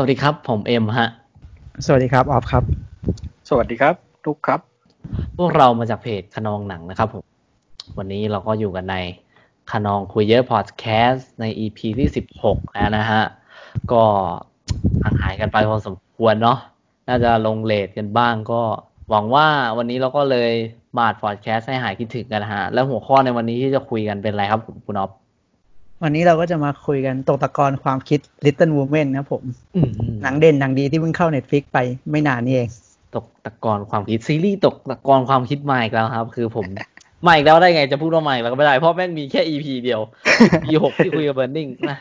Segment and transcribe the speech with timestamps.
[0.00, 1.08] วัสดีครับ ผมเอ็มฮะ
[1.86, 2.64] สวัสดีครับออฟครับ
[3.48, 3.94] สวัสดีครับ
[4.26, 4.60] ทุกครับ
[5.38, 7.24] พวกเรามาจากเพจขนองหนังนะครับผม
[7.98, 8.96] วันนี้เราก็อยู่กันใน
[9.72, 13.22] ขนองคุยเยอะพอดแคสต์ใน EP ที่สิบหกแล้วนะฮะ
[13.92, 14.02] ก็
[15.02, 16.58] ห่างหายกันไปพอสมควรเนาะ
[17.08, 18.62] น่าจะลงเลทกันบ้างก็
[19.10, 20.50] หวังว่าวันนี้เราก็เลย
[20.98, 25.10] มาดพอดแคสต์ให้หายคิดถึงกันนะฮะ แล้วหัวข้อในวันนี้ที่จะคุยกันเป็นอะไรครับผมคุณอ๊อฟ
[26.02, 29.42] วันนี้เราก็จะมาคุยกันตกตะกอนความคิด Little Women ครับผม
[30.22, 31.78] หนังเด่นหนังดีที่เพิ่งเข้า Netflix ไป
[32.10, 32.68] ไม่นานนี่เอง
[33.14, 36.66] ตกตะกอนความคิดซีรีส์ตกตะกอนความคิดมาอีกแล้วครับ คือผม
[37.26, 40.00] มาอีกแล้วได้ไงจะพูดว่ามาอีกแล้วก็ไม่ได้ เพราะแม่งมีแค่ EP เดียว
[40.64, 41.98] EP หกที่คุยกับเบ r ร์นิงนะ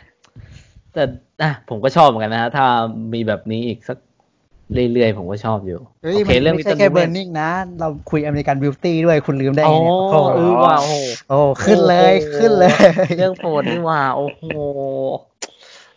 [0.94, 1.04] แต่
[1.42, 2.66] อะผมก็ชอบเหมือนกันนะฮะถ้า
[3.14, 3.98] มีแบบนี้อีกสัก
[4.74, 10.96] เรื่อยๆ ผมก็ชอบอยู่เฮ้ยโอเคมันเรื่องไม่ใช่ Little แค่ Women Burning นะ เราคุยอเมริกันบิวตี้ด้วยคุณลืมได้อ๋อไงเนี่ยโอ้โหเออว่าโอ้โห
[11.30, 12.72] โอ้ขึ้นเลยโอ้โหขึ้นเลย
[13.18, 14.44] เรื่องโปรดนี่ว่า โอ้โห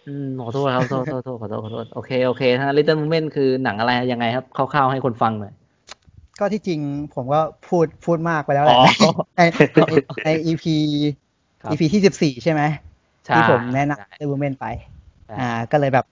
[0.06, 5.52] อืมขอโทษครับโทษโทษโทษขอโทษขอโทษโอเคโอเคถ้า Little Women คือหนังอะไรยังไงครับคร่าวๆให้คนฟังหน่อย
[6.38, 6.80] ก็ที่จริง
[7.14, 8.84] ผมก็พูดพูดมากไปแล้วแหละอ๋อ
[9.36, 9.40] ใน
[9.74, 9.80] ใน
[10.26, 10.64] ใน EP
[11.62, 12.62] ครับ EP ที่สิบสี่ใช่ไหม
[13.26, 14.66] ใช่ที่ผมแนะนำใช่ Little Women ไป
[15.26, 16.04] ใช่อ่า ก็เลยแบบ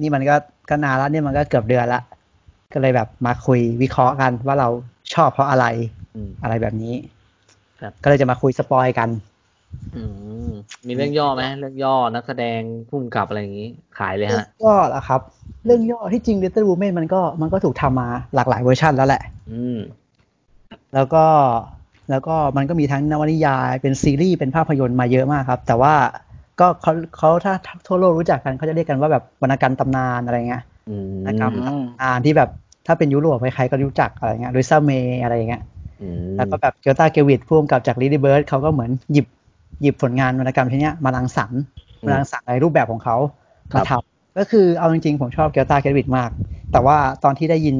[0.00, 0.34] นี่มันก็
[0.68, 2.02] ก็นานแล้วนี่มันก็เกือบเดือนละ
[2.72, 4.68] ก็เลยแบบมาคุยวิเคราะห์กันว่าเรา
[5.14, 5.66] ชอบเพราะอะไร
[6.14, 6.94] อืมอะไรแบบนี้
[7.80, 9.08] ครับก็เลยจะมาคุย spoil กัน
[9.96, 10.02] อื
[10.48, 10.50] ม
[10.86, 15.20] มีเรื่องย่อไหมเรื่องย่อนักแสดงผู้กำกับอะไรอย่างนี้ขายเลยเรื่องฮะย่อแล้วครับ
[15.66, 19.22] เรื่องย่อที่จริง Little Women มันก็มันก็ถูกทำมาหลากหลายเวอร์ชันแล้วแหละ
[19.52, 19.78] อืม
[20.94, 21.24] แล้วก็
[22.10, 25.94] แล้วก็มันก็มีทั้งนวนิยายเป็นซีรีส์เป็นภาพยนตร์มาเยอะมากครับ แต่ว่า
[26.60, 27.52] ก็เขาเขาถ้า
[27.86, 32.50] ทั่วโลกรู้จักกันเขาจะเรียกกันว่าแบบวรรณกรรมตำนานอะไรเงี้ยอืมนะครับอืมอ่านที่แบบ
[32.86, 34.90] ถ้าเป็นยุโรปใครๆก็รู้จักอะไรเงี้ยโดยซาเม
[35.22, 35.62] อะไรเงี้ย
[36.02, 39.26] อืมแล้วก็แบบ Greta Gerwig ผู้กำกับจาก Lady Bird เขาก็เหมือนหยิบ
[39.82, 41.60] หยิบผลงานวรรณกรรมชิ้นเนี้ยมารังสรรค์
[42.04, 43.16] มารังสรรค์ในรูปแบบของเขา
[43.74, 46.30] มาทำก็คือเอาจริงๆ ผมชอบ Greta Gerwig มาก
[46.72, 47.76] แต่ว่าตอนที่ได้ยิน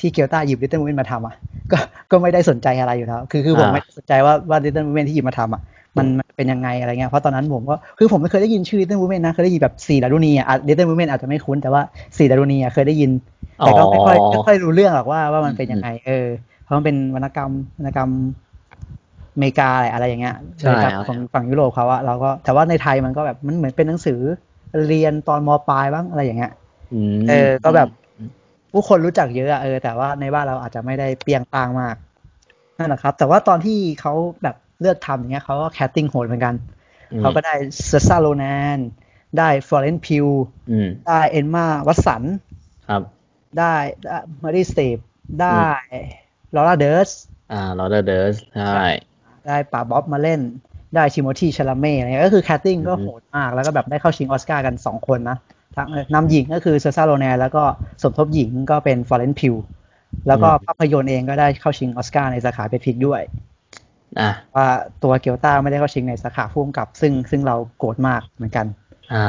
[0.00, 1.34] ที่เกียวตาหยิบลิตเติ้ล o ู e นมาทำอะ
[1.72, 1.78] ก็
[2.10, 5.62] ก็ไม่ได้สนใจอะไรอยู่แล้ว คือคือผมไม่ได้สนใจว่าว่าลิตเติ้ล o ู e นที่หยิบมาทำอะ
[5.98, 11.82] มันมันเป็นยังไงอะไรเงี้ยเพราะตอนนั้นผมก็คือผมไม่เคยได้ยินชื่อลิตเติ้ล o ู e นนะเคยได้ยินแบบสี่ดารุณีอะลิตเติ้ล o ู e นอาจจะไม่คุ้นแต่ว่า
[12.18, 13.10] สี่ดรุณีอะเคยได้ยิน
[13.58, 16.26] แต่ก็ไม่ค่อยไม่ค่อยรู้เรื่องหรอกว่าว่ามันเป็นยังไงเออ
[16.64, 18.10] เพราะมันเป็นวรรณกรรมวรรณกรรม
[19.34, 24.20] อเมริกาอะไรอย่างเงี้ยใช่วรรณกรรมครับของฝั่งยุโรปเขาอะเราก็แต่ว่าในไทยมันก็แบบมันเหมือนเป็นหนังสือ
[24.86, 26.52] เรียนตอนม.ปลายบ้างอะไรอย่างเงี้ย
[26.92, 27.88] อืมเออ ก็แบบ
[28.72, 31.96] ผู้คนรู้จักเยอะอะเออแต่ว่าในบ้านเราอาจจะไม่ได้เปรี้ยงปร้างมาก
[32.78, 36.54] นั่นแหละครับ แต่ว่าตอนที่เขาแบบ เลือกทำอย่างเงี้ยเขาก็ casting โหดเหมือนกัน
[37.12, 37.54] อืมเขาก็ได้
[37.86, 38.78] Saoirse Ronan
[39.38, 40.26] ได้ Florence Pugh
[40.70, 42.22] อืมได้ Emma Watson
[42.88, 43.02] ครับ
[43.58, 43.74] ได้
[44.42, 44.98] Meryl Streep
[45.40, 45.60] ได้
[46.54, 47.10] Laura Dern
[47.52, 48.34] อ่า Laura Dern
[48.72, 48.88] ใช่
[49.46, 50.40] ได้ป๋าบ๊อบมาเล่น
[50.94, 55.38] ได้ Timothée Chalamet อะไรเงี้ยก็คือ casting ก็อือฮึโหดมาก แล้วก็แบบได้เข้าชิงออสการ์กันสองคนนะ
[55.76, 57.64] ทั้งเอ่อนำหญิงก็คือ Saoirse Ronan แล้วก็
[58.02, 59.54] สมทบหญิงก็เป็น Florence Pugh
[60.28, 63.20] แล้วก็ภาพยนตร์เองก็ได้เข้าชิงออสการ์ในสาขา Best Pic ด้วย
[64.20, 64.66] อะว่า
[65.02, 68.66] ตัวเกียวต้าไม่ได้เข้าชิงในสาขาผู้กำกับ ซึ่งซึ่งเราโกรธมากเหมือนกัน
[69.12, 69.26] อ่า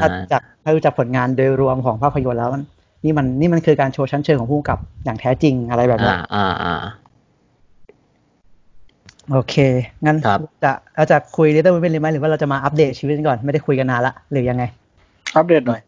[0.00, 2.62] ถ้าจากถ้าดูจากผลงานโดยรวมของภาพยนตร์แล้วมัน
[3.04, 6.74] นี่มันนี่มันคือการโชว์ชั้นเชิงของผู้กำกับอย่างแท้จริงอะไรแบบนี้อ่าอ่าอ่า
[9.32, 9.54] โอเค
[10.06, 14.64] งั้นครับจะเราจะคุยเรื่องตัวเป็นเลยไหมหรือว่าเราจะมาอัปเดตชีวิตกันก่อนไม่ได้คุยกันนานละหรือยังไง
[15.36, 15.80] อัปเดตหน่อย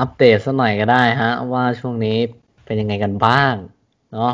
[0.00, 2.16] อัปเดตสักหน่อยก็ได้ฮะ ว่าช่วงนี้
[2.64, 3.54] เป็นยังไงกันบ้าง
[4.12, 4.32] เนาะ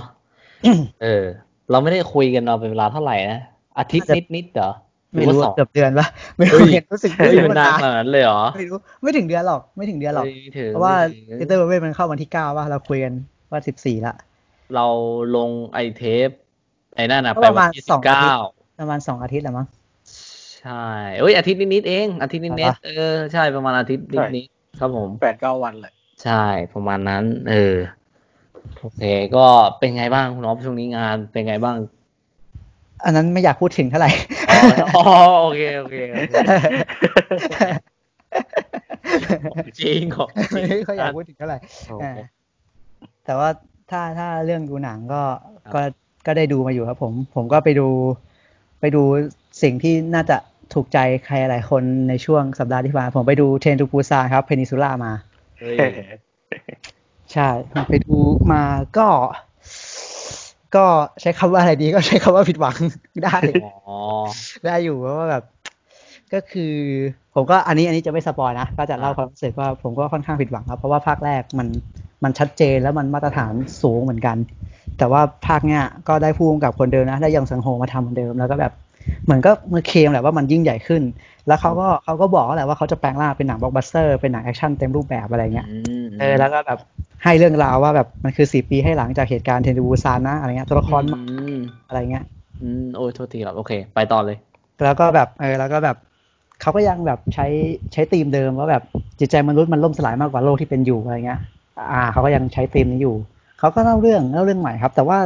[1.03, 1.25] เออ
[1.71, 3.41] เราไม่ได้คุยกันมาเป็นเวลาเท่าไหร่นะ
[3.79, 4.71] อาทิตย์น่าจะนิดนิดๆเหรอ
[5.15, 6.07] หไม่อว่ารู้สว่าองเกือบเดือนปะ
[6.37, 10.95] ไม่รู้เฮ้ยเห็นรู้สึกเฮ้ยรู้มันว่นานขนาดนั้นเลยเหรอไม่รู้ไม่ถึงเดือนหรอกไม่ถึงเดือนหรอกเฮ้ยไม่ถึงเพราะว่า
[11.37, 13.15] ไม่ถึงเตอร์เวมันเข้าวันที่เก้าว่าเราคุยกัน
[13.51, 14.15] ว่าสิบสี่ละ
[14.75, 14.87] เรา
[15.37, 16.29] ลงไอเทป
[16.97, 18.45] ไอ้นั่นนะก็ไปประวัมาณนที่สสิองบอาทิเก้าตย์
[18.81, 19.67] ประมาณสองอาทิตย์แหละมั้ง
[20.61, 20.87] ใช่
[21.19, 25.93] เอ้ยอาทิตย์นิดๆเองอาทิตย์นิดเหรอๆเออใช่ประมาณอาทิตย์นิใช่ดๆครับผมแปดเก้าวันเลย
[26.25, 26.45] ใช่
[26.75, 27.77] ประมาณนั้น เออ
[28.81, 29.03] โอเค
[29.37, 29.47] ก็
[29.79, 31.77] เป็นไงบ้างคุณอ๊อฟช่วงนี้งานเป็นไงบ้าง
[33.05, 34.11] อันนั้นไม่อยากพูดถึงเท่าไหร่
[34.51, 34.59] อ๋อ
[34.97, 35.05] อ๋อ
[35.43, 36.35] โอเคโอเคโอเค
[39.81, 41.59] จริงของจไม่ริงค่อยอยากพูดถึงเท่าไหร่
[41.89, 42.15] โอเคอ่า
[43.25, 43.49] แต่ว่า
[43.91, 45.23] ถ้าถ้าเรื่องดูหนังก็
[45.65, 45.81] ครับก็
[46.27, 47.89] ก็ได้ดูมาอยู่ครับผม ผมก็ไปดู
[48.81, 49.03] ไปดู
[49.63, 50.37] สิ่งที่น่าจะ
[50.75, 55.13] ถูกใจใครหลายคนในช่วงสัปดาห์ที่ผ่านมาผมไปดู Train to Busan ครับ Peninsula มา
[55.61, 55.77] เฮ้ย
[57.33, 58.17] ใช่ผมไปดู
[58.53, 58.63] มา
[58.97, 59.09] ก็
[60.77, 60.87] ก็
[61.21, 62.77] ใช้คำว่าอะไรดีก็ใช้คำว่าผิดหวัง
[63.25, 63.71] ได้อ๋อ
[64.65, 65.43] ได้อยู่เพราะว่าแบบ
[66.35, 66.75] ก็คือ
[67.35, 71.69] ผมก็อันนี้อันนี้จะไม่ spoil นะก็จะเล่าอ่าความรู้สึกว่าผมก็ค่อนข้างผิดหวังครับเพราะว่าภาคแรกมัน
[72.25, 73.53] มันชัดเจนแล้วมันมาตรฐาน
[73.83, 74.37] สูงเหมือนกัน
[74.99, 78.73] แต่ว่าภาคเนี้ยก็ได้ผู้กำกับคนเดิมนะได้ยอนซังโฮมาทำเหมือนเดิมแล้วก็แบบ
[79.25, 81.03] เหมือนก็มือเคลมแหละว่ามันยิ่งใหญ่ขึ้น
[81.47, 86.79] แล้วเขาก็เขาก็บอกแหละว่าเขาจะแปลงร่างเป็นหนังบล็อกบัสเตอร์เป็นหนัง action เต็มรูปแบบอะไรเงี้ยอืมเออแล้วก็แบบ
[87.25, 91.21] ให้เรื่องราวว่าแบบมันคือสี่ปีให้หลังจากเหตุการณ์ Train to Busan นะอะไรเงี้ยตัวละครอื
[91.55, 91.59] ม
[91.89, 92.25] อะไรเงี้ย
[92.63, 94.37] อืมโอ้ยโทษทีครับโอเค ไปต่อเลย
[94.85, 95.97] แล้วก็แบบเออแล้วก็แบบ
[96.61, 97.47] เขาก็ยังแบบใช้
[97.93, 98.83] ใช้ธีมเดิมว่าแบบ
[99.21, 101.41] จิตใจมนุษย์มันล่มสลายมากกว่าโลกที่เป็นอยู่อะไรเงี้ย
[101.93, 103.15] อ่าเขาก็ยังใช้ธีมนี้อยู่
[103.59, 105.19] เขาก็เล่าเรื่องเล่าเรื่องใหม่ครับ แต่ว่า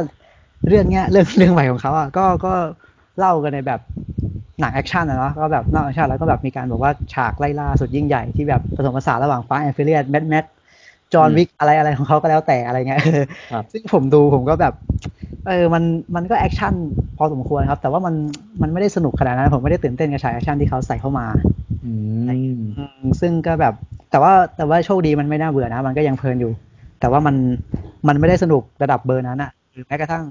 [0.67, 2.53] เรื่องเนี้ยเรื่องเรื่องใหม่ของเขาอะก็ก็
[3.19, 3.79] เล่ากันในแบบ
[4.61, 10.45] หนัง action อะเนาะก็แบบเล่า action แล้วก็แบบมีการบอกว่าฉากไล่ล่าสุดยิ่งใหญ่ที่แบบผสมผสานระหว่าง Fast and Furious Mad Max
[11.13, 13.01] John อืม Wick อะไรอะไรของเขาก็แล้วแต่อะไรเงี้ย
[13.51, 14.73] ครับซึ่งผมดูผมก็แบบ
[15.47, 15.83] เออมัน
[16.15, 16.73] มันก็ action
[17.17, 18.15] พอสมควรครับ แต่ว่ามัน
[18.61, 21.25] มันไม่ได้สนุกขนาดนั้น ผมไม่ได้ตื่นเต้นกับฉาก action ที่เขาใส่เข้ามา
[21.83, 21.91] อื
[22.25, 22.29] ม
[22.77, 23.73] อืมซึ่งก็แบบ
[24.11, 26.51] แต่ว่าแต่ว่าโชคดีมันไม่น่าเบื่อนะ มันก็ยังเพลินอยู่
[26.99, 27.35] แต่ว่ามัน
[28.07, 30.23] มันไม่ได้สนุกระดับเบอร์นั้นอะหรือแม้กระทั่ง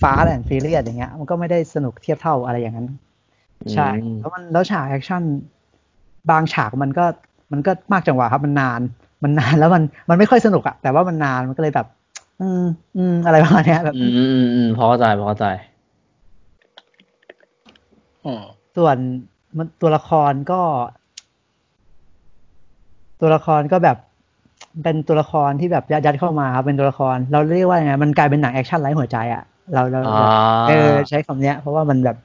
[0.00, 2.86] Fast and Furious อย่างเงี้ย มันก็ไม่ได้สนุกเทียบเท่าอะไรอย่างนั้น
[3.72, 5.22] ใช่อืมแล้วมันแล้วฉาก action
[6.30, 7.04] บางฉากมันก็
[7.52, 8.80] มันก็มากจังหวะครับมันนาน
[9.24, 11.86] มันนานแล้วมันมันไม่ค่อยสนุกอะแต่ว่ามันนานมันก็เลยแบบ
[12.40, 12.64] อืม
[12.96, 15.46] อืมอะไรประมาณเนี้ยแบบ อืมอืมอืมพอเข้าใจพอเข้าใจ
[18.24, 18.42] อืม
[18.76, 18.96] ส่วน
[19.56, 20.60] มันตัวละครก็
[23.20, 23.96] ตัวละครก็แบบ
[24.82, 29.42] เป็นตัวละครที่แบบยัดยัดเข้ามาครับเป็นตัวละคร เราเรียกว่ายังไงมันกลายเป็นหนังแอคชั่นไร้หัวใจอะ
[29.74, 30.26] เราเราอ่า
[30.68, 32.16] เออใช้คำเนี้ย เพราะว่ามันแบบ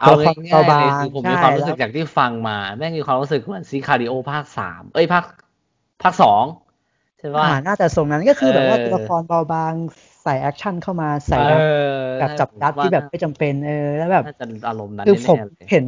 [0.00, 5.24] เอาตัวละครง่ายๆเลยเบาคือๆผมใช่มีความรู้สึกแล้วจากที่ฟังมา แม่งมีความรู้สึกเหมือน Sicario ภาคสามเอ้ยภาค
[6.02, 6.44] ภาคสอง
[7.18, 9.72] ใช่ป่ะอ่าน่าจะทรงนั้นก็คือแบบว่าเออตัวละครเบาบาง
[10.22, 15.84] ใส่แอคชั่นเข้ามาใส่เอแบบอแบบจับยัดผมว่าที่แบบไม่จำเป็นเออแล้วแบบน่าจะอารมณ์นั้นคือผมแน่ๆเลยเห็น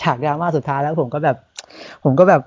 [0.00, 1.36] ฉากดราม่าสุดท้ายแล้วผมก็แบบ
[2.04, 2.40] ผมก็แบบ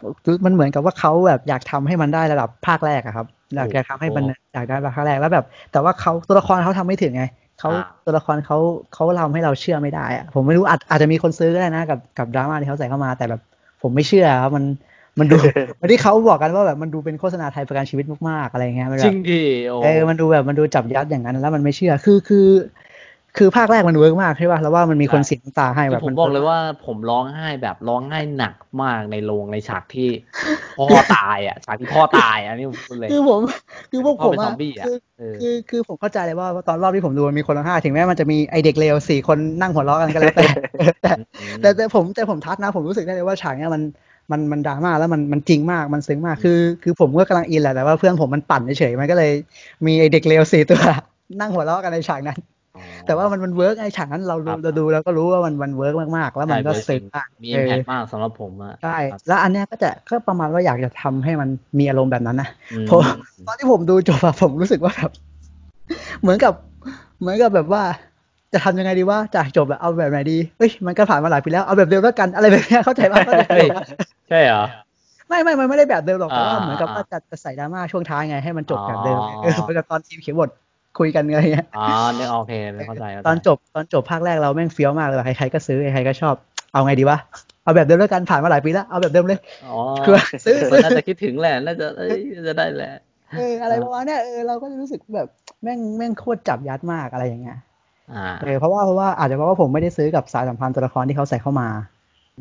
[0.46, 7.24] มันเหมือนกับว่าเขาแบบอยากทำให้มันได้ระดับภาคแรกอะครับอยากอยากทำให้มันอยากได้ภาคแรกแล้วแบบ แต่ว่าเขาตัวละครเขาทำไม่ถึงไง
[7.60, 8.58] เขาอ่าตัวละครเขา
[8.94, 13.42] เขาทำให้เราเชื่อไม่ได้อะผมไม่รู้อาจอาจจะมีคนซื้อก็ได้นะ กับกับดราม่าที่เขาใส่เข้ามาแต่แบบ
[13.82, 14.66] ผมไม่เชื่อครับมัน
[15.20, 15.38] มันดู
[15.80, 22.48] มันที่เขาบอกกันว่าแบบมันดูเป็นโฆษณาไทยประกันชีวิตมากๆอะไรเงี้ยมันจแบริบงดิโอ้เออมันดูแบบมันดูจับยัดอย่างนั้น แล้วมันไม่เชื่อคือคือ
[23.38, 30.10] คือภาคแรกมัน work มากใช่ป่ะแล้วว่ามันมีคนเสียน้ำตาให้คือแบบผมบอกเลยว่าผมร้องไห้แบบร้องไห้หนักมากในโรงในฉากที่
[30.78, 33.40] พ่อตายอะฉากที่พ่อตายอะนี่ผมพูดเลยคือผม
[33.92, 40.44] คือพวกพ่ผอมเป็นซอะอมบี้อะคือเออคือคือผมเข้าใจเลยว่าตอนรอบที่ผมดูมันมีคนร้องไห้ถึงแม้มันจะมีไอเด็กเลวสี่คนนั่งหัวเราะกันก็แล้วแต่
[41.02, 41.12] แต่
[41.62, 43.82] แต่แต่ผมแต่ผมทัดนะ ผมรู้สึกได้เลยว่าฉากเนี้ยมัน
[44.32, 49.32] มันมันดราม่าแล้วมันมันจริงมากมันซึ้งมากคือ คือผมก็กำลังอินแหละแต่ว่าเพื่อนผมมันปั่นเฉยๆมันก็เลย
[49.86, 50.82] มีไอเด็กเลวสี่ตัว
[51.40, 52.49] นั่งหัวเราะกันในฉากนั้นอ๋อ
[53.06, 61.50] แต่ว่ามันมัน work ไอฉากนั้นเราครับเราดูแล้วก็รู้ว่ามันมัน work มากๆ แล้วมันก็ใช่ซึ้งมากมีเออิมอแพคมากสำหรับผมอะใช่ครับแล้วอันเนี้ยก็จะก็ประมาณว่าอยากจะทำให้มัน
[61.80, 63.04] มีอารมณ์แบบนั้นนะอืมผม
[63.48, 65.12] ตอนที่ผมดูจบอะผมรู้สึกว่าแบบ
[66.22, 66.54] เหมือนกับ
[67.20, 67.82] เหมือนกับแบบว่า
[68.54, 73.84] จะทำยังไงดีว่าจากจบอะเอาแบบไหนดีเฮ้ยมันก็ผ่านมาหลายปีแล้วเอาแบบเดิมแล้วกันอะไรแบบเนี้ยเข้าใจป่ะเข้าใจเฮ้ยปะ
[74.30, 74.64] ใช่เหรอ
[75.28, 80.50] ไม่ไม่มันไม่ได้แบบเดิมหรอกแต่ว่าอ่าเหมือนกับว่าอ่าจะจะใส่ดราม่าช่วงท้ายไงให้มันจบแบบเดิมอ๋อเออเหมือนกับตอนทีมเขียนบท
[80.98, 82.54] คุยกันอะไรเงี้ยอ๋อเนี่ยโอเค
[82.88, 86.36] เข้าใจเข้าใจตอนจบตอนจบภาคแรกเราแม่งเฟี้ยวมากเลยว่ะใครๆก็ซื้อใครๆก็ชอบ
[86.74, 87.18] เอาไงดีวะ
[87.64, 89.76] เอาแบบเดิมแล้วกันผ่านมาหลายปีแล้วเอาแบบเดิมเลยอ๋อ
[90.06, 90.16] คือ
[90.46, 92.94] ซื้อมันน่าจะคิดถึงแหละน่าจะเอ้ยจะได้แหละ
[93.38, 95.28] เอออะไรประมาณเนี้ยเออเราก็รู้สึกแบบ
[95.64, 97.58] แม่งแม่งโคตรจับยัดมากอะไรอย่างเงี้ย
[98.12, 101.68] อ่าเออเพราะว่าเพราะว่าอาจจะเพราะว่าผมไม่ได้ซื้อกับสายสัมพันธ์ตัวละครที่เขาใส่เข้ามา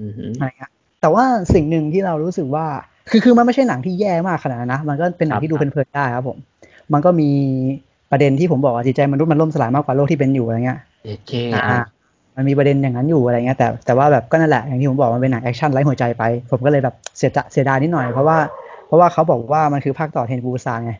[0.01, 1.25] อือหืออะไรเงี้ยแต่ว่า
[1.55, 2.67] สิ่งหนึ่งที่เรารู้สึกว่า
[3.11, 6.39] คือคือมันไม่ใช่หนังที่แย่มากขนาดนั้นนะมันก็เป็นหนังที่ดูครับเพลินๆได้ครับผม
[6.93, 7.31] มันก็มี
[8.11, 11.81] ประเด็นที่ผมบอกว่าจิตใจมนุษย์มันล่มสลายมากกว่าโลกที่เป็นอยู่อะไรเงี้ยโอเคอ่าอะ
[12.37, 18.37] มันมีประเด็นอย่างนั้นอยู่อะไรเงี้ยแต่แต่ว่าแบบก็นั่นแหละอย่างที่ผมบอกมันเป็นหนังแอคชั่นไร้หัวใจไป ผมก็เลยแบบเสียจะเสียดายนิดหน่อยเพราะว่า
[18.87, 20.93] เพราะว่าเขาบอกว่ามันคือภาคต่อ Train to Busan ไง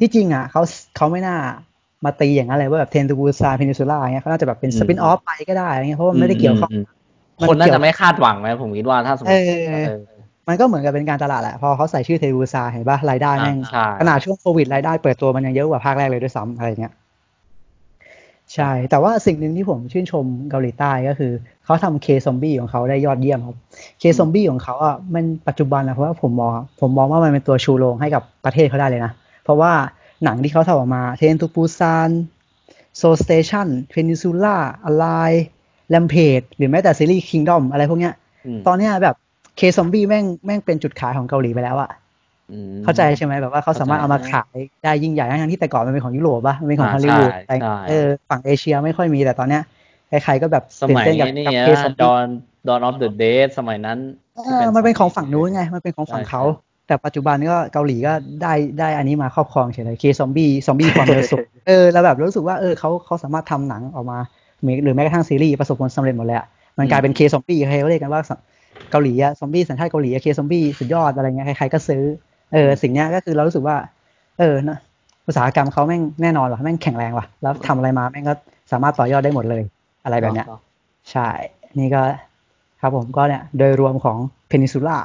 [0.00, 0.62] ที่จริงอะเขา
[0.96, 1.36] เขาไม่น่า
[2.04, 6.84] มาตีอย่างนั้นเลยว่าแบบ Train to Busan Peninsula เงี้ยเขาน่าจะแบบเป็น spin-off ไปก็ได้อะไรเงี้ยเพราะว่ามันไม่ได้เกี่ยวข้องอืม
[7.40, 10.00] มันคนน่าเกี่ยวจะไม่คาดหวังนะผมคิดว่าถ้าสมมเอติอเออ
[10.48, 16.94] มันก็เหมือนกับเป็นการตลาดแหละ พอเขาใส่ชื่อเทบูซาเห็นป่ะรายได้แม่งอ่าใช่ขนาดช่วงโควิดรายได้เปิดตัวมันยังเยอะกว่าภาคแรกเลยด้วยซ้ำอะไรเงี้ย
[18.54, 21.32] ใช่ แต่ว่าสิ่งหนึ่งที่ผมชื่นชมเกาหลีใต้ก็คือ
[21.64, 23.56] เขาทำเคซอมบี้ของเขาได้ยอดเยี่ยมครับ
[23.98, 29.12] เคซอมบี้ของเขาอะมันปัจจุบันนะเพราะว่าผมมองผมมองว่ามันเป็นตัวชูโรงให้กับประเทศเขาได้เลยนะ
[29.44, 29.72] เพราะว่า
[30.24, 32.10] หนังที่เขาทำออกมาเทนทูปูซาน
[32.98, 35.32] โซสเตชันเพนิซูล่าอลาย
[35.90, 38.14] แลมเพจหรือแม้แต่ซีรีส์คิงดอมอะไรพวกเนี้ย
[38.56, 39.14] มตอนเนี้ยแบบ
[39.56, 41.90] เคซอมบี้แม่งแม่งเป็นจุดขายของเกาหลีไปแล้วอะ
[42.52, 49.62] อืมเข้าใจใช่ไหมแบบว่าเขาสามารถเอามาขายได้ยิ่งใหญ่ทั้งๆที่แต่ก่อนมันเป็นของยุโรปปะมันเป็นของอ่าฮอลลีวูดใช่แต่ใช่เออฝั่งเอเชียไม่ค่อยมีแต่ตอนเนี้ย
[50.08, 52.26] ใครๆก็แบบสตื่นมัยเต้นกับนี่กับนะเคซอมดบี้อน
[52.68, 53.98] ดอนออฟเดอะเดย์สมัยนั้น
[54.36, 64.18] เออมันเป็นของฝั่งนู้นไง มันเป็นของฝั่งเขาใช่แต่ปัจจุบันก็เกาหลีก็ได้ได้อันนี้มาครอบครองเฉยเลยเคซอมบี้ซอมบี้ความเร็วสูงเออแล้วแบบรู้สึกว่าเออเขาเขาสามารถทำหนังออกมา
[64.82, 66.46] หรือแม้กระทั่งซีรีส์ประสบผลสำเร็จหมดเลยอะ
[66.78, 68.22] มันกลายเป็นเคซอมบี้ใครก็เรียกกันว่า
[68.90, 72.02] เกาหลีอะซอมบี้สัญชาติเกาหลีเคซอมบี้สุดยอดอะไรเงี้ยใครๆก็ซื้อ
[72.52, 73.76] เออสิ่งเนี้ยก็คือเรารู้สึกว่า
[74.38, 74.78] เออนะ
[75.26, 78.34] อุตสาหกรรมเขาแม่งแน่นอนว่ะแม่งแข็งแรงว่ะแล้วทำอะไรมาแม่งก็
[78.72, 79.62] สามารถต่อยอดได้หมดเลย
[80.04, 80.46] อะไรแบบเนี้ย
[81.10, 81.28] ใช่
[81.78, 82.02] นี่ก็
[82.80, 84.16] ครับผมก็เนี่ย โดยรวมของ
[84.48, 84.98] เพนิซูล่า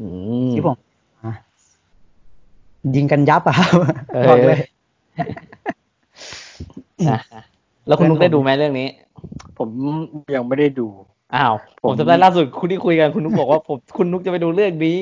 [0.00, 0.06] อื
[0.48, 0.76] มที่ผม
[1.24, 1.34] อะ
[2.96, 3.68] ยิงกันยับอะครับ
[4.12, 4.58] เออบอกเลย
[7.10, 7.20] นะ
[7.86, 8.88] แล้วคุณนุ๊กได้ดูไหมเรื่องนี้
[9.58, 9.68] ผม
[10.34, 10.88] ยังไม่ได้ดู
[11.36, 14.98] อ้าวผมผมจำได้ล่าสุดคุณที่คุยกันคุณนุ๊กบอกว่าผมคุณนุ๊กจะไปดูเรื่องนี้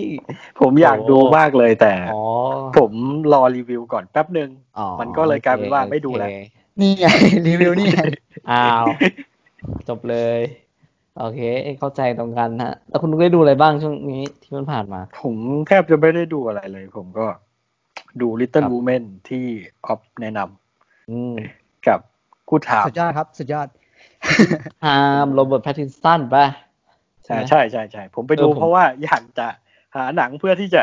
[0.60, 2.22] ผมอยากดูมากเลยแต่อ๋อ
[2.78, 2.92] ผม
[3.32, 6.36] รอรีวิวก่อนแป๊บหนึ่งอ๋อมันก็เลยกลายเป็นว่าไม่ดูแล้วโอเค
[6.80, 7.06] นี่ไง
[7.46, 8.00] รีวิวนี่ไง
[8.50, 8.84] อ้าว
[9.88, 10.40] จบเลย
[11.18, 11.40] โอเค
[11.78, 15.36] เข้าใจตรงกันฮะ แล้วคุณนุ๊กได้ดูอะไรบ้างช่วงนี้ที่มันผ่านมา ผม
[15.68, 17.26] แทบจะไม่ได้ดูอะไรเลย ผมก็
[18.20, 19.44] ดูค Little รับ Women ที่
[19.86, 20.40] ออฟแนะน
[21.10, 22.00] อืมำกับ
[22.48, 23.68] กูถามสุดยอดครับ สุดยอด
[24.84, 26.46] ฮามโรเบิร์ตแพตตินสันป่ะ
[27.24, 29.46] ใช่ไหมใช่ใช่ใช่ผมไปดูเออผมเพราะว่าอยากจะ
[29.94, 30.82] หาหนังเพื่อที่จะ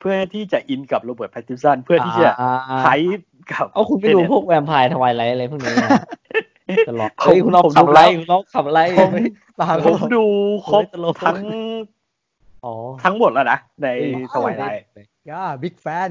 [0.00, 2.50] เพื่อที่จะอินกับโรเบิร์ตแพตตินสันเพื่อที่จะอ่า
[2.82, 2.88] ไฮ
[3.50, 5.90] กับเอาคุณไปดูพวกแวมไพร์ทวายไลท์อะไรพวกนี้นะ
[6.88, 9.10] ตลอดผมเฮ้ยคุณน้องผมขับดูไรแล้วคุณน้องขับไรผม
[9.60, 10.24] ตามผมดู
[10.70, 11.38] ครบโอ้ยตลกทั้ง
[12.64, 12.74] อ๋อ
[13.04, 14.82] ทั้งหมดแล้วนะ ในเอ้ยสวายไลท์
[15.30, 16.08] ย่าบิ๊กแฟน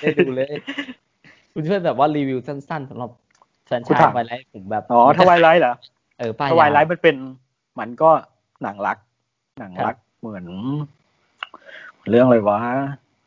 [0.00, 0.52] ได้ดูเลย
[1.52, 3.10] คุณช่วยแบบว่ารีวิวสั้นๆสำหรับ
[3.66, 5.74] แฟนคุณชายถามทวายไลท์ผมแบบอ๋อทวายไลท์เหรอ
[6.18, 7.16] เออป้ายทวายไลยท์มันเป็น
[7.78, 8.10] มันก็
[8.62, 8.98] หนังรัก
[9.60, 10.44] หนังรักเหมือน
[12.10, 12.58] เรื่องอะไรวะ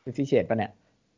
[0.03, 0.72] คือที่เฉดปะเนี่ย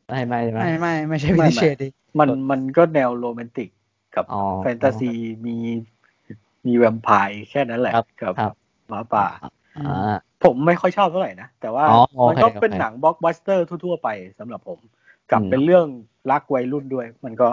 [0.08, 1.88] ไม่ไม่ใช่ไหมไม่ไม่ไม่ใช่ไม่วิไม่เชดดิ
[2.18, 3.68] มันมันก็แนวโรแมนติก
[4.16, 5.12] กับอ๋อแฟนตาซี
[5.46, 5.56] มี
[6.66, 8.54] มีแวมไพร์แค่นั้นแหละครับกับครับ
[8.88, 9.26] หมาป่า
[9.78, 10.14] อ่า
[10.44, 14.78] ผมไม่ค่อยชอบเท่าไหร่นะ แต่ว่าอ๋อโอเคมันก็เป็นโอเคหนังบล็อกบัสเตอร์ทั่วๆไปสำหรับผม
[15.30, 15.86] กับอืมเป็นเรื่อง
[16.30, 17.48] รักวัยรุ่นด้วย มันก็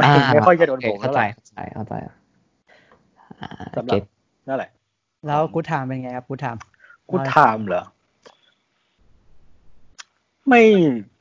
[0.00, 1.94] ไม่อ่าไม่ค่อยจะโดนโอเคผมเข้าเท่าใจไหร่เข้าใจเข้าใจ
[3.40, 4.02] อ่าสำหรับเก็ต
[4.48, 4.70] นั่นแหละ
[5.26, 6.56] แล้วกูถามเป็นไงครับกูถาม
[7.10, 7.84] กูถามเหรอ
[10.48, 10.62] ไม่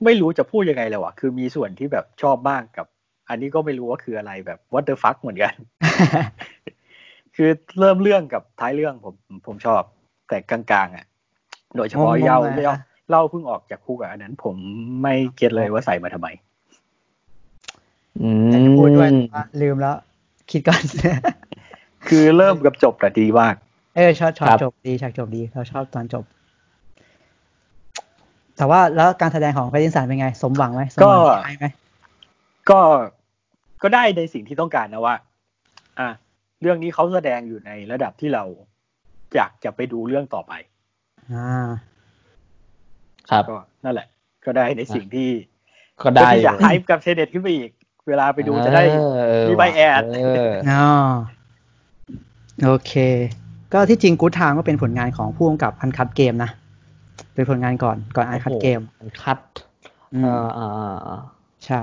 [0.04, 2.88] ไม่รู้จะพูดยังไงเลยว่ะ คือมีส่วนที่แบบชอบบ้างกับ
[3.30, 5.54] อันนี้ก็ไม่รู้ว่าคืออะไรแบบ what the fuck เหมือนกัน
[7.36, 9.14] คือเริ่มเรื่องกับท้ายเรื่องผม
[9.48, 9.82] ผมชอบ
[10.30, 11.06] แต่กลางๆอะ
[11.76, 12.76] โดยเฉพาะงงๆเย้าเลยนะเย้า
[13.10, 14.56] เล่าเพิ่งออกจากคุกอะอันนั้น ผม
[15.02, 16.28] ไม่เก็ตเลยว่าใส่มาทำไม
[18.22, 19.96] อือยากจะพูดด้วยมแต่ว่าลืมแล้ว
[20.52, 20.84] คิดก่อน
[22.08, 23.56] คือเริ่มกับจบแต่ดีมาก
[23.96, 26.26] เออชอบชอบจบดีฉากจบดีเราชอบตอนจบ
[28.58, 31.66] แต่ว่าแล้วการแสดงของแพทตินสันเป็นไง สมหวังไหมสมหวังก็ที่ให้ไหม
[32.70, 32.80] ก็
[33.84, 35.16] ก็ได้ในสิ่งที่ต้องการนะว่า
[36.00, 36.10] อะ
[36.62, 38.44] เรื่องนี้เขาแสดงอยู่ในระดับที่เรา
[39.36, 40.54] อยากจะไปดูเรื่องต่อไป
[41.34, 41.70] อ่า
[43.30, 44.08] ครับก็นั่นแหละ
[44.46, 45.30] ก็ได้ในสิ่งที่
[46.04, 47.72] ก็ได้เพื่อที่จะอยู่ไฮป์กับเทเน็ตขึ้นไปอีก
[48.10, 48.84] เวลาไปดูจะได้
[49.16, 50.88] เออมีใบแอดเอออ๋อ
[52.66, 52.94] โอเค
[53.74, 56.52] ก็ที่จริงกูดทางก็เป็นผลงานของผู้กำกับอันคัดเกมนะ
[57.34, 59.38] เป็นผลงานก่อนก่อนอันคัดเกมโอ้โหมันคัด
[60.14, 61.22] อืเอมออ่าอ่าอ่า
[61.66, 61.82] ใช่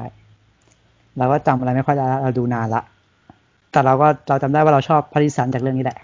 [1.19, 2.83] เราก็จำอะไรไม่ค่อยได้ละเราดูนานละ
[3.73, 5.99] แต่เราก็เราจำได้ว่าเราชอบพาริสันจากเรื่องนี้แหละ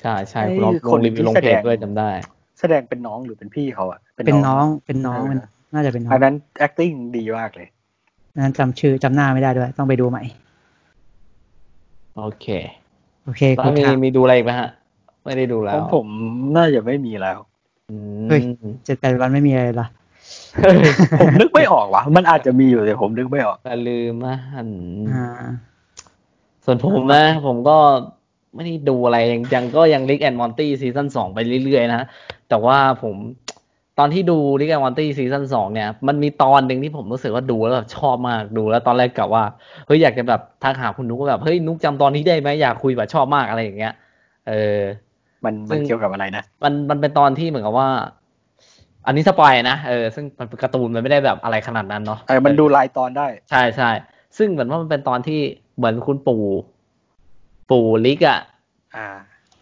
[0.00, 2.10] ใช่ใช่ไอ้คุณลองคลนงรีวิวลงที่เพจแสดงด้วยจำได้
[2.60, 5.40] แสดงเป็นน้องหรือเป็นพี่เขาอะเป็นน้องเป็นน้องเออเป็น
[5.74, 6.34] น่าจะเป็นน้องอันนั้น
[6.66, 7.68] acting ดีมากเลย
[8.38, 10.22] นั้นจำชื่อจำหน้าไม่ได้ด้วย ต้องไปดูใหม่
[12.16, 12.46] โอเค
[13.24, 14.70] โอเคแล้กูวมีถามมีดูอะไรอีกไหมฮะ
[15.24, 16.06] ไม่ได้ดูแล้ขวองผม
[16.56, 17.38] น่าจะไม่มีแล้ว
[17.90, 18.40] อืมเฮ้ย
[18.84, 19.86] เจ็ดแปดวันไม่มีอะไรละ
[20.62, 20.78] เฮ้ย
[21.20, 24.70] ผมนึกไม่ออกว่ะ มันอาจจะมีอยู่แต่ผมนึกไม่ออกแต่ลืมอะหัน
[25.12, 25.26] อ่า
[26.64, 27.76] ส่วนผมนะ ผมก็
[28.54, 32.02] ไม่ได้ดูอะไรยังยังก็ยัง Rick and Morty ซีซั่นสองไปเรื่อยๆนะ
[32.48, 33.14] แต่ว่าผม
[33.98, 39.44] ตอนที่ดู Rick and Morty ซีซั่นสองเนี่ย มันมีตอนหนึ่งที่ผมรู้สึกว่าดูแล้วแบบชอบมากดูแล้วตอนแรกกะว่า
[39.86, 43.94] เฮ้ยอยากจะแบบทักหาคุณนุ๊กว่าแบบเฮ้ยนุ๊กจำตอนนี้ได้ไหมอยากคุยแบบชอบมากอะไรอย่างเงี้ย
[44.48, 44.80] เออ
[45.44, 47.88] ซึ่งมันซึ่มันเกี่ยวกับอะไรนะ มันมันเป็นตอนที่เหมือนกับว่า
[49.06, 53.90] อันนี้ spoil นะเออซึ่งมันเป็นการ์ตูนมันไม่ได้แบบอะไรขนาดนั้นเนาะเออมันดูรายตอนได้ ใช่ใช่
[54.36, 55.40] ซึ่งเหมือนว่ามันเป็นตอนที่
[55.76, 56.44] เหมือนคุณปู่
[57.70, 58.40] ปู่ลิกอะ
[58.96, 59.08] อ่า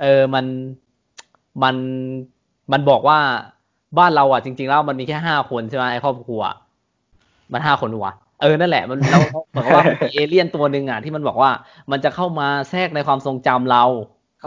[0.03, 0.45] เออมัน
[1.63, 1.77] มัน
[2.73, 3.19] มันบอกว่า
[3.99, 6.43] บ้านเราอะจริงๆแล้วมันมีแค่ห้าคนใช่ไหมไอ้ครอบครัว
[7.53, 11.51] มันห้าคนวะเออนั่นแหละมันแล้วเหมือนกับว่ามันมีเอเลี่ยนตัวหนึ่งอะที่มันบอกว่า
[11.91, 13.85] มันจะเข้ามาแทรกในความทรงจำเรา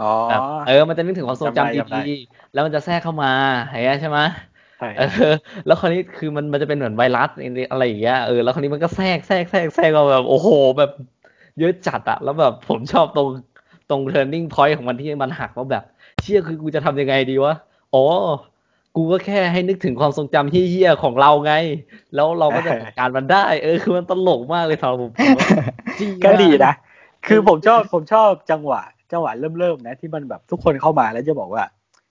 [0.02, 3.32] ๋อแบบเออ มันจะนึกถึงความทรงจำจำได้จำได้ดีๆแล้วมันจะแทรกเข้ามา
[3.68, 4.18] เห็นไหมใช่ไหม
[4.78, 5.04] ใช่เออ
[5.66, 7.28] แล้วคราวนี้คือมันมันจะเป็นเหมือนไวรัส
[7.70, 10.90] อะไรอย่างเงี้ยเออแล้วคราวนี้มันก็แทรกแทรกแทรกแทรกเราแบบโอ้โหแบบ
[11.58, 13.28] เยอะจัดอะแล้วแบบผมชอบตรง
[13.88, 15.84] ตรง turning point ของมันที่มันหักว่าแบบ
[16.20, 17.54] เชี่ยคือกูจะทำยังไงดีวะ
[17.94, 18.04] อ๋อ
[19.00, 21.54] กูก็แค่ให้นึกถึงความทรงจำเฮี้ยๆของเราไง
[22.14, 25.48] แล้วเราก็จะจัดการมันได้ เออ คือมันตลกมากเลยสำหรับผมผมว่า
[25.98, 26.74] จี้ก็ดีมากนะ
[27.26, 31.64] คือผมชอบผมชอบจังหวะ จังหวะเริ่มเริ่มนะ ที่มันแบบทุกคนเข้ามาแล้วจะบอกว่า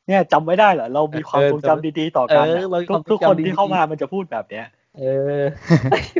[0.07, 4.65] เนี่ยจำไว้ได้เหรอเรามีความทรงจำดีๆต่อกันเออเรามีความทรงจำทุกคนดีที่ๆเข้ามามันจะพูดแบบเนี้ย
[4.97, 5.03] เอ
[5.39, 5.41] อ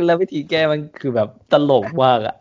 [0.05, 2.35] แล้ววิธีแก้มันคือแบบตลกมากอะ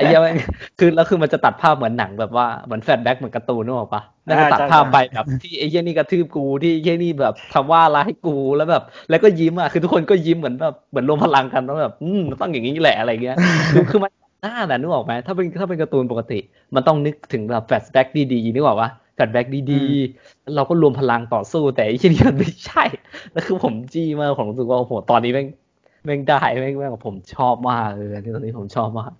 [0.00, 0.36] ไอ้เหี้ยแม่ง
[0.78, 13.36] คือแล้วคือมันจะตัดภาพเหมือนหนังแบบว่าเหมือนแฟลชแบ็กเหมือนการ์ตูนนึกออกปะแล้วก็ตัดภาพไปแบบที่ไอ้เหี้ยนี่กระทืบกูที่ไอ้เหี้ยนี่แบบทำว่าร้ายกูแล้วแบบ แล้วก็ยิ้มอะคือทุกคนก็ยิ้มเหมือนแบบเหมือนรวมพลังกันแล้วแบบอืมมันต้องอย่างนี้แหละอะไรเงี้ย
[13.72, 16.38] คือคือมันหน้าน่ะนึกออกไหมถ้าเป็นถ้าเป็นการ์ตูนปกติ
[16.74, 22.84] มันต้องนึกถึงแบบ flashback ดีๆนึกออกปะ flashback ดีๆแล้วเราก็รวมพลังต่อสู้แต่ไอ้เหี้ยนี่มันไม่ใช่
[23.32, 25.46] แล้วคือผมจี้มากผมรู้สึกว่าโอ้โหตอนนี้แม่ง
[26.04, 29.12] แม่งได้แม่งแม่งผมชอบมากเลยอันนี้ตอนนี้ผมชอบมาก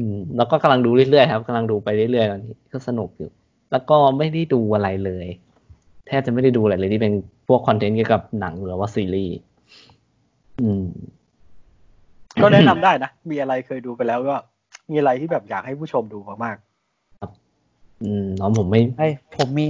[0.00, 3.30] อืม แล้วก็กำลังดูเรื่อยๆครับกำลังดูไปเรื่อยๆตอนนี้ก็สนุกอยู่
[3.72, 5.26] แล้วก็ไม่ได้ดูอะไรเลย
[6.06, 7.12] แทบจะไม่ได้ดูอะไรเลยที่เป็น
[7.48, 9.36] พวกคอนเทนต์เกี่ยวกับหนังหรือว่าซีรีส์
[10.62, 10.84] อืม
[12.42, 14.36] ก็แนะนำได้นะ มีอะไรเคยดูไปแล้วก็
[14.90, 16.56] มีอะไรที่แบบอยากให้ผู้ชมดูมาก
[18.04, 19.66] อืมน้องผมไม่เอ้ยผมมี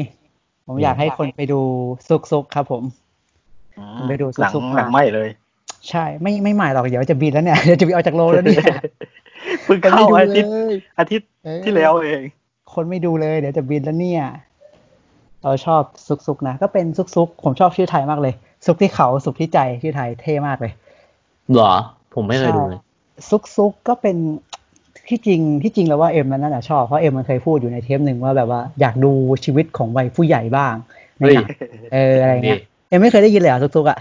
[0.66, 1.60] ผมอยากให้คนไปดู
[2.08, 5.28] ซุกซุกครับ ผมๆไปดูหนังซุกๆหนังมาไม่เลย
[5.88, 8.64] ใช่ ไม่ไม่ใหม่หรอกเดี๋ยวจะบินแล้วเนี่ยเดี๋ยวจะบินออกจากโรงแล้วเนี่ย
[9.19, 12.22] เพิ่งคนเข้าไม่ดูอาทิตย์เลยอาทิตย์เออที่แล้วเอง
[12.74, 14.24] คนไม่ดูเลยเดี๋ยวจะบินแล้วเนี่ย
[15.42, 18.34] เราชอบซุกซุกนะ ก็เป็นซุกซุกผมชอบชื่อไทยมากเลย
[18.66, 20.72] ซุกที่เขาสุกที่ใจชื่อไทยเท่มากเลย
[21.52, 21.72] เหรอ
[22.14, 22.80] ผมไม่เคยดูเลย
[23.28, 24.16] ซุกซุกก็เป็น
[25.08, 29.12] ที่จริงที่จริงแล้วว่าเอ็มมันนั่นแหะชอบเพราะเอ็มมันเคยพูดอยู่ในเทปหนึ่งว่าแบบว่าอยากดู
[29.44, 30.74] ชีวิตของวัยผู้ใหญ่บ้าง
[31.18, 31.48] ในหนัง
[31.92, 33.98] เอออะไรเงี้ยเอ็มไม่เคยได้ยินเลยเหรอะซุกซุกอะ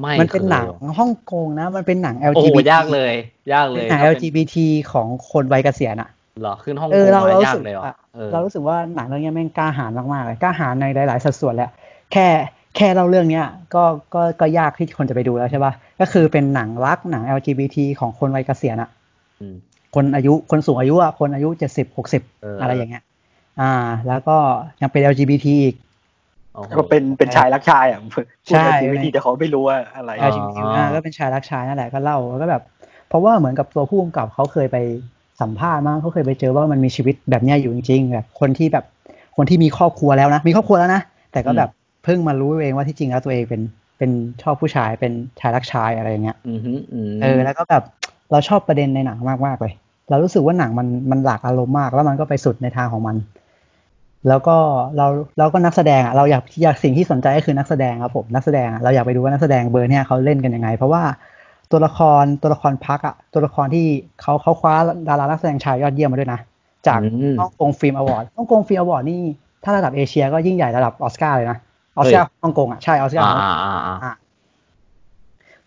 [0.00, 3.12] ไม่มันเป็นหนังคยฮ่องกงนะ มันเป็นหนังโอ้โห LGBT ยากเลย
[3.52, 4.56] ยากเลเป็นยหนังถ้าเป็น LGBT
[4.92, 6.08] ของคนวัยเกษียณอะ
[6.40, 11.70] เหรอขึ้นห้องเออเรากงเรามรู้ยากสึกเลยเหรอว่าเออเรารู้สึกว่าหนังเรื่องนี้แม่งกล้าหาญมากๆเลยกล้าหาญในหลายๆสัดส่วนแหละ
[12.12, 12.26] แค่
[12.76, 18.90] แค่เล่าเรื่องเนี้ยก็ก็ก็ยากที่คนจะไปดูแล้วใช่ป่ะก็คือเป็นหนังรักหนัง LGBT ของคนวัยเกษียณอะ
[19.40, 19.54] อืม
[19.94, 23.02] คนอายุคนสูงอายุอะคนอายุเจ็ดสิบหกสิบเออออะไรอย่างเงี้ย
[23.60, 23.72] อ่า
[24.08, 24.36] แล้วก็
[24.80, 25.87] ยังเป็น LGBT อีกโอ้โห
[26.78, 32.62] ก็เป็นเป็นชายรักชายอะพูดใช่ในทีวิธีแต่เขาไม่รู้ว่าอะไรอ๋อ LGBT อ่าก็เป็นชายรักชายนั่นแหละก็เล่าแล้วก็แบบ
[33.08, 34.76] เพราะว่าเหมือนกับตัวผู้กำกับเขาเคยไป
[35.40, 38.84] สัมภาษณ์มั้งเขาเคยไปเจอว่ามันมีชีวิตแบบเนี้ยอยู่จริงๆแบบคนที่แบบ
[39.36, 41.70] คนที่มีครอบครัวแล้วนะ มีครอบครัวแล้วนะ แต่ก็แบบ
[42.04, 43.62] เพิ่งมารู้เองว่าที่จริงแล้วตัวเองเป็น
[43.98, 44.10] เป็น
[44.42, 47.82] ชอบผู้ชายเป็นชายรักชายอะไรอย่างเงี้ยอืมฮึอืมเออแล้วก็แบบ
[48.30, 49.72] เราชอบประเด็นในหนังมากมากๆเลย
[50.10, 53.16] เรารู้สึกว่าหนังมันมันหลากอารมณ์มาก แล้วมันก็ไปสุดในทางของมัน
[54.28, 54.56] แล้วก็
[54.96, 55.06] เรา
[55.38, 61.02] เราก็นักแสดงอะเราอยากอยากสิ่งที่สนใจก็คือนักแสดงครับผมนักแสดงอะเราอยากไปดูว่านักแสดงเบอร์เนี่ยเขาเล่นกันยังไง เพราะว่า
[61.70, 63.86] ตัวละครตัวละครพักอะตัวละครที่
[64.20, 64.74] เขาเขาคว้า
[65.08, 66.40] ดารานักแสดงชายยอดเยี่ยมมาด้วยนะ
[66.86, 69.20] จากอืมฮ่องกง Film Award ฮ่องกง Film Award นี่
[69.64, 71.58] ถ้าระดับเอเชียก็ยิ่งใหญ่ระดับออสการ์เลยนะ
[71.96, 74.14] ออสการ์ฮ่องกงอะใช่ออสการ์อ่าของอ่าอ่าอ่าอะ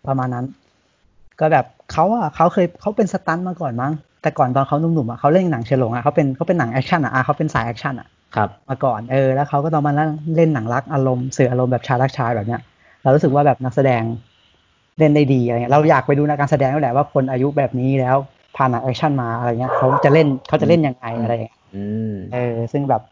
[0.06, 0.46] ประมาณนั้น
[1.40, 9.92] ก็แบบเขาอะเขาเคยเขาเป็นสตันต์มาก่อนมั้งแต่ก่อนตอนเขาหนุ่มๆอะเขาเล่นหนังเฉลงอะเขาเป็นเขาเป็นหนังแอคชั่นอะอะเขาเป็นสายแอคชั่นอะ ครับมาก่อนเออ แล้วเขาก็ตอนมา
[10.36, 12.60] เล่นหนังรักอารมณ์สื่ออารมณ์แบบชายรักชายแบบเนี้ย
[13.02, 14.02] เรารู้สึกว่าแบบนักแสดง
[14.98, 18.16] เล่นได้ดีอะไรเงี้ยเราอยากไปดูในการแสดงนั่นแหละว่าคนอายุแบบนี้แล้ว
[18.56, 23.02] ผ่านหนังแอคชั่นมาอะไรเงี้ยเขาจะเล่นเขาจะเล่นยังไงอะไรเงี้ยอืมเออ ซึ่งแบบ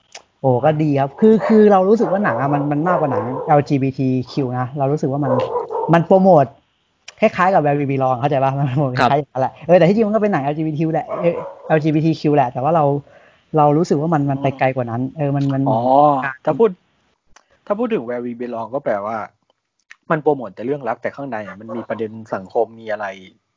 [0.41, 3.23] โอ้ก็ดีครับคือคือเรารู้สึกว่าหนังอะมันมันมากกว่าหนัง
[3.59, 5.33] LGBTQ นะ เรารู้สึกว่ามัน
[5.93, 6.45] มันโปรโมท
[7.21, 11.35] คล้ายๆกับ Where We Belong เข้าใจป่ะมันโปรโมทคล้ายๆอย่างนั้นแหละเออแต่ที่จริงมันก็เป็นหนัง LGBT แหละเออ
[11.77, 12.85] LGBTQ แหละ แต่ว่าเรา
[13.57, 15.81] เรารู้สึกว่ามันมันไปไกลกว่านั้น เออมันมันอ๋อ
[16.45, 16.71] ถ้าพูด
[17.67, 19.17] ถ้าพูดถึง where we belong ก็แปลว่า
[20.11, 23.07] มันโปรโมทแต่เรื่องรักแต่ข้างในอะมันมีประเด็นสังคมมีอะไร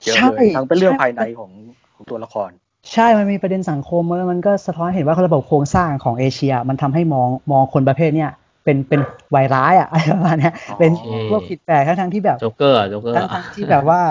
[0.03, 1.51] เยอะเลยทั้งเป็นเรื่องภายในของ
[1.95, 2.49] ของตัวละคร
[2.93, 8.31] ใช่มันมีประเด็นสังคมแล้วมันก็สะท้อนเห็นว่าระบบโครงสร้างของเอเชีย มันทำให้มองมองคนประเภทเนี้ย
[8.63, 8.99] เป็นเป็น
[9.35, 14.01] วายร้ายอะอะไรประมาณเนี้ยเป็นโอเคพวกผิดแปลกทั้งๆที่แบบโจ๊กเกอร์อะโจ๊กเกอร์ทั้งทั้งที่แบบว่า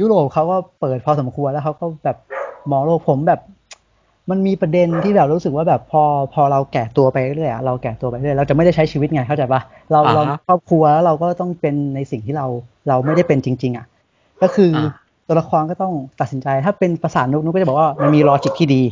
[0.00, 2.16] ยุโรปเขาก็เปิดพอสมควรแล้วเขาก็แบบ
[2.70, 3.40] มองโลกผมแบบ
[4.30, 6.02] มันมีประเด็นที่แบบรู้สึกว่าแบบพอ
[6.34, 9.60] พอเราแก่ตัวไปเรื่อยๆอะเราแก่ตัวไปเรื่อยเราจะไม่ได้ใช้ชีวิตไงเข้าใจปะ
[9.92, 12.46] เราอ่าฮะเราครอบครัวแล้วเราก็ต้องเป็นในสิ่งที่เรา
[12.88, 13.86] เราไม่ได้เป็นจริง ๆ อะ
[14.42, 14.82] ก็คืออา
[15.26, 18.82] ตัวละครก็ต้องตัดสินใจถ้าเป็นภาษานุกนุกก็จะบอกว่ามันมีลอจิกที่ดี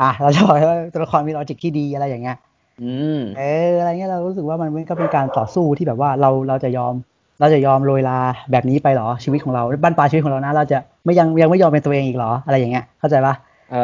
[0.00, 2.36] อะเราจะบอกว่าตัวละครมีลอจิกที่ดีอะไรอย่างเงี้ย
[2.80, 6.94] อืมเอออะไรเงี้ยเรารู้สึกว่ามันก็เป็นการต่อสู้ที่แบบว่าเราเราจะยอม
[7.40, 8.18] เราจะยอมโรยลา
[8.52, 13.76] แบบนี้ไปเหรอชีวิตของเราบ้านปลายชีวิตของเรานะ เราจะไม่ยังยังไม่ยอมเป็นตัวเองอีกเหรออะไรอย่างเงี้ยเข้าใจปะเอ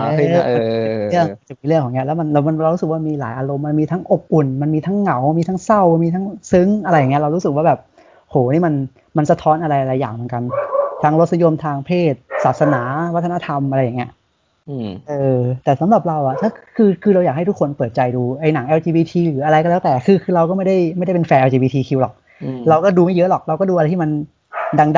[0.00, 0.58] อเฮ้ยนะเออ
[1.10, 7.78] เรื่องจะมีเรื่องของเนี้ยแล้วมันเรามันเรารู้สึกว่ามีหลายอารมณ์มันมีทั้งอบอุ่น มันมีทั้งเหงา มีทั้งเศร้า มีทั้งซึ้งอะไรอย่างเงี้ยเรารู้สึกว่าแบบ
[8.30, 8.74] โหนี่มัน
[9.16, 10.42] มันสะท้อนอะไรหลายอย่างเหมือนกัน
[11.02, 12.80] ทางรสนิยมทางเพศ ศาสนา
[13.14, 14.10] วัฒนธรรมอะไรอย่างเงี้ย
[14.68, 24.10] อืมเออ แต่สำหรับเราอะถ้าคือคือเราอยากให้ทุกคนเปิดใจดูไอ้หนัง LGBT หรืออะไรก็แล้วแต่คือคือเราก็ไม่ได้ไม่ได้เป็นแฟน LGBTQ หรอกอืมเราก็ดูไม่เยอะหรอก เราก็ดูอะไรที่มัน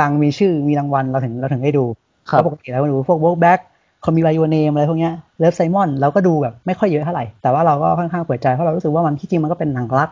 [0.00, 1.84] ดัง ๆ มีชื่อมีรางวัลเราถึงเราถึงได้ดู
[2.30, 3.60] ครับเพราะปกติเราก็ดูพวก Work Back
[4.06, 10.10] คอมมิวายเนมอะไรพวกเนี้ยเลิฟไซมอนเราก็ดูแบบไม่ค่อยเยอะเท่าไหร่ แต่ว่าเราก็ค่อนข้างเปิดใจเพราะเรารู้สึกว่ามันที่จริงมันก็เป็นหนังรัก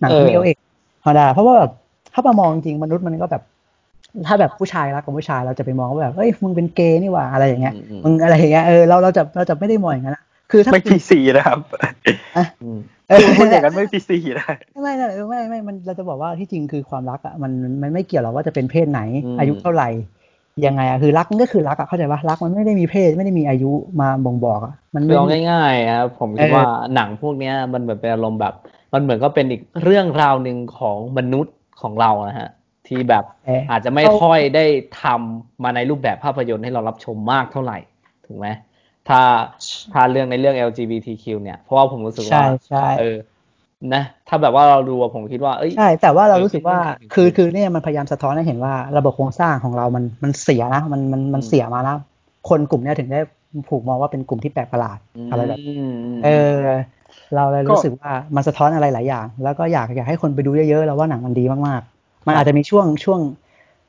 [0.00, 0.56] หนังเออมีเอเอก
[1.02, 1.70] ธรรมดาเพราะว่าแบบ
[2.12, 3.42] ถ้ามามองจริงมนุษย์มันก็แบบ
[4.26, 11.58] ถ้าแบบผู้ชายรักกับผู้ชายเราจะไปมองว่าแบบเอ้ยมึงเป็นเกย์นี่หว่าอะไรอย่างเงี้ยอืมมึงอะไรอย่างเงี้ยเออเราเราจะเราจะไม่ได้มองอย่างนั้นอะคือถ้าไม่ PC นะครับ
[12.62, 14.46] อืมเออพูดอย่างนั้นไม่ PC นะ
[14.82, 19.88] ไม่ไม่ไม่ไม่ไม่มันเราจะบอกว่าที่จริงคือความรักอะมันมันไม่เกี่ยวหรอกว่าจะเป็นเพศไหนอืมอายุเท่าไหร่
[20.66, 23.70] ยังไงอะคือรักมันก็คือรักอะเข้าใจปะรักมันไม่ได้มีเพศไม่ได้มีอายุ
[24.00, 28.54] มาบ่งบอกอะมันคือไม่เอาได้ง่ายๆครับผมคิดเออว่าหนังพวกเนี้ยมันเหมือนเป็นอารมณ์แบบ
[28.92, 32.50] มันเหมือนก็เป็นอีกเรื่องราวหนึ่งของมนุษย์ของเรานะฮะ
[32.86, 34.64] ที่แบบเอออาจจะไม่ค่อยได้
[35.02, 37.78] ทำมาในรูปแบบภาพยนตร์ให้เรารับชมมากเท่าไหร่
[38.26, 38.48] ถูกไหม
[39.08, 39.20] ถ้า
[39.92, 43.16] ถ้าเรื่องในเรื่อง LGBTQ เนี่ยเพราะว่าผมรู้สึกว่าใช่ใช่เออ
[43.94, 51.96] นะถ้าแบบว่าเราดูอะผมคิดว่าเอ้ยใช่แต่ว่าเรารู้สึกว่าเออเป็นเรื่องจริงคือคือเนี่ยมันพยายามสะท้อนให้เห็นว่าระบบโครงสร้างของเรามันมันเสียนะมันมันมันอืมเสียมานะ
[52.48, 53.20] คนกลุ่มเนี้ยถึงได้
[53.70, 54.98] ถูกมองว่าเป็นกลุ่มที่แปลกประหลาด
[55.30, 55.58] อะไรแบบ
[56.12, 56.60] มเออ
[57.36, 63.20] เราเลยรู้สึกว่ามันสะท้อนอะไรหลายอย่าง แล้วก็อยากอยากให้คนไปดูเยอะๆแล้วว่าหนังมันดีมากๆ มันอาจจะมีช่วงช่วง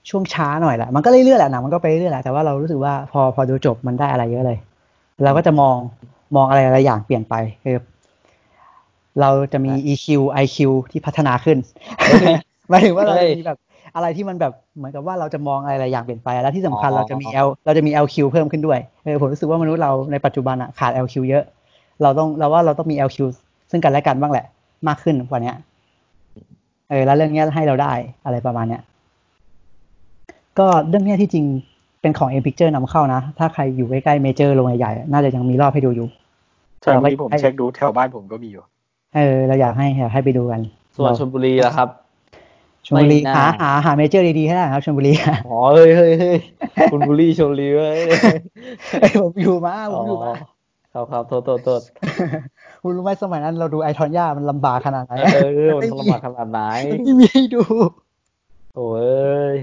[0.10, 4.58] ช่วงช้าหน่อยแหละมันก็เรื่อยๆแหละหนังมันก็ไปเรื่อยๆแหละแต่ว่าเรารู้สึกว่าพอพอดูจบมันได้อะไรเยอะเลย
[5.24, 5.76] เราก็จะมอง
[6.36, 7.76] มองอะไรหลายอย่างเปลี่ยนไปคือ
[9.20, 10.08] เราจะมี EQ
[10.44, 10.58] IQ
[10.92, 11.58] ที่พัฒนาขึ้น
[12.70, 13.58] หมายถึงว่าเราจะมีแบบ
[13.96, 21.44] อะไรที่มันแบบเหมือนกับว่าเราจะมองอะไรหลายอย่างเปลี่ยนไป แล้วที่สำคัญอ๋อเราจะมี L เราจะมี LQ เพิ่มขึ้นด้วยเออผมรู้สึกว่ามนุษย์เราในปัจจุบันอะขาด LQ เยอะ
[22.02, 23.18] เราต้องเราว่าเราต้องมี LQ
[23.72, 24.46] ซึ่งกันและกันบ้างแหละ
[24.88, 25.56] มากขึ้นกว่าเนี้ย
[26.90, 27.94] เออแล้วเรื่องเนี้ยให้เราได้
[28.26, 28.82] อะไรประมาณเนี้ย
[30.60, 31.46] ก็เรื่องเนี้ยที่จริง
[32.02, 36.08] เป็นของ M Picture นำเข้านะ ถ้าใครอยู่ใกล้ๆเมเจอร์โรงใหญ่ๆอะน่าจะยังมีรอบให้ดูอยู่
[36.82, 38.64] ใช่เมื่อกี้ผมเช็คดูแถวบ้านผมก็มีอยู่
[39.16, 40.62] เออเราอยากให้อยากให้ไปดูกัน
[40.96, 41.90] ส่วนชลบุรีล่ะครับ
[42.86, 45.14] ชลบุรีไม่น่าหาหาหาเมเจอร์ดีๆให้ได้ครับชลบุรี
[45.48, 46.38] อ๋อเฮ้ยเฮ้ยเฮ้ย
[46.92, 47.98] คุณบุรีชลบุรีเว้ย
[49.00, 50.34] เอ้ยผมอยู่มาผมอยู่มา
[50.94, 51.82] ครับครับโทษโทษโทษ
[52.84, 57.64] คุณรู้ไหมสมัยนั้นเราดูไอทอนย่ามันลำบากขนาดไหนเออมันลำบากขนาดไหนมันไม่มีให้ดู
[58.76, 58.92] โอ้
[59.54, 59.56] ย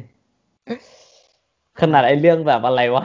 [1.80, 3.04] ขนาดไอ้เรื่องแบบอะไรวะ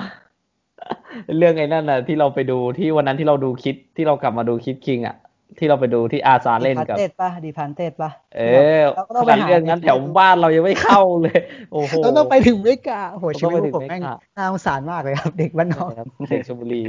[1.38, 5.16] เรื่องไอ้นั่นน่ะที่เราไปดูที่วันนั้นที่เราดูคิดที่เรากลับมาดูคิดคิงอะ
[5.58, 8.42] ที่เราไปดูที่อาซาเล่นกับดีพันเต็ดป่ะดีพันเต็ดป่ะเอ
[8.80, 11.40] อเราก็ขต้องไปนาดหาเรื่องนั้นแถวบ้านเรายังไม่เข้าเลย
[11.74, 16.84] โอ้โหเราต้องไปถึงเมกาโหชีวิตเราต้องไปถึงผมแม่งเมกาน่าสงสารมากเลยครับ เด็กบ้านนอกครับเด็กชลบุรี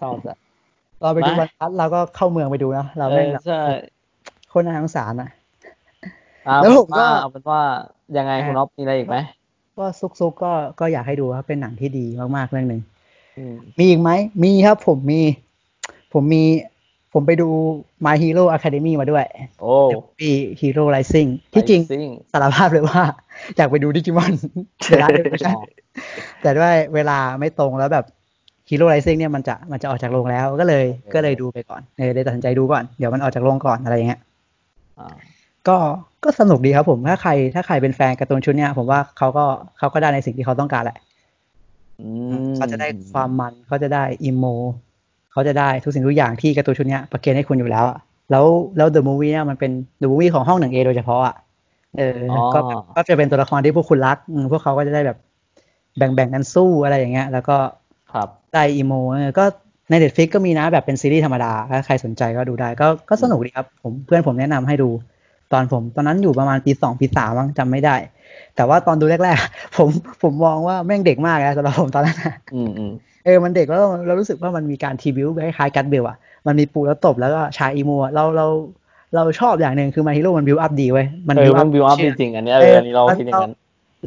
[0.00, 0.36] ชอบอะ
[1.02, 3.60] เราไปดูมาวันพัดเราก็เข้าเมืองไปดูนะเราเอแม่งอแบบใช่
[4.48, 5.28] โคตรน่าสงสารอะ
[6.48, 7.60] อะแล้วผมก็ว่าเอาเป็นว่า
[8.16, 9.16] ยังไงคุณอ๊อฟมีอะไรอีกไหม
[9.78, 12.80] ก็ซุกซุกๆก็ก็อยากให้ดูครับเป็นหนังที่ดีมากๆเรื่องหนึ่ง
[13.38, 14.10] อืมมีอีกไหม
[14.42, 15.20] มีครับผมมี
[16.12, 16.44] ผมมี
[17.14, 17.48] ผมไปดู
[18.06, 19.24] My Hero Academy มาด้วย
[19.60, 19.74] โอ้
[20.18, 23.02] ปี Hero Rising ที่จริงซิ่งสารภาพเลยว่า
[23.56, 24.32] อยากไปดูดิจิมอน
[24.88, 25.52] เวลาไม่ใช่
[26.42, 28.04] แต่ด้วยเวลาไม่ตรงแล้วแบบ
[28.68, 34.20] Hero Rising เนี่ยมันจะมันจะออกจากโรงแล้วก็เลยโอเคก็เลยดูไปก่อนเออเลยตัดสินใจดูก่อน เดี๋ยวมันออกจากโรงก่อนอะไรอย่างเงี้ย
[34.98, 35.14] อ่า
[35.68, 35.76] ก็
[36.24, 39.44] ก็สนุกดีครับผมถ้าใครถ้าใครเป็นแฟนการ์ตูนชุดเนี้ยผมว่าเขาก็
[39.78, 40.96] เขาก็ได้ในสิ่งที่เขาต้องการแหละ
[42.00, 44.44] อืมเขาจะได้ความมันเขาจะได้อิโม
[45.32, 47.98] เขาจะได้ทุกสิ่งทุกอย่างที่การ์ตูนชุดเนี้ยประเคนให้คุณอยู่แล้วอะ
[48.30, 48.44] แล้ว
[48.76, 51.34] แล้วเดอะมูวี่เนี่ยมันเป็นเดอะมูวี่ของห้องหนึ่งเอโดยเฉพาะอะ
[51.98, 52.60] เออออก็
[52.96, 55.18] ก็จะเป็นตัวละครที่พวกคุณรักอืมพวกเขาก็จะได้แบบ
[55.98, 57.56] แบ่งแบ่งกันสู้อะไรอย่างเงี้ย แล้วก็
[58.12, 59.44] ครับได้ emo เออก็
[59.90, 64.88] ใน Netflix ก็มีนะแบบเป็นซีรีส์ธรรมดา ถ้าใครสนใจก็ดูได้ ก็ก็สนุกดีครับ ผมเพื่อนผมแนะนำให้ดู
[65.52, 67.96] ตอนผมตอนนั้นอยู่ประมาณปีสองปีสามมั้งจำไม่ได้
[68.56, 69.88] แต่ว่าตอนดูแรกๆ ผม
[70.22, 72.92] ผมมองว่าแม่งเด็กมากนะสำหรับผมตอนนั้นนะอืมอืม
[73.24, 78.46] เออมันเด็กแล้วเรารู้สึกว่ามันมีการที่ build คล้ายๆกัชเบลอะมันมีปูแล้วตบแล้วก็ใช้ emo อะเราเรา
[79.14, 83.54] เราชอบอย่างหนึ่งคือ My Hero มัน build up ดีเว้ยมันเออ build มัน up build up เชื่อจริงๆอันเนี้ยเอออันนี้เราคิดอย่างนั้น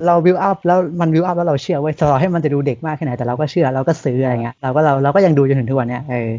[0.06, 6.32] เราบิวอัพแล้วมันบิวอัพแล้วเราเชื่อเว้ยต่อให้มันจะดูเด็กมากแค่ไหนแต่เราก็เชื่อเราก็ซื้ออะไรเงี้ยเราก็เราเราก็ยังดูจนถึงทุกวันเนี้ยเออ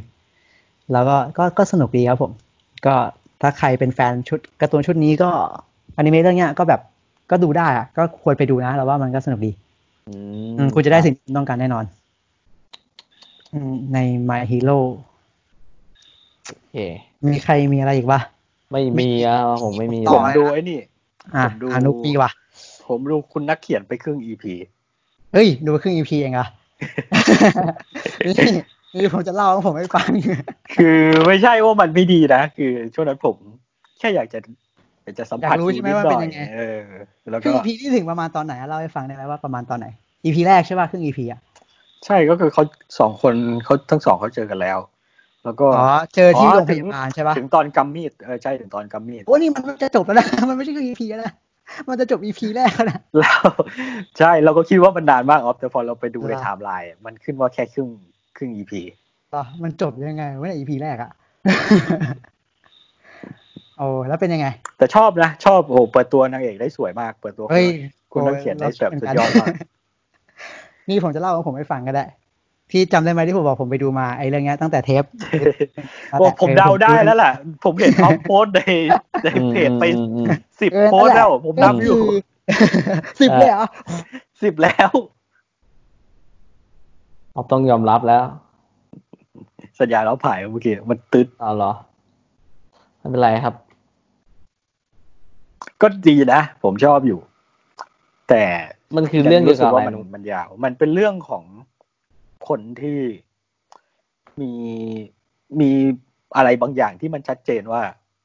[0.93, 2.33] เราก็ก็ก็สนุกดีครับผม
[2.87, 2.95] ก็
[3.43, 5.31] ถ้าใครเป็นแฟนชุดการ์ตูนชุดนี้ก็
[5.97, 6.81] อนิเมะเรื่องเนี้ยก็แบบ
[7.31, 9.53] ก็ดูได้อะก็ควรไปดูนะเราว่ามันก็สนุกดี
[10.09, 10.15] อื
[10.59, 12.04] อืมคุณจะได้สิ่งที่คุณต้องการแน่นอนอืม
[13.95, 14.81] ใน My Hero
[16.47, 16.77] โอเค
[17.27, 18.21] มีใครมีอะไรอีกปะ
[18.73, 20.79] ไม่มีอะผมไม่มีต่ผอมเลยดูไอ้นี่
[21.35, 22.31] อะผมดูอานุกมีว่ะ
[22.89, 24.45] ผมดูคุณนักเขียนไปครึ่ง EP
[25.33, 26.49] เฮ้ย ดูไปครึ่ง EP เองเหรอะ
[28.27, 28.35] นี่
[28.99, 30.09] นี่ผมจะเล่าของผมให้ฟัง
[30.77, 33.37] คือไม่ใช่ว่ามันไม่ดีนะ คือช่วงนั้นผม
[33.99, 34.39] แค่อยากจะ
[35.05, 36.81] อยากจะสัมผัสอยากรู้ใช่ไหมดูว่าดเป็นหอยังไงเออ
[37.31, 39.87] แล้วครึ่ก็ง EP ที่ถึงประมาณตอนไหนอะเล่าให้ฟังได้ไหมว่าประมาณตอนไหน
[40.25, 41.41] EP แรกใช่ป่ะครึ่ง EP อะ
[42.05, 42.63] ใช่ก็คือเขา
[42.99, 44.79] สองคนเขาทั้งสองเขาเจอกันแล้ว
[45.45, 51.33] แล้วก็อ๋อเจอที่โรงพถึยาบาลใช่ป่ะถึงตอนกำมีดเออใช่ถึงตอนกำมีดโอ้นี่มันจะจบแล้วนะมันไม่ใช่ครึ่ง EP แล้วนะ
[51.89, 53.41] มันจะจบ EP แรกแล้วนะแล้ว
[54.19, 57.89] ใช่เราก็คิดว่ามันนานมากออฟแต่พอเราไปดูในเหรอไทม์ไลน์มันขึ้นว่าแค่ครึ่ง
[58.37, 58.73] ครึ่ง EP
[59.35, 61.11] ต่อมันจบยังไงไม่ใช่ EP แรกอะ
[63.79, 64.47] โอ้แล้วเป็นยังไง
[64.79, 67.67] แต่ชอบนะ ชอบโอ้โหเปิดตัวนางเอกได้สวยมาก เปิดตัวเฮ้ย
[68.13, 69.49] คุณนักเขียนได้แบบสุดยอดมาก
[70.89, 72.05] นี่ผมจะเล่าของผมให้ฟังก็ได้
[72.71, 75.05] พี่จำได้ไหมที่ผมบอกผมไปดูมาไอ้เรื่องเนี้ยตั้งแต่เทป
[76.13, 77.33] โอ้ผมเดาได้แล้วแหละ
[77.65, 78.61] ผมเห็นเขาโพสต์ใน
[79.25, 80.27] ในเพจไปอืมอืม
[80.61, 82.17] สิบเออโพสต์แล้ว ผมนับอยู่ก็คื
[83.21, 83.65] สิบเลยเหรอ
[84.43, 84.91] สิบแล้ว
[87.33, 88.23] เราต้องยอมรับแล้ว
[89.81, 91.73] สัญญาเราผ่ายเมื่อกี้มันตึ๊ดเอาเหรอ
[92.99, 93.55] ไม่เป็นไรครับ
[95.83, 97.19] ก็ดีนะ ผมชอบอยู่
[98.29, 98.45] แต่
[98.97, 101.45] มันคือเรื่องเกี่ยวกับอะไรว่ามันมันยาว มันเป็นเรื่องของ
[102.49, 102.99] คนที่
[104.41, 104.53] มี
[105.61, 105.71] มี
[106.37, 107.83] อะไรบางอย่างที่มันชัดเจนว่า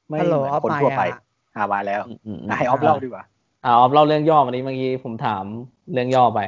[0.08, 1.20] ไม่ฮัลโหลเหมือนออฟคนมาทั่วไปอะ
[1.56, 3.24] หามาแล้วอืมอืมอืมให้ออฟเล่าดีกว่า
[3.64, 5.44] อ่าออฟเล่าเรื่องย่อมานี้เมื่อกี้ผมถาม
[5.92, 6.40] เรื่องย่อไป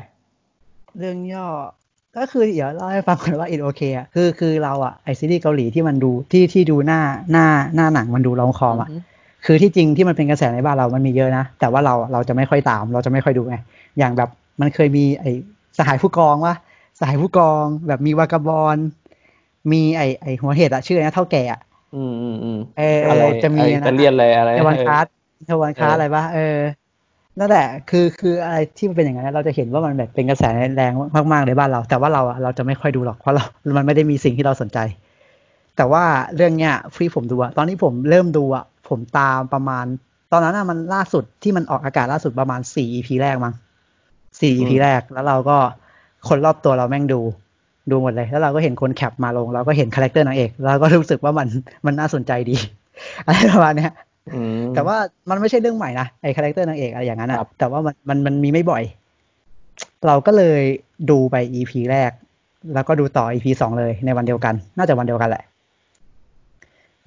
[0.99, 1.47] เรื่องย่อ
[2.17, 7.01] ก็คือเดี๋ยวเล่าให้ฟังก่อนว่าอินโอเคอะคือคือเราอะไอซีรีส์เกาหลีที่มันดูที่ที่ดูหน้า
[7.33, 8.89] หน้าหน้าหนังมันดูลองคอมอะ
[9.45, 13.57] คือที่จริงที่มันเป็นกระแสในบ้านเรามันมีเยอะนะ แต่ว่าเราเราจะไม่ค่อยตาม เราจะไม่ค่อยดูไง
[13.99, 14.29] อย่างแบบ
[14.61, 15.25] มันเคยมีไอ
[15.79, 16.55] สหายผู้กองวะ
[16.99, 18.77] สหายผู้กอง แบบมีวากาบอล
[19.73, 21.61] มีไอไอหัวเห็ดอะชื่ออะไรนะเท่าแก่อะ
[21.95, 25.07] อืมอืมอืมเอออะไรจะมีไอ้นะอิตาเลียนเลยอะไรเทวันคาร์ด
[25.47, 26.59] เทวันคาร์ดเออออะไรปะเออ
[27.39, 30.45] นั่นแหละคือคืออะไรที่มันเป็นอย่างนั้นเราจะเห็นว่ามันแบบเป็นกระแส
[30.77, 30.93] แรง
[31.33, 33.45] มากๆในบ้านเรา แต่ว่าเราอะเราจะไม่ค่อยดูหรอกเพราะเรา
[33.77, 34.79] มันไม่ได้มีสิ่งที่เราสนใจ
[35.77, 36.05] แต่ว่า
[36.37, 39.85] เรื่องเนี้ยที่ผมดูอะตอนนี้ผมเริ่มดูอะ ผมตามประมาณ
[40.33, 43.55] ตอนนั้นอะมันล่าสุดที่มันออกอากาศล่าสุดประมาณสี่ EP แรกมั้ง
[44.41, 45.57] สี่ EP แรกแล้วเราก็
[46.29, 47.21] คนรอบตัวเราแม่งดู
[47.91, 51.49] ดูหมดเลย แล้วเราก็เห็นคนแคปมาลง เราก็เห็นคาแรคเตอร์นางเอกเราก็รู้สึกว่ามัน
[51.87, 52.57] มันน่าสนใจดี
[53.27, 53.93] อะไรประมาณเนี้ย
[54.35, 54.97] อืมแต่ว่า
[55.31, 58.83] มันไม่ใช่เรื่องใหม่นะไอ้คาแรคเตอร์นางเอกอะไรอย่างนั้นอะครับแต่ว่ามันมันมันมีไม่บ่อย
[60.07, 60.61] เราก็เลย
[61.11, 62.11] ดูไป EP แรก
[62.75, 65.45] แล้วก็ดูต่อ EP สองเลยในวันเดียวกัน น่าจะวันเดียวกันแหละ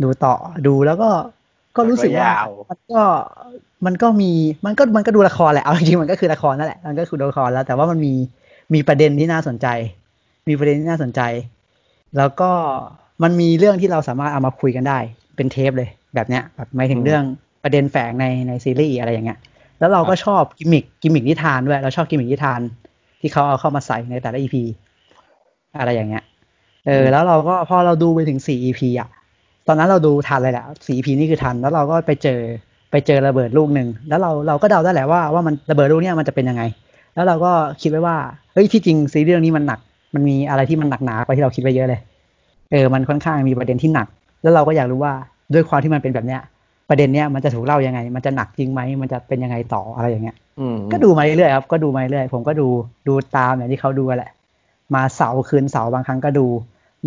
[0.03, 0.33] ดูต่อ
[0.67, 1.09] ดูแล้วก็
[1.75, 3.01] ก็รู้สึกว่าแล้วก็ยาวมันก็
[3.85, 4.31] มันก็มี
[4.65, 8.13] มันก็มันก็ดูละครแหละเอาจริงๆมันก็คือละครนั่นแหละมันก็คือละครแล้ว แต่ว่ามันมี
[8.73, 9.67] มีประเด็นที่น่าสนใจ
[10.49, 11.21] มีประเด็นที่น่าสนใจ
[12.17, 12.51] แล้วก็
[13.23, 14.99] มันมีเรื่องที่เราสามารถเอามาคุยกันได้
[15.35, 17.23] เป็นเทปเลยแบบเนี้ยแบบหมายถึงเรื่อง
[17.63, 19.39] ประเด็นแฝงในในซีรีส์อะไรอย่างเงี้ย
[19.79, 22.59] แล้วเราก็ชอบกิมมิคกิมมิคนิทานด้วยเราชอบกิมมิคนิทาน
[23.21, 24.63] ที่เขาเอาเข้ามาใส่ในแต่ละอีพี
[25.77, 26.23] อะไรอย่างเงี้ย
[26.85, 29.09] เออแล้วเราก็พอเราดูไปถึงสี่อีพีอะ
[29.67, 32.39] ตอนนั้นเราดูทันเลยแหละสี่อีพีนี่คือทัน แล้วเราก็ไปเจอ
[32.91, 36.63] ไปเจอระเบิดลูกหนึ่งแล้วเราเราก็เดาได้แหละว่าว่ามันระเบิดลูกเนี้ยมันจะเป็นยังไง
[37.15, 37.51] แล้วเราก็
[37.81, 38.15] คิดไว้ว่า
[38.53, 39.79] เฮ้ยที่จริงซีรีส์เรื่องนี้มันหนัก
[40.13, 41.99] มันมีอะไรที่มันหนักหนากว่าที่เราคิดไว้เยอะเลย
[42.71, 44.07] เออมันค่อนข้างมีประเด็นที่หนัก
[44.41, 45.13] แล้วเราก็อยากรู้ว่า
[45.53, 46.41] ด้วยความที่มันเป็นแบบเนี้ย
[46.89, 52.67] ประเด็นเนี้ยมันจะถูกเล่ายังไง มันจะหนักจริงไหมมันจะเป็นยังไงต่ออะไรอย่างเงี้ยอืมก็ดูมาเรื่อยๆครับก็ดูมาเรื่อยๆผมก็ดู
[53.07, 54.31] ดูตามอย่างที่เขาดูกันแหละ
[54.95, 56.45] มาเสาร์คืนเสาร์บางครั้งก็ดู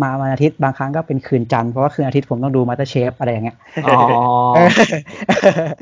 [0.03, 3.97] มาวันอาทิตย์บางครั้งก็เป็นคืนจันทร์เพราะว่าคืนอาทิตย์ผมต้องดูมาสเตอร์เชฟอะไรอย่างเงี้ยอ๋อ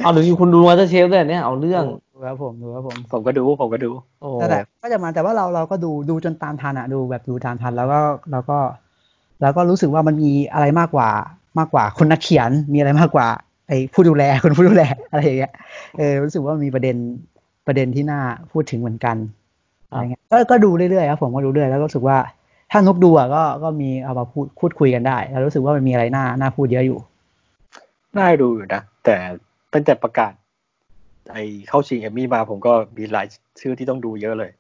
[0.04, 8.00] เอาหรือคุณดูมาสเตอร์เชฟด้วยเนี่ยเอาเรื่องดูครับผมดูครับผมผมก็ดูผมก็ดูโอ้นั่นแหละก็จะมาแต่ว่าเราเราก็ดูดูจนตามทันอะดูแบบดูตามทันแล้วก็
[8.32, 8.58] แล้วก็
[9.42, 11.10] แล้วก็รู้สึกว่ามันมีอะไรมากกว่า
[11.60, 13.28] มากกว่าคนนักเขียนมีอะไรมากกว่า
[13.68, 15.54] ไอ้ผู้ดูแลคนผู้ดูแลอะไรอย่างเงี้ย
[15.98, 16.96] เออรู้สึกว่ามีประเด็น
[17.68, 19.18] ประเด็นที่น่าพูดถึงเหมือนกัน
[19.90, 22.18] อะไรเงี้ยก็ก็ดูเรื่อยๆครับผมก็ดูเรื่อยแล้วก็รู้สึกว่า
[22.72, 27.00] ถ้านกดูอะก็ก็มีเอามาพูดพูดคุยกันได้แล้วรู้สึกว่ามันมีอะไรน่าน่าพูดเยอะอยู่
[28.18, 29.16] น่าดูอยู่นะแต่
[29.74, 30.34] ตั้งแต่ประกาศ
[31.32, 33.28] ไอเข้าชิงเอมมี่มาผมก็มีหลาย
[33.62, 34.52] ชื่อที่ต้องดูเยอะเลย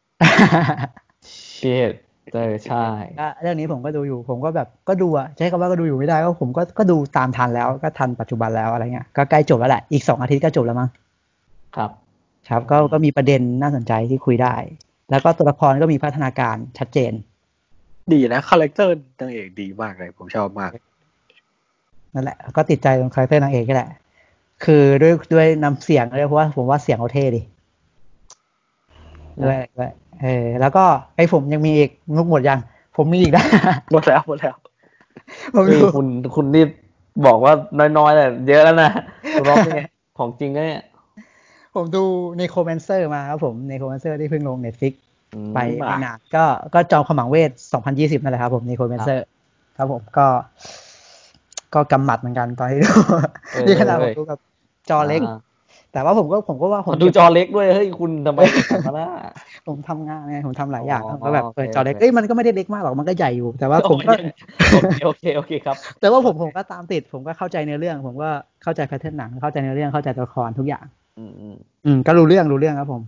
[1.55, 1.91] เชียด
[2.33, 2.87] เออใช่
[3.19, 10.89] ก็เรื่องนี้ผมก็ดูอยู่ ผมก็แบบก็ดูอะใช้คำว่าก็ดูอยู่ไม่ได้ก็ผมก็ก็ดูตามทันแล้วก็ทันปัจจุบันแล้วอะไรเงี้ยก็ใกล้จบแล้วแหละอีกสองอาทิตย์ก็จบแล้วมั้ง
[11.75, 11.91] ครับ
[12.49, 14.55] ครับก็ก็มีประเด็นน่าสนใจที่คุยได้
[15.11, 17.11] แล้วก็ตัวละครก็มีพัฒนาการชัดเจน
[18.13, 20.71] ดีนะคาแรคเตอร์นางเอกดีมากเลย ผมชอบมาก
[22.13, 23.89] นั่นแหละ ก็ติดใจตรงคาแรคเตอร์นางเอกก็แหละ
[24.63, 27.41] คือด้วยด้วยน้ำเสียงเลยเพราะว่าผมว่าเสียงเขาเท่ดิ
[29.43, 29.91] ด้วยด้วย
[30.21, 30.83] เออ แล้วก็
[31.15, 32.59] ไอ้ผมยังมีอีกนุกหมดยัง
[32.97, 33.45] ผมมีอีกนะ
[33.91, 34.55] หมดแล้วหมดแล้ว
[35.55, 36.69] ผมเฮ้ยดูคุณคุณรีบ
[37.25, 37.53] บอกว่า
[37.97, 38.89] น้อยๆแต่เยอะแล้วนะ
[39.33, 39.81] คุณรอบเป็นไง
[40.17, 40.83] ของจริงก็เนี่ย
[41.75, 42.03] ผมดู
[42.37, 45.06] Necromancer มาครับผม Necromancer ที่เพิ่งลง Netflix อืม
[45.53, 45.59] ไป
[45.89, 47.51] ไม่นานก็ก็จอมขมังเวทย์
[47.87, 49.25] 2020 นั่นแหละครับผม Necromancer
[49.77, 50.27] ครับผมก็
[51.73, 52.91] ก็กำหมัดเหมือนกันตอนที่ดู
[53.53, 54.37] เออนี่ขนาดผมดูกับ
[54.89, 55.37] จอเล็กา
[55.93, 58.39] แต่ว่าผมก็ผมก็ว่าผมมันดูจอเล็กด้วยเฮ้ยคุณทำไม
[58.71, 59.07] ทำมาล่ะ
[59.67, 64.13] ผมทำงานไงผมทำหลายอย่างอ๋อก็แบบโอเคเปิดจอเล็กโอเคเอ้ยมันก็ไม่ได้เล็กมากหรอกมันก็ใหญ่อยู่ แต่ว่าผมก็
[64.73, 68.29] โอเคโอเคโอเคครับ แต่ว่าผมผมก็ตามติด ผมก็เข้าใจในอเรื่อง ผมก็
[68.63, 70.85] เข้าใจแพทเทิร์นหนังเข้าใจในอเรื่องเข้าใจตัวละครทุกอย่าง
[71.19, 73.01] อืมอืมอืมก็รู้เรื่องรู้เรื่องครับผม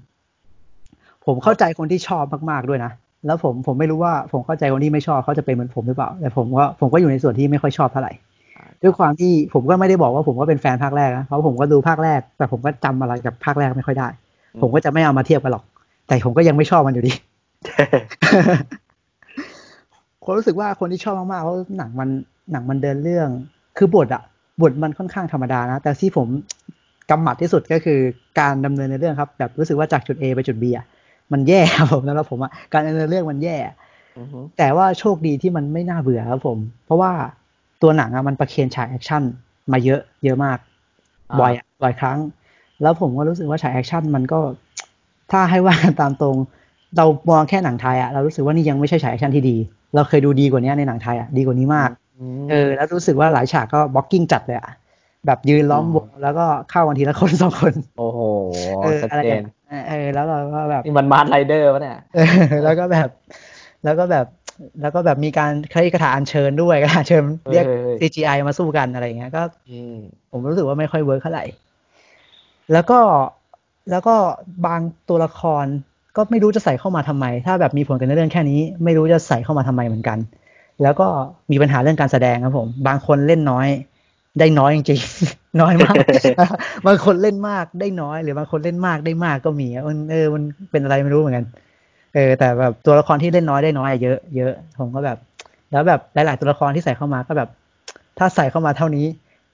[1.29, 2.91] ผมเข้าใจคนที่ชอบมากๆด้วยนะ
[3.25, 8.13] แล้วผมผมไม่รู้ว่าผมเข้าใจคนที่ไม่ชอบเขาจะเป็นเหมือนผมหรือเปล่า แต่ผมก็ผมก็อยู่ในส่วนที่ไม่ค่อยชอบเท่าไหร่
[8.83, 14.07] ด้วยความที่ผมก็ไม่ได้บอกว่าผมก็เป็นแฟนภาคแรกนะ เพราะผมก็ดูภาคแรก แต่ผมก็จำอะไรกับภาคแรกไม่ค่อยได้
[14.61, 15.63] ผมก็จะไม่เอามาเทียบกันหรอก
[16.07, 17.13] แต่ผมก็ยังไม่ชอบมันอยู่ดี
[20.23, 22.09] คนรู้สึกว่าคนที่ชอบมากๆเพราะหนังมัน
[22.51, 23.27] หนังมันเดินเรื่อง
[23.77, 24.21] คือบทอะ
[24.61, 26.27] บทมันค่อนข้างธรรมดานะ แต่ที่ผม
[27.11, 27.99] กำหมัดที่สุดก็คือ
[28.39, 30.85] การดำเนินในเรื่องครับ แบบรู้สึกว่าจากจุด A ไปจุด B อะ
[31.31, 33.55] มันแย่ครับผมสำหรับผมอะการดำเนินเรื่องมันแย่
[34.57, 37.11] แต่ว่าโชคดีที่มันไม่น่าเบื่อครับผม เพราะว่า
[37.81, 39.23] ตัวหนังอะมันประเคนฉากแอคชั่น
[39.71, 40.57] มาเยอะเยอะมาก
[41.39, 42.17] บ่อยบ่อยครั้ง
[42.81, 44.39] แล้วผมก็รู้สึกว่าฉากแอคชั่นมันก็
[45.31, 46.35] ถ้าให้ว่ากันตามตรง
[46.97, 49.57] เรามองแค่หนังไทยอะเรารู้สึกว่านี่ยังไม่ใช่ฉากแอคชั่นที่ดี
[49.95, 51.89] เราเคยดูดีกว่านี้ในหนังไทยอะดีกว่านี้มาก
[52.49, 54.69] เออแล้วรู้สึกว่าหลายฉากก็ blocking จัดเลยอะ
[55.25, 58.19] แบบยืนล้อมวงแล้วก็เข้ากันทีละคนสองคน โอ้โห
[58.83, 62.27] เออชัดอะไรเจกันนเออแล้วเราก็แบบนี่มัน Masked Rider ปะเนี่ยเออ
[62.63, 63.09] แล้วก็แบบ
[63.83, 64.25] แล้วก็แบบ
[64.81, 69.95] แล้วก็แบบมีการใช้คาถาอัญเชิญด้วยคาถาเชิญเรียกเออ CGI มาสู้กันอะไรอย่างเงี้ยก็อืม
[70.31, 71.45] ผมรู้สึกว่าไม่ค่อย work เท่าไหร่
[72.73, 72.99] แล้วก็
[73.91, 74.15] แล้วก็
[74.65, 75.65] บางตัวละคร
[76.15, 80.17] ก็ไม่รู้จะใส่เข้ามาทำไม ถ้าแบบมีผลกันในเรื่องแค่นี้ ไม่รู้จะใส่เข้ามาทำไมเหมือนกัน
[80.83, 81.07] แล้วก็
[81.51, 83.67] มีปัญหาเรื่องการแสดงครับผม บางคนเล่นน้อย
[84.39, 85.95] ได้น้อยจริงๆน้อยมาก
[86.85, 91.45] บางคนเล่นมากได้น้อย หรือบางคนเล่นมากได้มากก็มีอะมันเออมันเป็นอะไรไม่รู้เหมือนกัน
[92.13, 95.17] เออ แต่แบบตัวละครที่เล่นน้อยได้น้อยอะเยอะเยอะผมก็แบบ
[95.71, 97.49] แล้วแบบหลาย ๆ ตัวละครที่ใส่เข้ามาก็แบบ
[98.17, 99.05] ถ้าใส่เข้ามาเท่านี้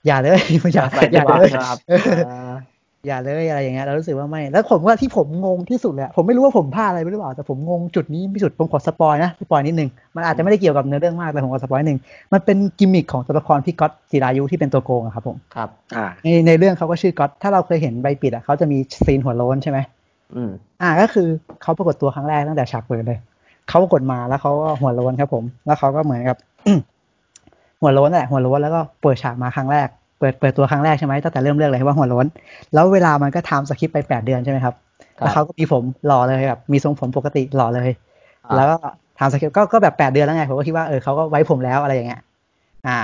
[0.06, 0.42] อย่าเลย
[0.74, 12.00] อย่าใส่อย่าดีกว่าเลยครับเอออย่าเลยอะไรอย่างเงี้ยเรารู้สึกว่าไม่ แล้วผมว่าที่ผมงงที่สุดเลยอะผมไม่รู้ว่าผมพลาดอะไรไปหรือเปล่าแต่ผมงงจุดนี้ที่สุดผมขอ spoil นะ spoil นิดนึงมันอาจจะไม่ได้เกี่ยวกับเนื้อเรื่องมากแต่ผมขอ spoil นิดนึง
[12.34, 19.80] มันเป็นกิมมิคของตัวละครพี่ก๊อตศิรายุที่เป็นตัวโกงอะครับผมครับอ่าในในเรื่องเขาก็ชื่อก๊อตถ้าเราเคยเห็นใบปิดอะเขาจะมี scene หัวโล้นใช่ไหม
[20.36, 21.28] อืมอ่าก็คือ
[21.62, 23.20] เขาปรากฏตัวครั้งแรกตั้งแต่ฉากเปิดเลย
[23.70, 26.38] เขาปรากฏมาแล้วเขาก็หัวโล้นครับผม แล้วเขาก็เหมือนกับ
[27.82, 29.88] หัวโล้นนั่นแหละหัวโล้นแล้วก็เปิดฉากมาครั้งแรก
[30.20, 32.26] เปิดเปิดตัวครั้งแรกใช่ไหมตั้งแต่เริ่มเรื่องเลยว่าหัวโล้น
[32.74, 34.76] แล้วเวลามันก็ time skip ไปแปดเดือนใช่ไหมครับ
[35.20, 37.90] ครับแล้วเขาก็มีผมหล่อเลยแบบมีทรงผมปกติหล่อเลย
[38.46, 38.78] อ่าแล้วก็
[39.20, 42.22] ทำสคริปต์ก็ก็แบบแปดเดือนแล้วไงผมก็คิดว่าเออเขาก็ไว้ผมแล้วอะไรอย่างเงี้ย
[42.88, 43.00] อ่า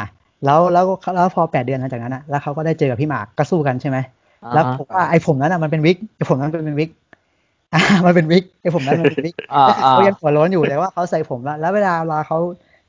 [0.46, 3.98] แล้วแล้วแล้วพอแปดเดือนหลังจากนั้นอะแล้วเขาก็ได้เจอกับพี่หมากก็สู้กันใช่ไหม
[4.54, 6.90] แล้วผมว่าไอ้ผมนั้นอะมันเป็นวิกไอ้ผมนั้นเป็นวิก
[7.74, 12.38] อ่ามันเป็นวิกไอ้ผมนั้นมันเป็นวิกอ่าอ่าเขายังหัวโล้นอยู่แต่ว่าเขาใส่ผมแล้วแล้วเวลาเวลาเขา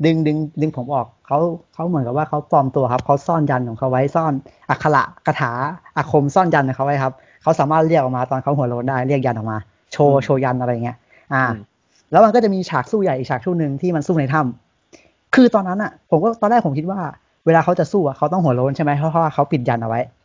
[0.04, 1.38] ดึงดึงดึงผมออกเขา
[1.74, 4.32] เขาเหมือนกับว่าเขาปลอมตัวครับเขาซ่อนยันของเขาไว้ซ่อน
[4.70, 5.52] อักขระคาถา
[5.96, 7.12] อาคมซ่อนยันของเขาไว้ครับ
[7.42, 9.58] เขาสามารถเรียกออกมาตอนเขาหัวโล้นได้เรียกยันออกมา
[9.92, 10.96] โชว์โชว์ยันอะไรเงี้ย
[11.32, 11.60] อ่าอืม
[12.10, 17.00] แล้วมันก็จะมีฉากสู้ใหญ่อีกฉากสู้หนึ่งที่มันสู้ในถ้ำคือตอนนั้นอะ ผมก็ตอนแรกผมคิดว่า
[17.46, 20.21] เวลาเขาจะสู้อะเขาต้องหัวโล้นใช่ไหมเพราะว่าเขาปิดยันเอาไว้อ่า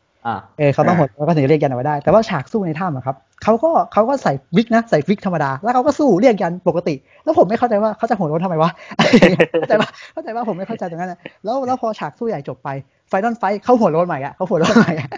[0.58, 8.72] เออเขาต้องหดแล้วก็ถึงจะเรียกยันเอาไว้ได้ แต่ว่าฉากสู้ในถ้ำอะครับเขาก็เขาก็ใส่วิกนะใส่วิกธรรมดา แล้วเขาก็สู้เรียกยันปกติ แล้วผมไม่เข้าใจว่าเขาจะหัวโล้นทำไมวะ
[9.60, 12.70] เข้าใจว่าเข้าใจว่าผมไม่เข้าใจตรงนั้นนะแล้วแล้วพอฉากสู้ใหญ่จบไป
[13.10, 15.10] final fight เขาหัวโล้นใหม่อะเขาหัวโล้นใหม่อะ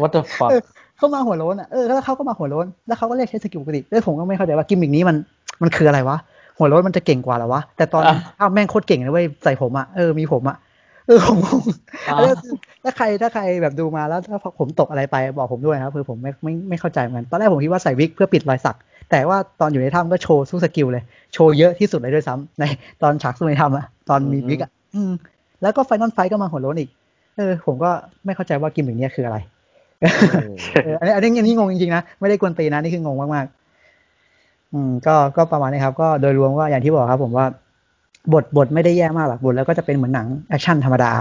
[0.00, 0.60] what the fuck เออ
[0.96, 5.16] เขามาหัวโล้นอะเออแล้วเขาก็มาหัวโล้นแล้วเขาก็เรียกใช้ skill ปกติแล้วผมก็ไม่เข้าใจว่ากิมมิกนี้มัน
[5.62, 6.16] มันคืออะไรวะ
[6.58, 10.56] หัวโล้นมันจะเก่งกว่าเหรอวะแต่ตอนอะอ้าวแม่งโคตรเก่งเลยเว้ยใส่ผมอะเออมีผมอะ
[11.08, 11.62] เออผมงง
[12.08, 18.76] อ่าอันนี้คือถ้าใครถ้าใครแบบดูมาแล้วถ้าผมตกอะไรไปบอกผมด้วยนะครับคือผมไม่ไม่ไม่เข้าใจเหมือนกันตอนแรกผมคิดว่าใส่วิกเพื่อปิดรอยสัก
[19.10, 22.64] แต่ว่าตอนอยู่ในถ้ำก็โชว์สู้ skill เลย โชว์เยอะที่สุดเลยด้วยซ้ำใน
[23.02, 25.12] ตอนฉากสู้ในถ้ำอะตอนมีวิกอะอืม
[25.62, 26.90] แล้วก็ final fight ก็มาหัวโล้นอีก
[27.36, 27.90] เออ ผมก็
[28.24, 29.38] ไม่เข้าใจว่ากิมมิกเนี้ยคืออะไร
[30.84, 37.46] เอออันนี้อันนี้อันนี้งงจริงๆนะไม่ได้กวนตีนนะนี่คืองงมากๆอืมก็ก็ประมาณนี้ครับ ก็โดยรวมว่าอย่างที่บอกครับ ผมว่า
[38.34, 41.12] บทบทไม่ได้แย่มากหรอกบทแล้วก็จะเป็นเหมือนหนัง action ธรรมดา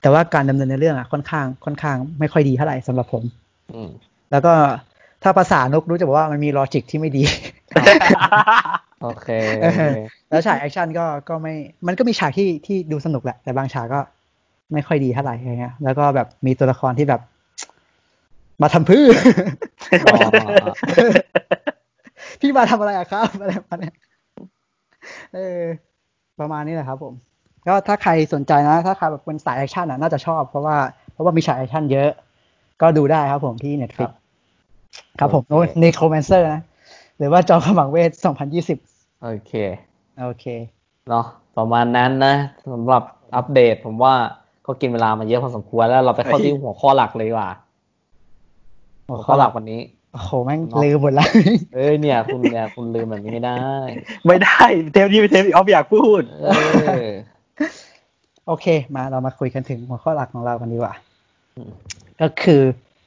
[0.00, 3.22] แต่ว่าการดำเนินในเรื่องอะค่อนข้างค่อนข้างไม่ค่อยดีเท่าไหร่สำหรับผม
[3.74, 3.88] อืม
[4.30, 4.52] แล้วก็
[5.22, 7.22] ถ้าภาษานกรู้จะบอกว่ามันมี logic ที่ไม่ดี
[9.02, 9.28] โอเค
[9.62, 9.94] เออ
[10.28, 11.54] แล้วฉาก action ก็ก็ไม่
[11.86, 14.00] มันก็มีฉากที่ที่ดูสนุกแหละ แต่บางฉากก็
[14.72, 17.20] ไม่ค่อยดีเท่าไหร่อะไรเงี้ย แล้วก็แบบมีตัวละครที่แบบ
[18.62, 19.04] มาทำพื้อ
[20.04, 20.18] อ๋อ
[22.40, 23.94] พี่มาทำอะไรอะครับอะไรประมาณเนี้ย
[25.34, 25.62] เออ
[26.40, 27.14] ประมาณนี้แหละครับผม
[27.66, 30.76] ก็ถ้าใครสนใจนะ ถ้าใครแบบเป็นสาย action อะน่าจะชอบเพราะว่า
[31.12, 32.10] เพราะว่ามีฉาก action เยอะ
[32.80, 34.12] ก็ดูได้ครับผมที่ครั Netflix บ
[35.18, 36.60] ครับผมโอเค n e c r o m a n c e r นะ
[37.18, 38.10] หรือว่าจอมขมังเวท
[38.66, 39.52] 2020 โอเค
[40.20, 40.44] โอเค
[41.08, 41.26] เนาะ
[41.56, 42.34] ประมาณนั้นนะ
[42.72, 43.02] สำหรับ
[43.36, 44.14] อัปเดตผมว่า
[44.66, 47.50] ก็กินเวลามาเยอะพอสมควรแล้วเราไปเข้าที่หัวข้อหลักเลยดีกว่า
[49.08, 49.80] หัหัววข้ข้ออหหลัลักกวันนี้
[50.16, 51.28] โอ้โหแม่งเนาะลืมหมดแล้ว
[51.74, 53.64] เอ้ยเนี่ย คุณเนี่ยคุณลืมแบบนี้ไม่ได้
[54.26, 54.58] ไม่ได้
[54.92, 56.48] เทปนี้เป็นเทปที่ออฟอยากพูดเอ
[57.06, 57.10] อ
[58.46, 60.94] โอเค มาเรามาคุยกันถึงหัวข้อหลักของเรากันดีกว่า
[61.56, 61.70] อืม
[62.20, 62.60] ก็คือ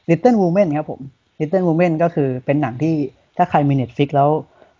[0.10, 1.00] Little Women ครับผม
[1.40, 2.94] Little Women ก็คือเป็นหนังที่
[3.38, 4.30] ถ้าใครมี Netflix แล้ว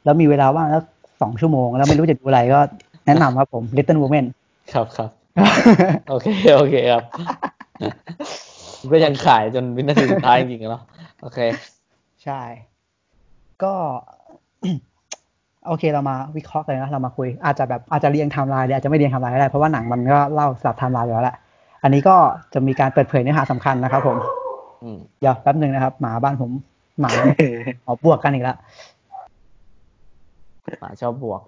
[0.04, 0.84] แล้วมีเวลาว่างแล้ว
[1.22, 2.60] สองชั่วโมง แล้วไม่รู้จะดูอะไรก็
[3.06, 4.26] แนะนำครับผม Little Women
[4.74, 5.10] ครับครับ
[6.10, 7.04] โอเค โอเคครับ
[8.92, 10.84] ก็ยังขายจนวินาทีสุดท้ายจริงๆเนาะ
[11.22, 11.40] โอเค
[12.24, 12.42] ใช่
[13.64, 13.74] ก็
[15.68, 21.38] โอเคเรามาวิเคราะห์เลยนะเรามาคุย อาจจะแบบอาจจะเรียงไทม์ไลน์หรืออาจจะไม่เรียงไทม์ไลน์ก็ได้เพราะว่าหนังมันก็เล่าสลับไทม์ไลน์อยู่แล้วแหละ
[21.84, 22.16] อันนี้ก็
[22.54, 24.18] จะมีการเปิดเผยเนื้อหาสำคัญนะครับผม
[24.84, 26.52] อืมเดี๋ยวแป๊บหนึ่งนะครับ หมาบ้านผม
[27.00, 27.12] หมา
[27.86, 28.58] หอบวกกันอีกแล้ว
[30.82, 31.42] หมาชอบบวก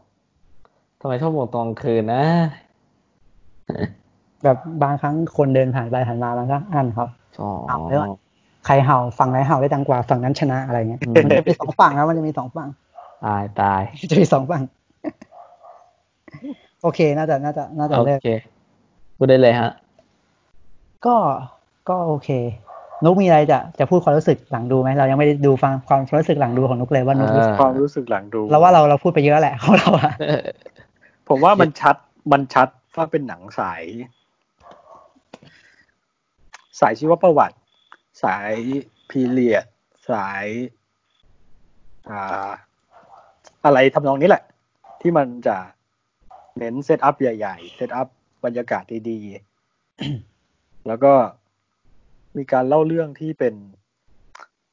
[1.02, 2.24] ทำไมชอบบวกตอนกลางคืนนะ
[4.44, 7.10] แบบบางครั้งคนเดินผ่านไปผ่านมามันก็อันครับ
[7.42, 8.10] อ๋อเอาเลยว่ะ
[8.66, 12.70] ใครเห่าฝั่งไหนเห่าได้ดังกว่าฝั่งนั้นชนะอะไรเงี้ยอืมมันจะมีสองฝั่งครับมันจะมีสองฝั่ง
[13.26, 13.82] ตายตาย
[14.12, 14.62] จะมีสองฝั่ง
[16.82, 18.30] โอเค น่าจะน่าจะน่าจะโอเลิกเค
[19.18, 19.72] พูดได้เลยฮะ
[21.06, 21.16] ก็
[21.90, 22.30] ก็โอเค
[23.04, 30.12] นุกมีอะไรจะจะพูดความรู้สึกหลังดูไหมเรายังไม่ได้ดูฟังความรู้สึกหลังดูของนุกเลยว่านุกรู้สึกอ่ความรู้สึกหลังดูเราว่าเราเราพูดไปเยอะแหละของเราอะ
[31.30, 31.96] ผมว่ามันชัด
[32.32, 33.82] มันชัดว่าเป็นหนังสาย
[36.80, 37.56] สายชีวประวัติ
[38.24, 38.54] สาย
[39.10, 39.66] period
[40.10, 40.46] สาย
[42.10, 42.50] อ่า
[43.66, 44.44] อะไรทำนองนี้แหละ
[45.02, 45.58] ที่มันจะ
[46.58, 48.08] เน้น setup ใหญ่ๆ setup
[48.46, 51.14] บรรยากาศดีๆ แล้วก็
[52.38, 53.54] มีการเล่าเรื่องที่เป็น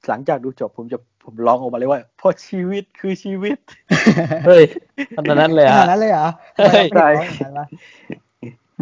[0.08, 3.58] หลังจากดูจบผมจะผมร้องออกมาเลยว่าเพราะชีวิตคือชีวิต
[4.46, 4.64] เฮ้ย
[5.16, 7.66] ขนาดนั้นเลยฮะนาดนั้นเลยเหรอเฮ้ยทำไมเราไม่เห็นเขาอย่างนั้นวะ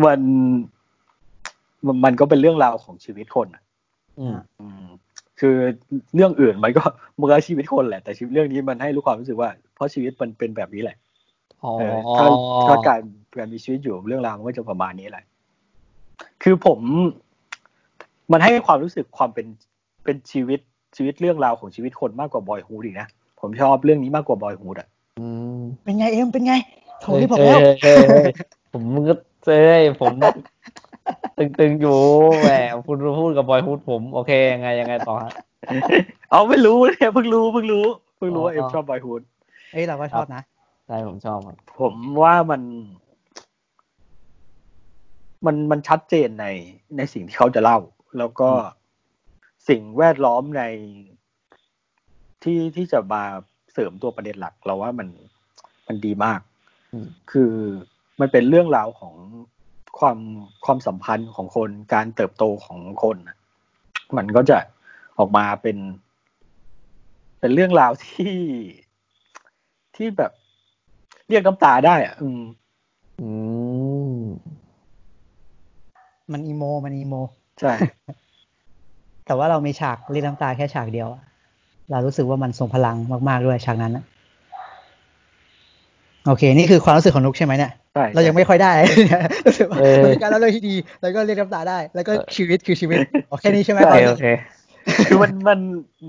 [0.05, 0.21] มัน
[1.87, 3.66] มันมันก็เป็นเรื่องราวของชีวิตคนอะอืมอืม
[5.41, 5.57] คือ
[6.15, 6.85] เรื่องอื่นมันก็
[7.19, 10.97] มันก็ชีวิตคนแหละแต่ชีวิตเรื่องนี้มันให้รู้ความรู้สึกว่า เพราะชีวิตมันเป็นแบบนี้แหละ
[11.65, 12.27] อ๋อเออถ้า
[12.65, 13.01] ถ้าการ
[13.39, 15.25] การมีชีวิตอยู่เรื่องราวมันก็จะประมาณนี้แหละ
[16.43, 16.81] คือผม
[18.33, 19.47] มันให้ความรู้สึกความเป็น
[20.05, 20.61] เป็นชีวิต
[20.97, 23.07] ชีวิตเรื่องราวของชีวิตคนมากกว่าบอยฮูดอีกนะ
[23.41, 24.89] ผมชอบเรื่องนี้มากกว่าบอยฮูดอะ
[25.19, 26.55] อืมเป็นไงเอ็มเป็นไง
[27.01, 28.25] โถที่ผมเฮ้แล้วยเฮ้ยเฮ้ย
[28.73, 29.15] ผมมึงก็
[29.45, 30.15] เจ้ยผม
[31.39, 31.99] ตึงๆอยู่
[32.41, 32.51] แหม
[32.87, 35.33] คุณพูดกับบอยพูดผม โอเคยังไงยังไงต่อฮะ
[36.31, 39.23] เอาไม่รู้เนี่ยเพิ่งรู้เพิ่งรู้เพิ่งรู้ว่าอ๋อเอ็มชอบบอยฮูด
[39.73, 40.43] เอ้ยเราก็ชอบนะ
[40.87, 42.63] ใช่ผมชอบครับผมว่ามัน
[45.47, 46.47] มันมันชัดเจนใน
[46.97, 47.79] ในสิ่งที่เขาจะเล่า
[48.19, 48.51] แล้วก็
[49.69, 50.63] สิ่งแวดล้อมใน
[52.43, 53.23] ที่ที่จะมา
[53.73, 55.09] เสริมตัวประเด็นหลัก เราว่ามัน
[55.87, 56.41] มันดีมาก
[56.93, 57.53] อืมคือ
[58.21, 59.15] มันเป็นเรื่องราวของ
[59.99, 60.19] ความ
[60.65, 63.37] ความสัมพันธ์ของคนการเติบโตของคนน่ะ
[64.17, 64.59] มันก็จะ
[65.19, 65.77] ออกมาเป็น
[67.41, 68.37] เป็นเรื่องราวที่
[69.97, 70.33] ที่แบบ
[71.29, 72.41] เรียกน้ำตาได้อะอืม
[73.21, 73.29] อื
[74.19, 74.21] ม
[76.33, 77.15] มันอีโม มันอีโม
[77.61, 77.73] ใช่
[79.27, 81.23] แต่ว่าเรามีฉากเรียกน้ำตาแค่ฉากเดียวอะ
[81.91, 82.97] เรารู้สึกว่ามันทรงพลัง
[83.29, 84.05] มาก ๆ ด้วยฉากนั้นนะ
[86.27, 88.73] โอเค นี่คือความรู้สึกของนุกใช่ไหมเนี่ยใช่ เรายังไม่ค่อยได้
[89.47, 94.27] รู้สึกว่าเออมันเป็นการเล่าเรื่องที่ดี แล้วก็เรียกน้ำตาได้ แล้วก็ชีวิตคือชีวิตโอแค่นี้ใช่ไหมโอเคโอเค
[95.09, 95.59] คือมันมัน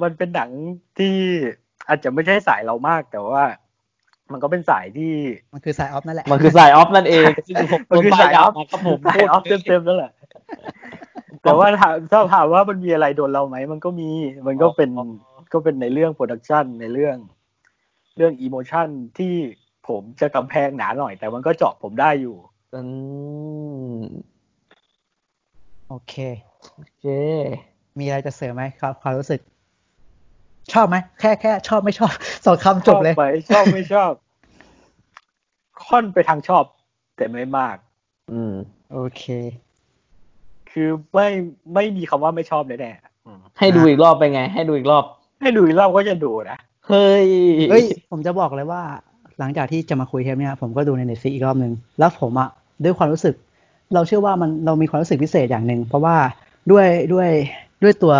[0.03, 0.49] มันเป็นหนัง
[0.97, 1.15] ที่
[1.87, 3.43] อาจจะไม่ใช่สายเรามากแต่ว่า
[4.31, 5.13] มันก็เป็นสายที่
[5.53, 10.11] มันคือสายออฟนั่นแหละ มันคือสายออฟนั่นเองซึ่งผมมันคือสายออฟมาครับผมสายออฟเต็มๆนั่นแหละ
[11.43, 14.09] แต่ว่าถามถ้าถามว่ามันมีอะไรโดนเราไหมมันก็มี
[14.47, 14.89] มันก็เป็น
[15.53, 17.17] ก็เป็นในเรื่อง production ในเรื่อง
[18.17, 18.87] เรื่อง emotion
[19.17, 19.33] ที่
[19.87, 22.37] ผมจะกำแพงหนาหน่อย แต่มันก็เจาะผมได้อยู่
[22.73, 22.81] อื
[23.93, 24.01] ม
[25.89, 26.13] โอเค
[26.75, 27.05] โอเค
[27.99, 29.41] มีอะไรจะเสริมไหมครับความรู้สึก
[30.73, 32.13] ชอบไหมแค่แค่ชอบไม่ชอบ
[32.45, 34.11] สองคำจบเลยชอบไหมชอบไม่ชอบ
[35.85, 36.63] ค่อนไปทางชอบ
[37.17, 37.77] แต่ไม่มาก
[38.31, 38.53] อืม
[38.93, 39.23] โอเค
[40.71, 41.27] คือไม่
[41.73, 45.03] ไม่มีคำว่าไม่ชอบแน่ๆอืมให้ดูอีกรอบเป็นไง ให้ดูอีกรอบ
[45.41, 47.27] ให้ดูอีกรอบก็จะดูนะเฮ้ย
[47.69, 48.81] เฮ้ย ผมจะบอกเลยว่า
[49.39, 52.49] หลังจากที่จะมาคุยเทปเนี้ยผมก็ดูใน Netflix อีกรอบหนึ่งแล้วผมอะ
[52.83, 53.35] ด้วยความรู้สึก
[53.93, 56.15] เราเชื่อว่ามันเรามีความรู้สึกพิเศษอย่างหนึ่งเพราะว่า
[56.71, 57.29] ด้วยด้วย
[57.83, 58.13] ด้วยตัว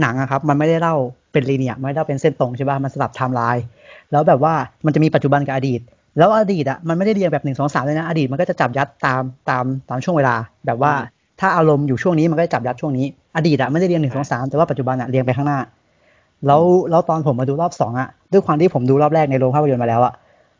[0.00, 0.96] หนังอะครับ มันไม่ได้เล่า
[1.32, 3.64] เป็น linear ไม่ได้เล่าเป็นเส้นตรงใช่ป่ะมันสลับไทม์ไลน์
[4.12, 5.80] แล้วแบบว่ามันจะมีปัจจุบันกับอดีต
[6.18, 10.34] แล้วอดีตอะมันไม่ได้เรียงแบบหนึ่งสองสามเลยนะอดีตมันก็จะจับยัดตามตามตามช่วงเวลา
[10.66, 10.92] แบบว่า
[11.40, 15.60] ถ้าอารมณ์อยู่ช่วงนี้มันก็จะจับยัดช่วงนี้ อดีตอะไม่ได้เรียงหนึ่งสองสามแต่ว่าปัจจุบันอะเรียงไปข้างหน้า
[16.46, 20.12] แล้วแล้วตอนผมมาดูรอบสองอะด้วยความที่ผมดูรอบแรกในโรงภาพยนตร์มาแล้วอะ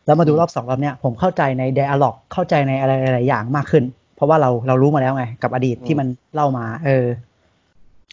[0.09, 3.85] แล้วมาดูรอบสองรอบเนี้ยผมเข้าใจใน d ด a l ล็อกเข้าใจในอะไรหลายๆอย่างมากขึ้น
[4.17, 7.07] เพราะว่าเราเรารู้มาแล้วไง กับอดีตที่มันเล่ามา เออ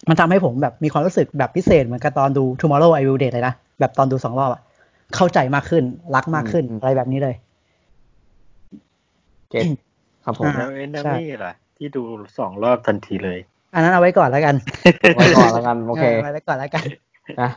[0.09, 4.61] มันทำให้ผมแบบมีความรู้สึกแบบพิเศษเหมือนกับตอนดู Tomorrow I Will Date เลยนะแบบตอนดูสองรอบอะ
[5.15, 5.83] เข้าใจมากขึ้น
[6.15, 7.35] รักมากขึ้นอืมอะไรแบบนี้เลย
[9.49, 9.65] เก็ต
[10.25, 12.03] ครับผมอ่าแล้วเอ็นนาใช่มี่ล่ะที่ดู
[12.37, 13.39] สองรอบทันทีเลย
[13.73, 14.55] อันนั้นเอาไว้ก่อนแล้วกัน
[15.17, 16.83] ไว้ก่อนแล้วกันโอเคไว้ก่อนแล้วกัน
[17.41, 17.49] นะ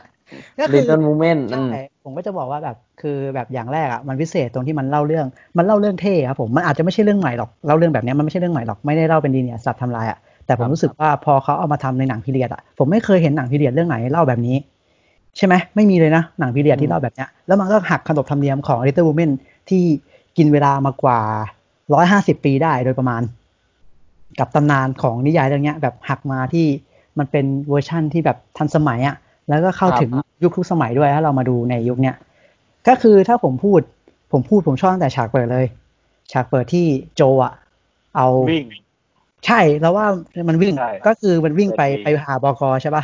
[0.59, 5.25] ก็คืลิตเติ้ลมูเมนต์ใช่ผมก็จะบอกว่าแบบคือแบบอย่างแรกอะมันพิเศษตรงที่มันเล่าเรื่อง
[5.57, 14.55] มันเล่าเรื่องเท่ครับผมมันอาจจะไม่ใช่เรื่องใหม่หรอกเล่าเรื่องแบบเนี้ยมันไม่ใช่เรื่องใหม่หรอกไม่ได้เล่าเป็นดีเนี่ยสัตว์ทำลายอะแต่ผมรู้สึกว่าพอเขาเอามาทำในหนังพีเรียดอะผมไม่เคยเห็นหนังพีเรียดเรื่องไหนเล่าแบบนี้
[15.37, 19.31] ใช่ไหมไม่มีเลยนะหนัง period ที่เล่าแบบเนี้ยแล้วมันก็หักขนบธรรมเนียมของ Little Women
[19.69, 19.83] ที่
[20.37, 21.19] กินเวลามากว่า
[21.93, 23.21] ร้อยห้าสิบปีได้โดยประมาณ
[24.39, 26.65] กับตำนานของนิยายเรื่องเนี้ยแบบหักมาที่
[27.17, 29.15] มันเป็นเวอร์ชั่นที่แบบทันสมัยอะ
[29.49, 30.11] แล้วก็เข้าถึง
[30.43, 32.15] ยุคทุกสมัยด้วยถ้าเรามาดูในยุคเนี้ย
[32.87, 33.81] ก็คือถ้าผมพูด
[34.31, 35.65] ผมพูดผมชอบตั้งแต่ฉากเปิดเลย
[36.31, 36.85] ฉากเปิดที่
[37.15, 37.53] โจอะ
[38.17, 38.65] เอาวิ่ง
[39.45, 40.05] ใช่แล้วว่า
[40.49, 43.03] มันวิ่งใช่ก็คือมันวิ่งไปเปิดไปดีหาบกใช่ปะ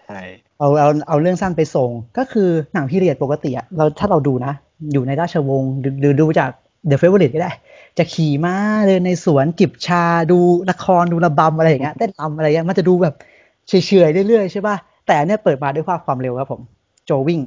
[0.00, 0.20] ใช่
[0.58, 4.52] เอาเอาเอาเรื่องสั้นไปส่ง ก็คือหนังพีเรียดปกติอะเราถ้าเราดูนะ
[4.92, 6.50] อยู่ในราชวงศ์หรือหรือดูจาก
[6.90, 7.52] The Favorite ก็ได้
[7.98, 8.54] จะขี่ม้า
[8.86, 10.38] เดินในสวนจิบชาดู
[10.70, 13.14] ละครดูระบำอะไรอย่างเงี้ยเต้นรำอะไรเงี้ยมันจะดูแบบ
[13.68, 13.72] เฉ
[14.06, 16.60] ยๆเรื่อยๆใช่ป่ะ แต่อันเนี้ยเปิดมาด้วยความความเร็วครับผม
[17.06, 17.40] โจวิ่ง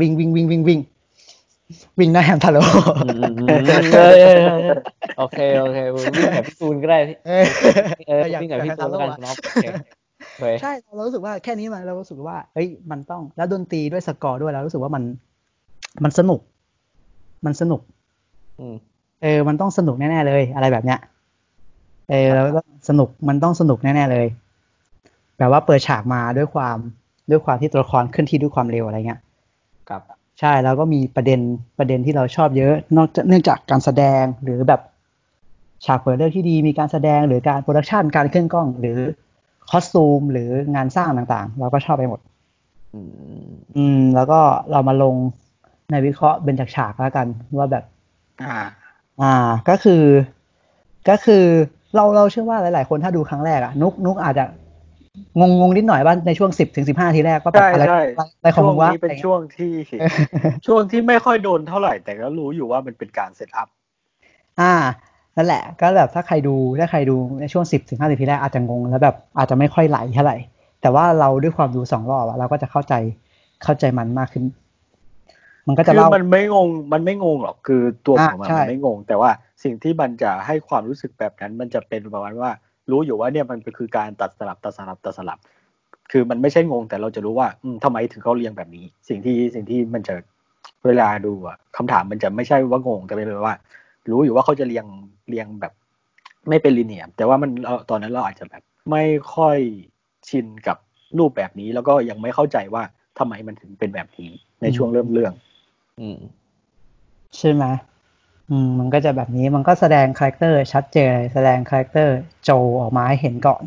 [0.00, 0.80] วิ่งวิ่งวิ่งวิ่งวิ่ง
[1.98, 2.62] วิ่งหน้าแฮมทาโร่
[3.04, 3.58] อืมอืมอืม
[3.92, 4.76] เออเออเออ
[5.18, 7.44] โอเคโอเควิ่งแบบพี่ตูนก็ได้พี่เออ
[8.08, 9.66] เอออยากวิ่งแบบพี่ตูนแล้วกันอยากน้องโอเค
[10.34, 15.02] โอเคใช่เรารู้สึกว่าแค่นี้มันเรารู้สึกว่าเฮ้ยมันต้องแล้วดนตรีด้วยสกอร์ด้วยเรารู้สึกว่ามัน
[16.04, 16.40] มันสนุก
[17.46, 17.80] มันสนุก
[18.60, 18.74] อืม
[19.22, 20.98] เออ มันต้องสนุกแน่ๆเลย อะไรแบบเนี้ย
[22.10, 24.26] เออแล้วก็สนุกมันต้องสนุกแน่ๆเลย
[25.42, 26.76] แบบว่าเปิดฉากมาด้วยความ
[27.30, 29.20] ด้วยความที่ตัวละครเคลื่อนที่ด้วยความเร็วอะไรเงี้ย
[29.88, 30.02] ครับ
[30.40, 31.40] ใช่แล้วก็มีประเด็น
[31.78, 34.80] ประเด็นที่เราชอบเยอะ นอกจากเนื่องจากการแสดงหรือแบบ
[35.84, 38.98] ฉากเปิดเรื่องที่ดีมีการแสดงหรือการโปรดักชันการเคลื่อนกล้อง หรือ
[39.70, 42.20] คอสตูมหรืองานสร้างต่างๆ เราก็ชอบไปหมด
[42.94, 43.00] อื
[43.44, 44.40] มอืมแล้วก็
[44.70, 45.14] เรามาลง
[45.90, 47.26] ในวิเคราะห์เป็นจากฉากแล้วกัน
[47.56, 47.84] ว่าแบบ
[48.42, 48.58] อ่า
[49.22, 49.34] อ่า
[49.68, 50.02] ก็คือ
[51.08, 51.44] ก็คือ
[51.94, 54.44] เราเราเชื่อว่าหลาย ๆ คนถ้าดูครั้งแรกอะนุกนุกอาจจะ
[55.38, 58.00] งงงๆนิดหน่อยว่าในช่วงสิบถึงสิบห้าทีแรกว่าแบบใช่อะไรใช่
[58.38, 59.72] อะไรของช่วมึงงวะนี้เป็นอะไรเงี้ยช่วงที่
[60.66, 63.68] ช่วงที่ไม่ค่อยโดนเท่าไหร่ แต่ก็รู้อยู่ว่ามันเป็นการเซตอัพ
[64.60, 64.72] อ่า
[65.36, 70.36] นั่นแหละ ก็แบบถ้าใครดูถ้าใครดูในช่วงสิบถึงห้าทีแรกอาจจะงงแล้วแบบอาจจะไม่ค่อยไหลเท่าไหร่
[70.82, 72.94] แต่ว่าเราด้วยความดูสองรอบอะเราก็จะเข้าใจ
[73.64, 74.44] เข้าใจมันมากขึ้น
[75.66, 79.30] มันก็จะคือเล่ามันไม่งงมันไม่งงหรอกคือตัวอะผมอะใช่มันไม่งง แต่ว่า
[79.62, 82.50] สิ่งที่มันจะให้ความรู้สึกแบบนั้น มันจะเป็นประมาณว่า
[82.90, 85.38] รู้อยู่ว่าเนี่ยมันคือการตัดสลับตัดสลับตัดสลับ
[86.10, 90.14] คือมันไม่ใช่งงแต่เราจะรู้ว่าอืมทำไมถึงเขาเรียงแบบนี้ สิ่งที่สิ่งที่มันจะ
[90.84, 93.56] เวลาดูอะคำถามมันจะไม่ใช่ว่างงแต่เป็นแบบว่า
[94.10, 94.86] รู้อยู่ว่าเขาจะเรียง
[95.28, 95.72] เรียงแบบ
[96.48, 99.04] ไม่เป็นลีเนียแต่ว่ามันเราตอนนั้นเราอาจจะแบบ ไม่
[99.34, 99.58] ค่อย
[100.28, 100.76] ชินกับ
[101.18, 102.82] รูปแบบนี้แล้วก็ยังไม่เข้าใจว่า
[103.18, 104.30] ทำไมมันถึงเป็นแบบนี้
[104.62, 105.32] ในช่วงเริ่มเรื่อง
[106.00, 106.18] อืม
[107.36, 107.64] ใช่ไหม
[108.66, 113.62] มมันก็จะแบบนี้มันก็แสดง character ชัดเจนเลยแสดง character โจออกมาให้เห็นก่อน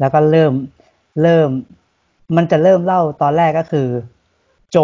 [0.00, 0.52] แล้วก็เริ่ม
[1.22, 1.48] เริ่ม
[2.36, 3.88] มันจะเริ่มเล่าตอนแรกก็คือ
[4.70, 4.78] โจ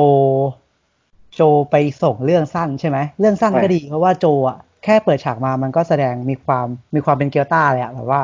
[1.34, 8.22] โจไปส่งเรื่องสั้นใช่ไหมเรื่องสั้นก็ใช่ดีเพราะว่าโจอะแค่เปิดฉากมามันก็แสดงมีความมีความเป็นเกียวต้าเลยอะแบบว่า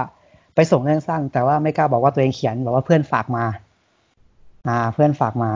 [0.55, 3.45] ไปส่งเรื่องสั้น แต่ว่าไม่กล้าบอกว่าตัวเองเขียนบอกว่าเพื่อนฝากมา
[4.69, 5.53] อ่า เพื่อนฝากมา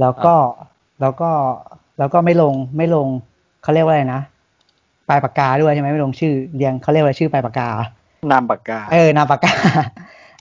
[0.00, 0.34] แล้วก็
[1.00, 1.30] แล้วก็
[1.98, 3.08] แล้วก็ไม่ลงไม่ลง
[3.62, 4.22] เขาเรียกว่าอะไรนะ
[5.08, 7.68] ปลายปากกาด้วยใช่ไหมไม่ลงชื่อเรียงเขาเรียกว่าชื่อปลายปากกา
[8.30, 9.52] นามปากกา เออนามปากกา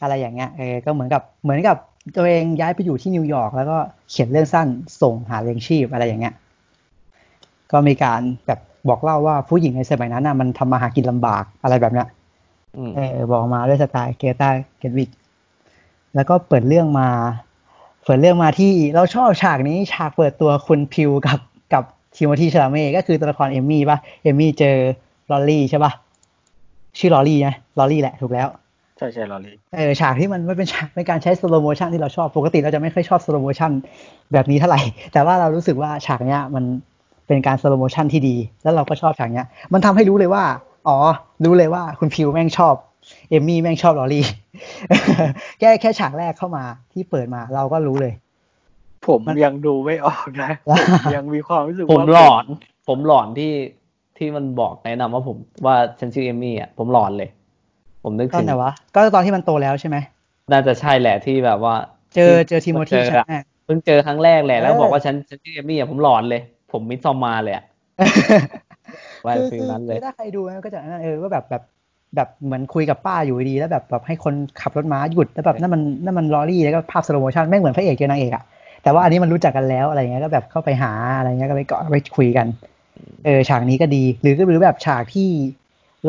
[0.01, 1.77] อะไรอย่างเงี้ยเออก็เหมือนกับเหมือนกับ
[2.17, 3.77] ตัวเองย้ายไปอยู่ที่นิวยอร์กแล้วก็
[4.09, 4.67] เขียนเรื่องสั้น
[5.01, 6.33] ส่งหาเลี้ยงชีพอะไรอย่างเงี้ย
[7.71, 8.59] ก็มีการแบบ
[8.89, 12.07] บอกเล่าว่าผู้หญิงในสมัยนั้นน่ะมันทำมาหากินลำบากอะไรแบบเนี้ย
[12.77, 14.49] อืมเออบอกมาด้วยสไตล์เกตา
[14.79, 15.09] เกตวิก
[16.15, 17.09] แล้วก็เปิดเรื่องมา
[18.03, 21.39] เปิดเรื่องมาที่เราชอบฉากนี้ฉากเปิดตัวคุณพิวกับ
[21.73, 21.83] กับ
[22.15, 24.75] ทิโมธีชลาเม่ก็คือตัวละครเอมมี่ป่ะเอมมี่เจอ
[25.31, 25.91] ลอรี่ใช่ป่ะ
[26.97, 28.47] ชื่อลอรี่นะลอรี่แหละถูกแล้ว
[28.97, 33.71] ใช่ใช่ลอรี่เออฉากที่มันไม่เป็นฉากเป็นการใช้ slow motion ที่เราชอบปกติเราจะไม่ค่อยชอบ slow motion
[34.33, 34.81] แบบนี้เท่าไหร่
[35.13, 36.63] แต่ว่าเรารู้สึกว่าฉากเนี้ยมัน
[37.27, 40.43] เป็นการ slow motion ที่ดี แล้วเราก็ชอบฉากเนี้ย มันทำให้รู้เลยว่า
[40.87, 40.97] อ๋อ
[41.45, 42.73] รู้เลยว่าคุณพิวแม่งชอบ
[43.29, 44.25] เอมมี่แม่งชอบลอรี่
[45.59, 48.13] แค่แค่ฉากแรกเข้ามาที่เปิดมาเราก็รู้เลย
[49.07, 50.69] ผมมันยังดูไม่ออกนะผ
[51.01, 52.45] มยังมีความรู้สึกผมว่าหลอน
[52.87, 53.51] ผมหลอนที่
[54.17, 57.29] ที่มันบอกแนะนำว่าผมว่าฉันชื่อเอมมี่อะผมหลอนเลย
[58.03, 59.97] ผมนึกตอถึนงไหนวะก็ตอนที่มันโตแล้วใช่ไหม
[60.51, 61.75] น่าจะใช่แหละที่แบบว่า
[62.15, 63.33] เจอเจอทิโมธีเจอใช่อะไหม
[63.65, 66.41] เพิ่งเจอครั้งแรกแหละแล้วเออบอกว่าฉันฉันชื่อเอมมี่อะผมหลอนเลย
[66.71, 67.63] ผมมิดซอมมาเลยอะ
[69.23, 71.63] ไว้คือฟิลคือนั้นเลคืยอถ้าใครดูมันก็จะนั่นเออว่าแบบแบบ
[72.15, 78.43] แบบเหมือนคุยกับป้าอยู่ดีๆแล้วแบบแบบให้คนขับรถม้าหยุดแล้วแบบนั่นมันนั่นมันลอรี่แล้วก็ภาพสโลโมชันไม่งเหมือนพระเอกเจอนางเอกอะ
[78.85, 82.47] แต่ว่าอันนี้มันรู้จักกันแล้วอะไรเงี้ยก็แบบเข้าไปหาอะไรเงี้ยก็ไปเกาะไปคุยกัน
[83.25, 85.29] เออฉากนี้ก็ดี หรือก็หรือแบบฉากที่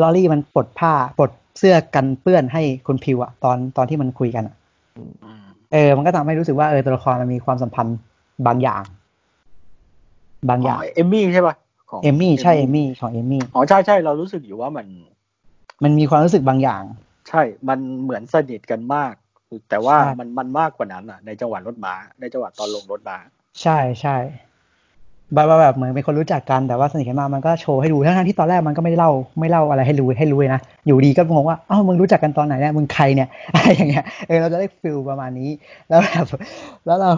[0.01, 4.55] ลอรี่มันปลดผ้าปลดเสื้อกันเปื้อนให้คุณพิวอะตอนตอนที่มันคุยกันอะ
[4.97, 5.41] อืม
[5.73, 7.97] เออ มันก็ทำให้รู้สึกว่าเออตัวละครมันมีความสัมพันธ์
[8.47, 8.83] บางอย่าง
[10.49, 11.55] บางอย่างเอมมี่ใช่ป่ะ
[11.89, 14.85] ของเอมมี่ใช่เอมมี่ของเอมมี่อ๋อใช่ใช่เรารู้สึกอยู่ว่ามัน
[15.83, 16.83] มันมีความรู้สึกบางอย่าง
[17.29, 19.13] ใช่ มันเหมือนสนิทกันมาก
[19.69, 23.17] แต่ว่าใช่มันมันมากกว่านั้นอะ ในจังหวะรถม้า ในจังหวะตอนลงรถม้า
[23.61, 24.17] ใช่ใช่
[25.33, 35.49] แบบว่าแบบเหมือนเป็นคนรู้จักกันแต่ว่าสนิทกันมากมันก็โชว์ให้ดูทั้งๆที่ตอนแรกมันก็ไม่ได้เล่าไม่เล่าอะไรให้รู้ให้รู้เลยนะอยู่ดีก็งงว่าอ้าวมึงรู้จักกันตอนไหนเนี่ยมึงใครเนี่ยอะไรอย่างเงี้ยเออเราจะได้ feel ประมาณนี้
[35.89, 36.25] แล้วแบบ
[36.85, 37.11] แล้วเรา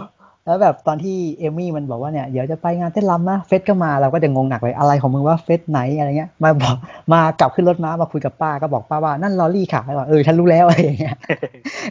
[0.46, 6.76] แล้วแบบตอนที่เอมมี่มันบอกว่าเนี่ยเดี๋ยวจะไปงานเต้นรำนะเฟรดก็มาเราก็จะงงหนักเลยอะไรของมึงว่าเฟรดไหนอะไรเงี้ยมาบอก
[7.14, 11.16] มากลับขึ้นรถม้ามาคุยกับป้าก็บอกป้าว่านั่นลอรี่ค่ะแล้วบอกเออฉันรู้แล้วอะไรอย่างเงี้ย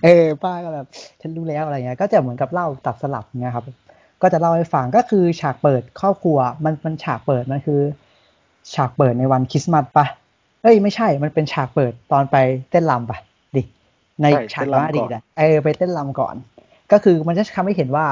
[0.05, 0.86] เออป้าก็แบบ
[1.20, 3.64] ฉันรู้แล้วอะไรเงี้ยก็จะเหมือนกับเล่าตัดสลับเงี้ยครับ
[4.22, 7.80] ก็จะเล่าให้ฟังก็คือฉากเปิดครอบครัวมันมันฉากเปิดมันคือ
[8.74, 10.07] ฉากเปิดในวันคริสต์มาสปะ
[10.62, 12.36] เอ้ยไม่ใช่มันเป็นฉากเปิดตอนไป
[12.70, 13.18] เต้นรำปะ
[13.57, 13.62] ดิ
[14.22, 16.34] ในใช่ฉากเต้นรำว่าอดีตก่อนอะเออไปเต้นรำก่อน
[16.92, 18.07] ก็คือมันจะทำให้เห็นว่า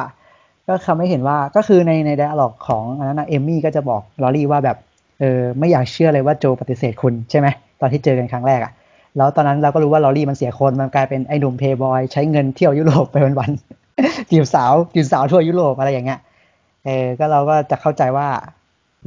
[0.69, 4.77] ก็ทำให้เห็นว่าก็คือในในไดอะล็อกของอันนั้นนะเอมมี่ก็จะบอกลอรี่ว่าแบบ
[5.21, 7.49] เออไม่อยากเชื่อเลยว่าโจปฏิเสธคุณใช่ไหม
[7.81, 8.73] ตอนที่เจอกันครั้งแรกอะ
[9.17, 16.21] แล้วตอนนั้นเราก็รู้ว่าลอรี่มันเสียคนมันกลายเป็นไอ้หนุ่มเพย์บอยใช้เงินเที่ยวยุโรปไปวันๆจีบสาวจีบสาวทั่วยุโรปอะไรอย่างเงี้ย
[16.85, 18.29] เออก็เราก็จะเข้าใจว่า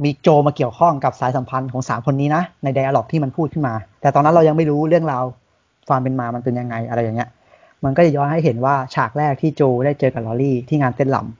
[0.04, 5.24] มีโจมาเกี่ยวข้องกับสายสัมพันธ์ของสามคนนี้นะใน dialogue ที่มันพูดขึ้นมา แต่ตอนนั้นเรายังไม่รู้เรื่องราว
[5.88, 7.28] ความเป็นมามันเป็นยังไงอะไรอย่างเงี้ย
[7.84, 11.39] มันก็จะย้อนให้เห็นว่าฉากแรกที่โจได้เจอกับลอรี่ที่งานเต้นรำ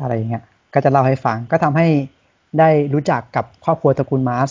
[0.00, 0.44] อะไรอย่างเงี้ย
[0.74, 1.86] ก็จะเล่าให้ฟังก็ทำให้
[2.58, 4.50] ได้รู้จักกับครอบครัวตระกูลมาร์ช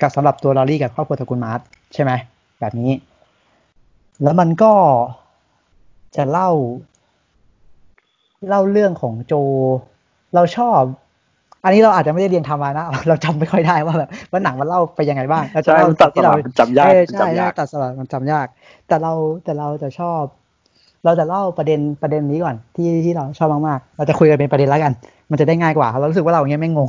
[0.00, 1.60] กับสำหรับตัวลอรี่กับครอบครัวตระกูลมาร์ช
[1.94, 2.12] ใช่ไหม
[2.60, 2.90] แบบนี้
[4.22, 4.72] แล้วมันก็
[6.16, 6.50] จะเล่า
[8.48, 9.34] เล่าเรื่องของโจ
[10.34, 10.80] เราชอบ
[11.64, 18.46] อันนี้เราอาจจะไม่ได้เรียนทำมานะ เราจำไม่ค่อยได้ว่าแบบว่าหนังมันเล่าไปยังไงบ้างเราจะใช่เล่ามันตัดสที่ลัเราบมันจำยากเออมันใช่จำใช่ยากตัดสลับมันจำยาก
[18.88, 19.12] แต่เรา
[19.44, 20.22] แต่เราจะชอบ
[21.04, 24.92] เราจะเล่าประเด็นประเด็นนี้ก่อนที่ที่เราชอบมากๆ เราจะคุยกันเป็นประเด็นแล้วกัน
[25.30, 26.88] มันจะได้ง่ายกว่า เรารู้สึกว่าเราอย่างเงี้ยไม่งง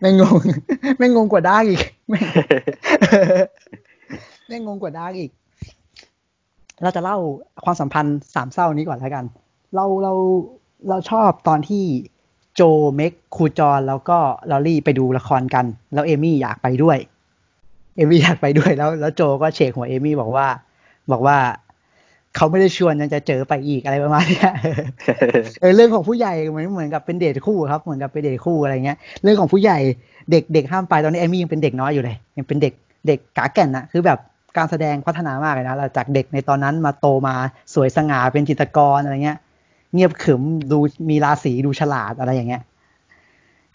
[0.00, 0.38] ไม่งง
[0.98, 1.80] ไม่งงกว่าด้าอีก
[4.48, 5.30] ไม่งงกว่าดาอีก
[6.82, 7.16] เราจะเล่า
[7.64, 9.24] ความสัมพันธ์สามเศร้านี้ก่อนแล้วกัน
[9.74, 10.12] เราเรา
[10.88, 11.84] เราชอบตอนที่
[12.54, 12.62] โจ
[12.94, 14.18] เมกครูจรแล้วก็
[14.50, 15.64] ลอรี่ไปดูละครกัน
[15.94, 16.98] แล้วเอมี่อยากไปด้วย
[17.96, 20.46] เอมี่อยากไปด้วยแล้ว แล้วโจก็เฉกหัวเอมี่บอกว่า
[21.10, 21.36] บอกว่า
[22.36, 24.52] เขาไม่ได้ชวนยังจะเจอไปอีกอะไรประมาณเนี้ย
[25.60, 29.78] เออเรื่องของผู้ใหญ่เหมือนเหมือนกับเป็นเดทคู่ครับ เหมือนกับเป็นเดทคู่อะไรเงี้ย เรื่องของผู้ใหญ่
[30.30, 32.72] เด็กเด็กห้ามไปตอนนี้เอมี่ยังเป็นเด็กน้อยอยู่เลยยังเป็นเด็ก
[33.06, 34.18] เด็กกาแก่นนะคือแบบ
[34.56, 37.34] การแสดงพัฒนามากเลยนะเราจากเด็กในตอนนั้นมาโตมา
[37.74, 39.38] สวยสง่าเป็นจิตรกรอะไรเงี้ย
[39.94, 40.78] เงียบขรึมดู
[41.10, 42.62] มีราศีดูฉลาดอะไรอย่างเงี้ย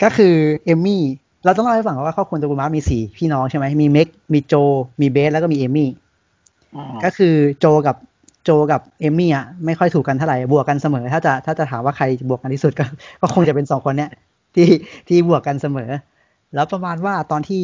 [0.04, 0.36] ก็คือ
[0.66, 1.04] เอมมี่
[1.46, 4.54] เราต้องเล่าให้ฟังว่าครอบครัวตระกูลมาร์คมีสี่พี่น้องใช่ไหมมีเมกมีโจ
[5.02, 5.90] มีเบสแล้วก็มีเอมี่
[7.04, 7.96] ก็คือโจกับ
[8.48, 12.86] โจกับเอมมี่อะไม่ค่อยถูกกันเท่าไหร่บวกกันเสมอ ถ้าจะถ้าจะถามว่าใครบวกกันที่สุดก็
[13.22, 14.12] ก็คงจะเป็นสองคนเนี้ย
[14.56, 14.68] ที่
[15.08, 15.90] ที่บวกกันเสมอ
[16.56, 17.62] แล้วประมาณว่าตอนที่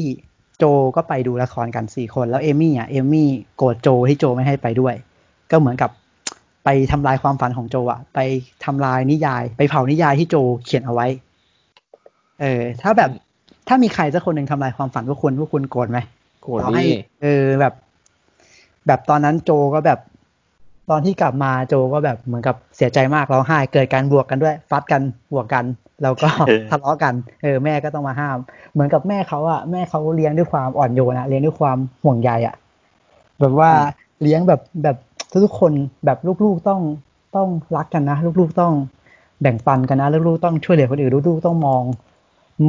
[0.58, 0.64] โจ
[0.96, 4.96] ก็ไปดูละครกันสี่คนแล้วเอมมี่อะเอมมี่โกรธโจที่โจไม่ให้ไปด้วย
[5.52, 5.90] ก็เหมือนกับ
[6.66, 8.20] ไปทำลายความฝันของโจอะ ไป
[8.66, 11.08] ทำลายนิยาย ไปเผานิยายที่โจเขียนเอาไว้
[12.42, 13.12] เออ ถ้าแบบ
[13.68, 16.00] ถ้ามีใครสักคนหนึ่งทำลายความฝันพวกคุณพวกคุณโกรธไหม
[16.44, 17.74] โกรธต่อให้ดิเออแบบ
[18.88, 20.00] แบบตอนนั้นโจก็แบบ
[20.90, 25.02] ตอนที่กลับมาโจก็แบบเหมือนกับเสียใจมากร้องไห้เกิดการบวกกันด้วยฟัดกัน
[25.34, 25.66] บวกกัน
[26.04, 27.14] แล้วก็เออทะเลาะกัน
[27.44, 28.38] เออแม่ก็ต้องมาห้าม
[28.74, 32.56] เหมือนกับแม่เขาอะแม่เขาเลี้ยงด้วยความอ่อนโยนอะเลี้ยงด้วยความห่วงใยอะ
[33.40, 33.72] แบบว่า
[34.22, 34.98] เลี้ยงแบบแบบ
[35.44, 35.72] ทุกๆคน
[36.06, 36.82] แบบลูกๆต้อง
[37.36, 38.74] ต้องรักกันนะลูกๆต้อง
[39.42, 41.84] แบ่งปันกันนะลูกๆต้องช่วยเหลือคนอื่นลูกๆต้องมอง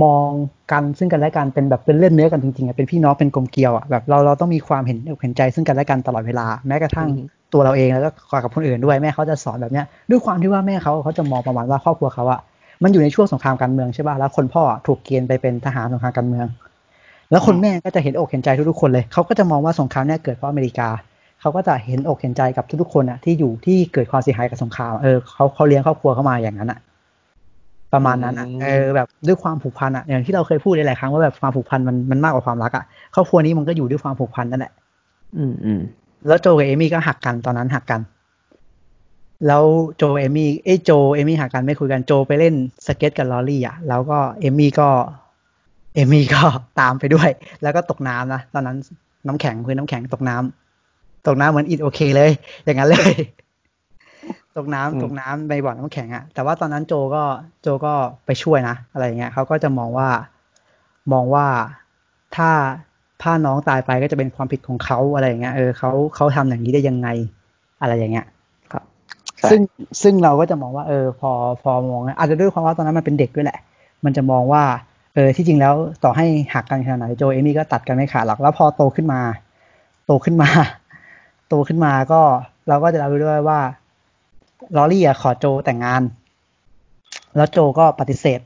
[0.03, 0.29] มอง
[0.73, 7.19] กันซึ่งกันและกันเป็นแบบเป็นเลือดเนื้อกันจริงๆอะเป็นพี่น้องเป็นกลมเกลียวอะแบบเราเราต้องมีความเห็นอกเห็นใจซึ่งกันและกันตลอดเวลาแม้กระทั่งอืม
[7.55, 12.41] ตัวเราเองแล้วก็กับคนอื่นด้วยแม่เขาจะสอนแบบเนี้ยด้วยความที่ว่าแม่เขาเขาจะมองประมาณว่าครอบครัวเขาอะ
[12.83, 16.47] มันอยู่ในช่วงสงครามการเมืองใช่ป่ะแล้วคนพ่อถูกเกณฑ์ไปเป็นทหารสงครามการเมือง
[17.31, 20.89] แล้วคนแม่ก็จะเห็นอกเห็นใจทุกๆคนเลยเขาก็จะมองว่าสงครามเนี่ยเกิดเพราะอเมริกา
[21.41, 26.79] เขาก็จะเห็นอกเห็นใจกับทุกๆคนอะที่อยู่ที่เกิดความเสียหายกับสงครามเออเขาเขาเลี้ยงครอบครัวเขามาอย่างนั้นอะ
[27.93, 32.85] ประมาณนั้นอะอืมเออแบบด้วยความผูกพันอะอย่างที่เราเคยพูดหลายๆครั้งว่าแบบความผูกพันมันมันมากกว่าความรักอะ
[33.15, 34.73] ครอบครัวนี้มันก็อยู่ด้วยความผูกพันนั่นแหละ
[35.39, 35.81] อืมอืม
[36.27, 38.01] แล้วโจกับเอมี่ก็หักกันตอนนั้นหักกัน
[39.47, 39.65] แล้ว
[39.97, 42.55] โจเอมี่เอ้ยโจเอมี่หักกันไม่คุยกันโจไปเล่น
[42.87, 44.89] สเก็ตกับลอรี่อะ แล้วก็เอมี่ก็
[45.95, 46.43] เอมี่ก็
[46.81, 47.31] ตามไปด้วย
[47.63, 48.77] แล้วก็ตกน้ำนะตอนนั้น
[49.27, 52.31] น้ำแข็งพื้นน้ำแข็งตกน้ำตกน้ำเหมือนอิดโอเคเลย
[52.65, 53.13] อย่างนั้นเลย
[54.57, 57.25] ตกน้ำตกน้ำในบ่อน้ำแข็งอะแต่ว่าตอนนั้นโจก็
[57.63, 57.93] โจก็
[58.27, 60.09] ไปช่วยนะอะไรอย่างเงี้ยเขาก็จะมองว่า
[61.13, 61.47] มองว่า
[62.37, 62.51] ถ้า
[63.25, 67.09] ถ้าน้องตายไปก็จะเป็นความผิดของเขาอะไรอย่างเงี้ยเออเขาเขาทำอย่างนี้ได้ยังไง
[67.83, 68.27] อะไรอย่างเงี้ย
[68.73, 68.85] ครับ
[69.51, 69.61] ซึ่ง
[70.03, 71.31] ซึ่งเราก็จะมองว่าเออพอ
[71.63, 73.59] พอมองอาจจะด้วยความว่าตอนนั้นมันเป็นเด็กด้วยแหละ
[74.05, 74.63] มันจะมองว่า
[75.15, 79.21] เออที่จริงแล้วต่อให้หักกันขนาดไหนโจเอมี่ก็ตัดกันไม่ขาดหรอกแล้วพอโตขึ้นมา
[80.07, 80.51] โตขึ้นมา
[81.49, 82.21] โตขึ้นมาก็
[82.69, 83.61] เราก็จะรู้ด้วยว่า
[84.77, 86.03] ลอรี่อะขอโจแต่งงาน
[87.37, 88.41] แล้วโจก็ปฏิเสธ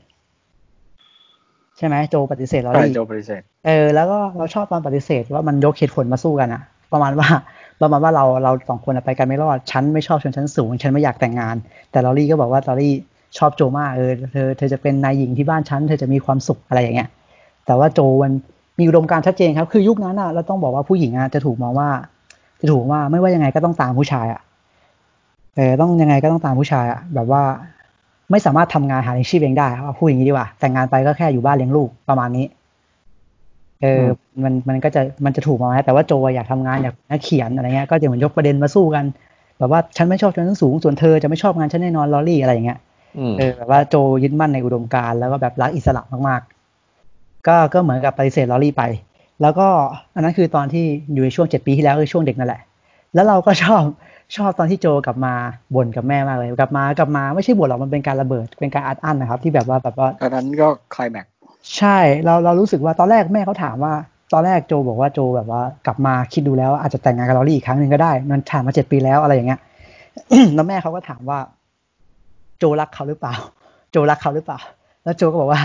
[1.77, 6.61] ใช่ไหมโจปฏิเสธลอใช่รี่โจปฏิเสธเออแล้วก็เราชอบตอนปฏิเสธว่ามันยกเหตุผลมาสู้กันอะ
[6.93, 7.29] ประมาณว่า
[7.81, 11.55] ประมาณว่าเราเราสองคนไปกันไม่รอดฉันไม่ชอบชนชั้นสูงฉันไม่อยากแต่งงาน
[11.91, 12.93] แต่ลอรี่ก็บอกว่าลอรี่
[13.37, 17.09] ชอบโจมากเออเธอเธอจะเป็นนายหญิงที่บ้านฉันเธอจะมีความสุขอะไรอย่างเงี้ย
[17.65, 18.31] แต่ว่าโจมัน
[18.79, 21.89] มีอุดมการชัดเจนครับ คือยุคนั้นอะเราต้องบอกว่าผู้หญิงอะจะถูกมองว่า
[22.59, 24.41] จะถูกว่าไม่ว่ายังไงก็ต้องตามผู้ชายอะ
[25.55, 27.41] เออต้องยังไงก็ต้องตามผู้ชายอะแบบว่า
[28.31, 32.45] ไม่สามารถทำงานหาเลี้ยงชีพเองได้เอาพูดอย่างนี้ดีกว่าแต่งงานไปก็แค่อยู่บ้านเลี้ยงลูกประมาณนี้
[33.81, 34.03] เออ
[34.43, 39.05] มันมันก็จะมันจะถูกมองนะแต่ว่าโจอยากทำงานอยากนักเขียนอะไรเงี้ยก็จะเหมือนยกประเด็นมาสู้กัน
[39.59, 42.79] แบบว่าฉันไม่ชอบชนชั้นสูงส่วนเธอจะไม่ชอบงานฉันแน่นอนลอรี่อะไรอย่างเงี้ย
[43.17, 48.83] อืมเออแบบว่าโจยึดมั่นในอุดมการณ์แล้วก็แบบรักอิสระมากๆ ก็ก็เหมือนกับปฏิเสธลอรี่ไป
[49.41, 49.67] แล้วก็
[50.15, 52.61] อันนั้นคือตอนที่อยู่ในช่วงเจ็ดปีที่แล้วคือช่วงเด็กนั่นแหละ
[53.13, 53.83] แล้วเราก็ชอบ
[54.35, 55.33] ชอบตอนที่โจกลับมา
[55.75, 61.31] บ่นกับแม่มากเลยกลับมากลับมาไม่ใช่บ่นหรอกมันเป็นการระเบิดเป็นการอัดอั้นนะครับ ที่แบบว่าแบบว่าตอนนั้นก็ไคลแม็กซ์
[61.77, 63.93] ใช่เราเรารู้สึกว่าตอนแรกแม่เขาถามว่า
[64.33, 69.59] ตอนแรกโจบอกว่าโจแบบว่า กลับมาคิดดูแล้วอาจจะแต่งงานกับลอรี่อีกครั้งหนึ่งก็ได้มันผ่านมาเจ็ดปีแล้วอะไรอย่างเงี้ย
[70.55, 71.39] แล้วแม่เขาก็ถามว่า
[72.57, 73.35] โจรักเขาหรือเปล่า
[73.91, 74.59] โจรักเขาหรือเปล่า
[75.03, 75.61] แล้วโจก็บอกว่า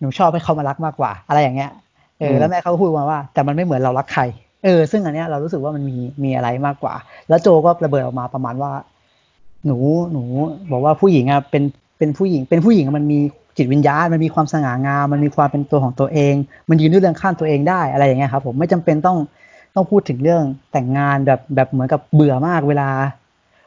[0.00, 1.70] หนูชอบให้เขามารักมากกว่า อะไรอย่างเงี้ย
[2.18, 4.22] เออแล้วแม่เขาก็พูดมาว่า แต่มันไม่เหมือนเรารักใคร
[4.64, 6.94] เออซึ่งอันเนี้ยเรารู้สึกว่ามันมีมีอะไรมากกว่า
[7.28, 8.72] แล้วโจก็ระเบิดออกมาประมาณว่า
[9.66, 9.78] หนู
[10.12, 10.22] หนู
[10.70, 11.62] บอกว่าผู้หญิงอะเป็น
[12.00, 13.18] เป็นผู้หญิง เป็นผู้หญิงอะมันมี
[13.56, 16.34] จิตวิญญาณ มันมีความสง่างาม มันมีความเป็นตัวของตัวเอง
[16.68, 19.18] มันยืนด้วยเรื่องข้ามตัวเองได้อะไรอย่างเงี้ยครับผมไม่จำเป็นต้อง
[19.74, 20.42] ต้องพูดถึงเรื่อง
[20.72, 22.88] แต่งงานแบบแบบเหมือนกับเบื่อมากเวลา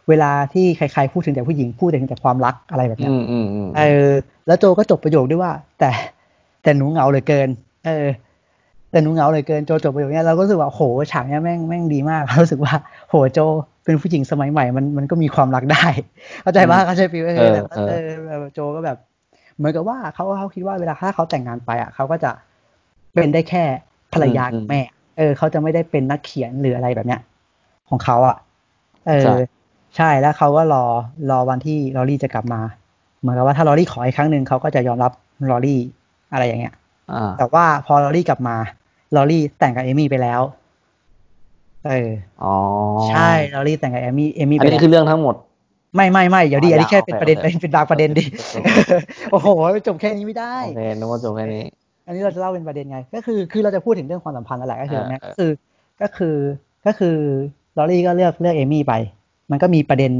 [0.10, 4.12] เวลาที่ใครๆพูดถึงแต่ผู้หญิงพูดถึงแต่ความรักอะไรแบบเนี้ยอืมอืมอืมเออ
[4.48, 5.92] แล้วโจก็จบประโยคด้วยว่า แต่
[6.64, 7.50] แต่หนูเหงาเหลือเกิน
[7.86, 8.08] เออ
[8.92, 10.82] แต่หนูเหงาเหลือเกินโจจบประโยคเนี้ยเราก็รู้สึกว่าโห
[11.12, 12.74] ฉากเนี้ยแม่งแม่งดีมากรู้สึกว่า
[13.10, 13.40] โหโจ
[13.86, 15.86] เป็นผู้หญิงสมัยใหม่มันมันก็มีความรักได้
[16.42, 18.10] เข้าใจปะเข้าใจฟีลเออแบบเออ
[18.40, 18.98] แบบโจก็แบบ
[19.58, 22.32] เหมือนกับว่าเขาเขาคิดว่าเวลาถ้าเขาแต่งงานไปอะเขาก็จะ
[23.14, 23.64] เป็นได้แค่
[24.14, 24.82] ภรรยากับแม่
[25.18, 27.22] เออเขาจะไม่ได้เป็นนักเขียนหรืออะไรแบบเนี้ย
[27.90, 28.38] ของเขาอะ
[29.08, 29.38] เออ
[29.98, 30.84] ใช่แล้วเขาก็รอ
[31.30, 32.62] รอวันที่ลอรี่จะกลับมา
[33.20, 35.12] เหมือนกับว่าถ้าลอรี่ขออีกครั้งหนึ่งเขาก็จะยอมรับ
[35.52, 35.80] ลอรี่
[36.32, 36.74] อะไรอย่างเงี้ย
[37.12, 38.56] อ่าแต่ว่าพอลอรี่กลับมา
[39.16, 40.42] ลอรี่แต่งกับเอมี่ไปแล้ว
[41.88, 42.10] เออ
[42.44, 42.56] อ๋อ
[43.08, 45.36] ใช่ลอรี่แต่งกับเอมี่เอมี่ไปแล้วอันนี้แล้วคือเรื่องทั้งหมด
[45.96, 48.56] ไม่ไม่ไม่เดี๋ยวดิอ๋ออันนี้แค่โอเคเป็นประเด็นโอเคเป็นเป็นบางประเด็นดิโอเค
[49.32, 49.48] โอ้โห
[49.88, 51.64] จบแค่นี้ไม่ได้โอเคนึกว่าจบแค่นี้
[52.06, 55.52] อันนี้เราจะเล่าเป็นประเด็นไง ก็คือคือเราจะพูดถึงเรื่องความสัมพันธ์นั่นแหละก็คือเออเนี่ยเออคือ
[56.02, 56.36] ก็คือ
[56.86, 57.16] ก็คือ
[57.78, 58.94] ลอรี่ก็เลือกเลือกเอมี่ไป
[59.52, 60.12] มันก็มีประเด็น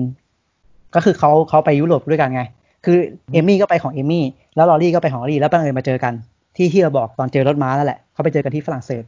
[0.95, 2.43] ก็คือเขาเขาไปยุโรปด้วยกันไง
[2.86, 2.97] คือ
[3.34, 4.24] เอมี่ก็ไปของเอมี่
[4.55, 6.14] แล้วลอรี่ก็ไปของลอรี่แล้วบังเอิญมาเจอกัน
[6.57, 9.03] ที่ที่เราบอกตอนเจอรถม้านั่นแหละเขาไปเจอกันที่ฝรั่งเศส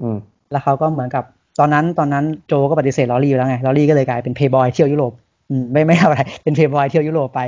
[0.00, 0.16] อืม
[0.50, 1.24] แล้วเขาก็เหมือนกับ
[1.58, 5.12] ตอนนั้นตอนนั้นโจก็ปฏิเสธลอรี่อยู่แล้วไงลอรี่ก็เลยกลายเป็นเพย์บอยเที่ยวยุโรป
[5.72, 7.40] ไม่ไม่อะไรเป็นเพย์บอยเที่ยวยุโรปไป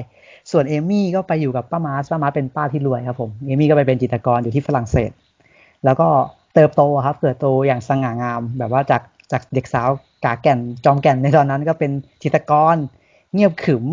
[0.51, 5.11] ส่วนเอมี่ก็ไปอยู่กับป้ามาร์ชป้ามาร์ชเป็นป้าที่รวยครับผมเอมี่ก็ไปเป็นจิตรกรอยู่ที่ฝรั่งเศส
[5.85, 6.09] แล้วก็
[6.55, 9.03] เติบโตครับเติบโตอย่างสง่างาม แบบว่าจาก
[9.33, 9.89] จากเด็กสาว
[10.25, 11.91] กาแก่นจอมแก่นในตอนนั้นก็เป็น
[12.23, 12.77] จิตรกร
[13.33, 13.85] เงียบขรึม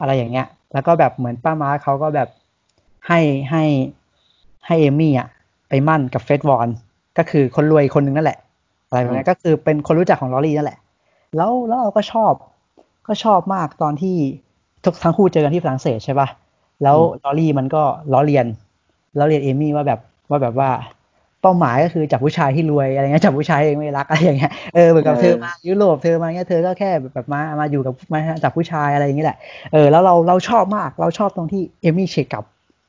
[0.00, 2.28] อะไรอย่างเงี้ย แล้วก็แบบเหมือนป้ามาร์สเขาก็แบบ
[3.08, 3.20] ให้
[3.50, 3.64] ให้
[4.66, 5.28] ให้เอมี่อะ
[5.68, 6.68] ไปมั่นกับเฟดวอน
[7.18, 8.38] ก็คือคนรวยคนหนึ่งนั่นแหละ
[8.88, 10.78] อะไรแบบนี้นก็คือเป็นคนรู้จักของลอรี่นั่นแหละ
[11.36, 12.32] แล้วแล้วเราก็ชอบ
[13.08, 14.16] ก็ชอบมากตอนที่
[14.84, 16.28] ทุกทั้งคู่เจอกันที่ฝรั่งเศสใช่ปะ
[16.82, 17.82] แล้วอืมลอรี่มันก็
[18.12, 18.46] ล้อเลียน
[19.18, 20.70] ล้อเลียนเอมี่ว่าแบบว่าแบบว่า
[21.42, 29.38] เป้าหมายก็คือจับผู้ชายที่รวยอะไรเงี้ยจับผู้ชายเองไม่รักอะไรอย่างเงี้ยเออเหมือนกับเออเธอมายุโรปเธอมาเงี้ยเธอก็แค่แบบมามาอยู่กับมาจับผู้ชายอะไรอย่างเงี้ยแหละ
[29.72, 32.44] เออแล้วเราเราชอบมากเราชอบตรงที่เอมี่เช็คกลับ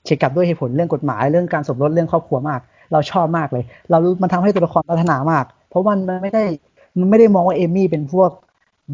[0.05, 2.59] เช็คกลับด้วยเหตุผลเรื่องกฎหมายเรื่องการสมรสเรื่องครอบครัวมาก
[2.91, 6.43] เราชอบมากเลย เรารู้มันทำให้ตัวละครพัฒนามาก เพราะมันมันไม่ได้
[6.99, 8.31] มันไม่ได้มองว่าเอมี่เป็นพวก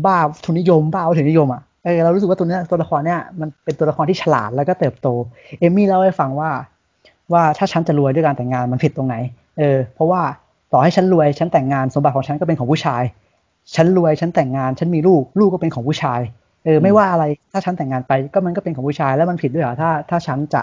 [0.06, 5.08] บ้าทุนนิยมบ้าวัตถุนิยมอะเออเรารู้สึกว่าตัวเนี้ยตัวละครเนี้ยมันเป็นตัวละครที่ฉลาดแล้วก็เติบโต
[5.60, 6.52] เอมี่เล่าให้ฟังว่า
[7.34, 9.16] ว่าถ้าฉันจะรวยด้วยการแต่งงานมันผิดตรงไหน
[9.60, 10.22] เออ เพราะว่า
[10.72, 13.04] ต่อให้ฉันรวยฉันแต่งงานสมบัติของฉันก็เป็นของผู้ชาย
[13.76, 16.22] ฉันรวยฉันแต่งงาน ฉันมีลูกลูกก็เป็นของผู้ชาย
[16.66, 20.62] เออ ไม่ว่าอะไรถ้าฉันแต่งงานไปก็มันก็เป็นของผู้ชายแล้วมันผิดด้วยเหรอถ้าถ้าฉันจะ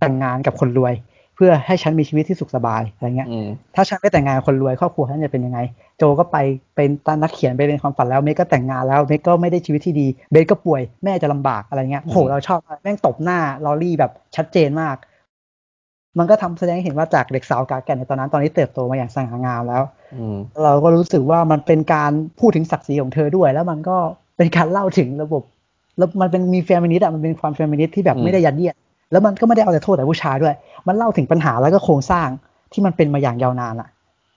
[0.00, 0.94] แต่งงานกับคนรวย
[1.36, 5.58] เพื่อให้ฉันมีชีวิตที่สุขสบายอะไรเงี้ยอืมถ้าฉันไม่แต่งงานกับคนรวยครอบครัวฉันจะเป็นยังไง
[5.98, 6.36] โจก็ไป
[6.76, 14.96] เป็นตานักเขียนไปเป็นความฝันแล้วเม็กก็แต่งงานแล้วเม็กก็ไม่ได้ชีวิตที่ดีเบธก็ป่วยแม่จะลำบากอะไรเงี้ยโหอืมเราชอบมากแม่งตบหน้าลอรี่แบบชัดเจนมาก
[16.18, 19.82] มันก็ทำแสดงให้เห็นว่าจากเด็กสาวกาแก่นในตอนนั้นตอนนี้เติบโตมาอย่างสง่างามแล้ว
[20.16, 23.96] อืมเราก็รู้สึกว่ามันเป็นการพูดถึงศักดิ์ศรีของเธอด้วย แล้วมันก็
[24.36, 25.42] เป็นการเล่าถึงระบบ
[25.98, 28.74] แล้วมันเป็นมีเฟมินิสต์อะมันเป็นความเฟมินิสต์ที่แบบอืมไม่ได้ยัดเยียด
[29.12, 30.54] แล้วมันก็ไม่ได้เอาแต่โทษแต่ผู้ชายด้วย
[30.88, 32.28] มันเล่าถึงปัญหาแล้วก็โครงสร้าง
[32.72, 33.88] ที่มันเป็นมาอย่างยาวนานอะ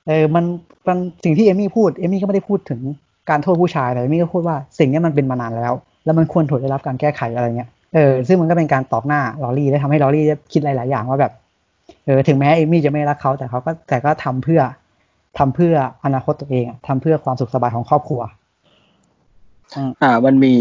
[0.07, 0.43] เออมัน
[0.87, 2.81] มันสิ่งที่เอมี่พูดเอมี่ก็ไม่ได้พูดถึง
[3.29, 5.73] การโทษผู้ชายแต่เอมี่ก็พูดว่าสิ่งเนี้ยมันเป็นมานานแล้ว
[6.05, 11.33] แล้วมันควรถูกได้รับการแก้ไขอะไรเงี้ยเออซึ่งมันก็เป็นการตอกหน้าลอรี่ได้ทำให้ลอรี่ได้คิดหลาย ๆ อย่างว่าแบบ
[12.05, 14.61] เออถึงแม้เอมี่จะไม่รักเขาแต่เขาก็แต่ก็ทำเพื่อ
[15.37, 15.75] ทำเพื่อ
[16.05, 18.21] อนาคตตัวเองอะทำเพื่อความสุขสบายของครอบครัว
[20.01, 20.53] อ่า มันมี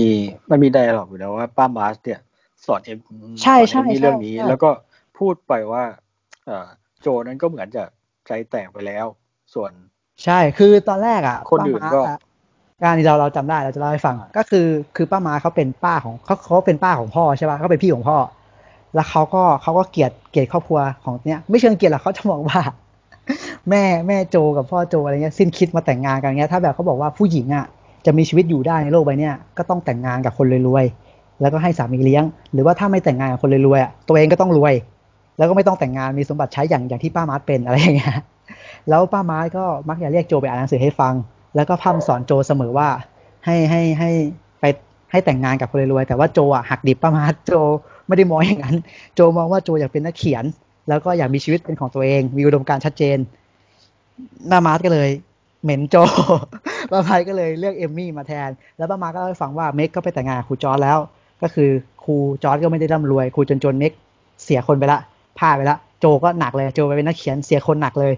[0.50, 2.20] มันมี dialogue อยู่แล้วว่าป้ามาร์ชเนี่ย
[2.66, 2.98] สอนเอ็ม
[3.42, 4.70] ใช่ใช่สอนเอมมี่ใช่เรื่องนี้ใช่แล้วก็
[5.18, 5.84] พูดไปว่า
[6.46, 6.66] เอ่อ
[7.00, 7.84] โจนั้นก็เหมือนจะ
[8.26, 9.06] ใจแตกไปแล้ว
[9.54, 9.72] ส่วน
[10.24, 12.18] ใช่คือตอนแรกอะ คนอื่นก็ป้าม้าอะ
[12.82, 14.66] การที่เราเราจำได้เราจะเล่าให้ฟังอ่าก็คือ
[14.96, 18.18] คือป้ามาเขาเป็นป้าของเขาเขาเป็นป้าของพ่อใช่ป่ะเขาเป็นพี่ของพ่อ
[18.94, 22.60] แล้วเขาก็เขาก็เกลียดเกลียดครอบครัวของเนี้ยไม่เชิงเกลียดหรอกเขาจะมองว่า
[23.70, 27.66] แม่แม่โจกับพ่อโจอะไรเงี้ยสิ้นคิดมาแต่งงานกันเงี้ยถ้าแบบเขาบอกว่าผู้หญิงอะ
[28.06, 34.74] จะมีชีวิตอยู่ได้ในโลกใบเนี้ยก็ต้องแต่งงานกับคนรวยๆแล้วก็ให้สามีเลี้ยง หรือว่าถ้าไม่แต่งงานกับคนรวยๆอะตัวเองก็ต้องรวย
[35.38, 38.16] แล้วก็ไม่ต้องแต่งงานมีสมบัติใช้อย่างอย่างที่ป้ามาร์ชเป็นอะไรอย่างเงี้ย
[38.88, 41.14] แล้วป้ามาร์ชก็มักจะเรียกโจไปอ่านหนังสือให้ฟัง
[41.56, 42.88] แล้วก็พร่ำสอนโจเสมอว่า
[43.44, 44.10] ให้ให้ให้
[44.60, 44.64] ไป
[45.10, 47.52] ให้แต่งงานกับคนรวยแต่ว่าโจอะหักดิบป้ามาร์ชโจ
[48.06, 48.76] ไม่ได้มองอย่างนั้น
[49.14, 50.44] โจมองว่าโจอยากเป็นนักเขียน
[50.88, 53.18] แล้วก็อยากมีชีวิตเป็นของตัวเอง มีอุดมการณ์ชัดเจน
[54.50, 55.10] ป้ามาร์ชก็เลย
[55.62, 55.96] เหม็นโจ
[56.90, 60.98] ป้ามาร์ชก็เลยเลือกเอมมี่มาแทน แล้วป้ามาร์ทก็เล่าให้ฟังว่าเม็กก็ไปแต่งงานกับครูจอห์นแล้ว
[61.42, 61.70] ก็คือ
[62.04, 63.92] ครูจอห์นก็ไม่ได้ร่ำรวยครูจนๆเม็ก
[64.44, 65.00] เสียคนไปละ
[65.38, 68.12] พลาดไปละโจก็หนักเลยโจไปเป็นนักเขียนเสียคนหนักเลย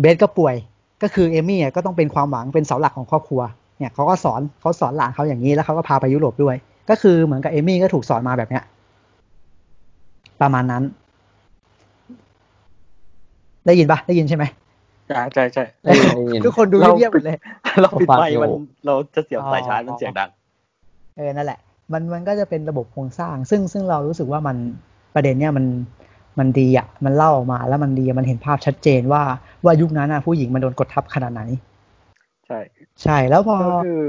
[0.00, 0.54] เบธก็ป่วย
[1.02, 3.40] ก็คือเอมี่อะก็ต้องเป็นความหวังเป็นเสาหลักของครอบครัว
[3.78, 6.56] เนี่ยเขาก็สอนเขาสอนหลานเขาอย่างนี้แล้วเขาก็พาไปยุโรปด้วย
[6.90, 8.62] ก็คือเหมือนกับเอมี่ก็ถูกสอนมาแบบเนี้ย
[10.40, 10.82] ประมาณนั้น
[13.66, 14.44] ได้ยินปะได้ยินใช่ไหม
[15.08, 17.36] ใช่ใช่ใช่ได้ยินได้ยินทุกคนดูเราเงียบๆหมดเลย
[17.80, 18.50] เราปิดไมค์ฟังอยู่มัน
[18.86, 20.28] เราจะเสียบสายชาร์จอ๋อมันเสียงดัง
[21.16, 21.58] เออนั่นแหละ
[21.92, 24.56] มันมันก็จะเป็นระบบโครงสร้าง ซึ่งซึ่งเรารู้สึกว่ามัน
[25.14, 25.64] ประเด็นเนี้ยมัน
[26.38, 29.22] มันดีอะมันเล่าออกมาแล้วมันดีมันเห็นภาพชัดเจนว่า
[29.64, 31.42] ว่ายุคนั้นอะผู้หญิงมันโดนกดทับขนาดไหน
[32.46, 32.58] ใช่
[33.02, 34.02] ใช่แล้วพอก็คือ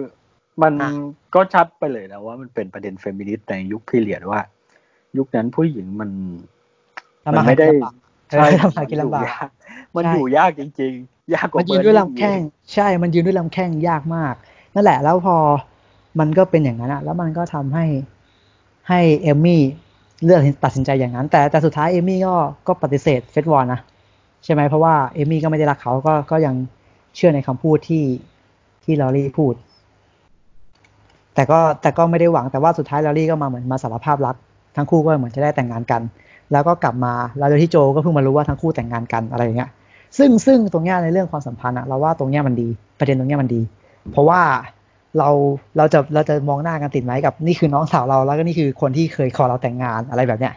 [0.61, 0.89] มันอะ
[1.35, 4.39] ก็ชัดไปเลยนะว่ามันเป็นประเด็นเฟมินิสต์ในยุค period ว่า
[5.17, 6.09] ยุคนั้นผู้หญิงมัน
[7.25, 7.93] ทำมัมาหาไม่กินได้ลำบาก
[8.31, 9.23] ใช่เออทำมาหากินลำบาก
[9.95, 14.35] มันใช่อยู่ยากจริง ๆ ยากกว่ามันยืนด้วย Burning ลำแข้งอีกใช่ มันยืนด้วยลำแข้งยากมาก
[14.73, 15.37] นั่นแหละ แล้วพอ
[16.19, 17.85] มันก็เป็นอย่างนั้นอะแล้วมันก็ทำให้
[18.89, 19.61] ให้เอมมี่
[20.25, 22.35] เลือกตัดสินใจอย่างนั้น แต่แต่สุดท้ายเอมี่ก็
[22.67, 23.79] ก็ปฏิเสธเฟสวอนนะ
[24.43, 26.55] ใช่ไหมเพราะว่าเอมมี่ก็ไม่ได้รักเขาก็ก็ยัง
[27.15, 28.03] เชื่อในคำพูดที่
[28.83, 29.53] ที่ลอรี่พูด
[31.35, 34.35] แต่ก็แต่ก็ไม่ได้หวังแต่ว่าสุดท้ายลอรี่ก็มาเหมือนมาสารภาพรัก
[34.75, 36.01] ทั้งคู่ก็เหมือนจะได้แต่งงานกัน
[36.51, 39.69] แล้วก็กลับมาแล้วโดยที่โจก็เพิ่งมารู้ว่าทั้งคู่แต่งงานกันอะไรอย่างเงี้ย
[40.17, 42.67] ซึ่งซึ่งตรงเนี้ยในเรื่องความสัมพันธ์อะเราว่าตรงเนี้ยมันดี
[42.99, 43.61] ประเด็นตรงเนี้ยมันดี
[44.11, 44.41] เพราะว่า
[45.19, 45.29] เรา
[45.77, 50.53] เราจะเราจะมองหน้ากันติดไหมกับนี่คือน้องสาวเราแล้วก็นี่คือคนที่เคยขอเราแต่งงานอะไรแบบเนี้ย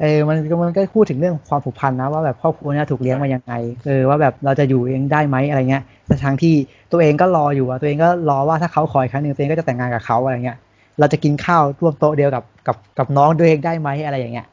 [0.00, 3.52] เออมันมันก็พูดถึงเรื่องความผูกพันนะว่าแบบครอบครัวเนี้ยถูกเลี้ยงมายังไง
[3.86, 6.54] เออว่าแบบเราจะอยู่เองได้ไหมอะไรเงี้ยแต่ทางที่
[6.92, 10.58] ตัวเองก็รออยู่อะตัวเองก็รอว่าถ้าเขาขออีกครั้งหนึ่งตัวเองก็จะแต่งงานกับเขาอะไรเงี้ย
[10.98, 14.46] เราจะกินข้าวร่วมโต๊ะเดียวกับกับกับน้องตัวยเองได้ไหมอะไรอย่างเงี้ย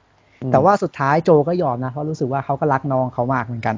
[0.51, 3.75] แต่ว่าสุดท้ายโจก็ยอมนะเพราะรู้สึกว่าเขาก็รักน้องเขามากเหมือนกัน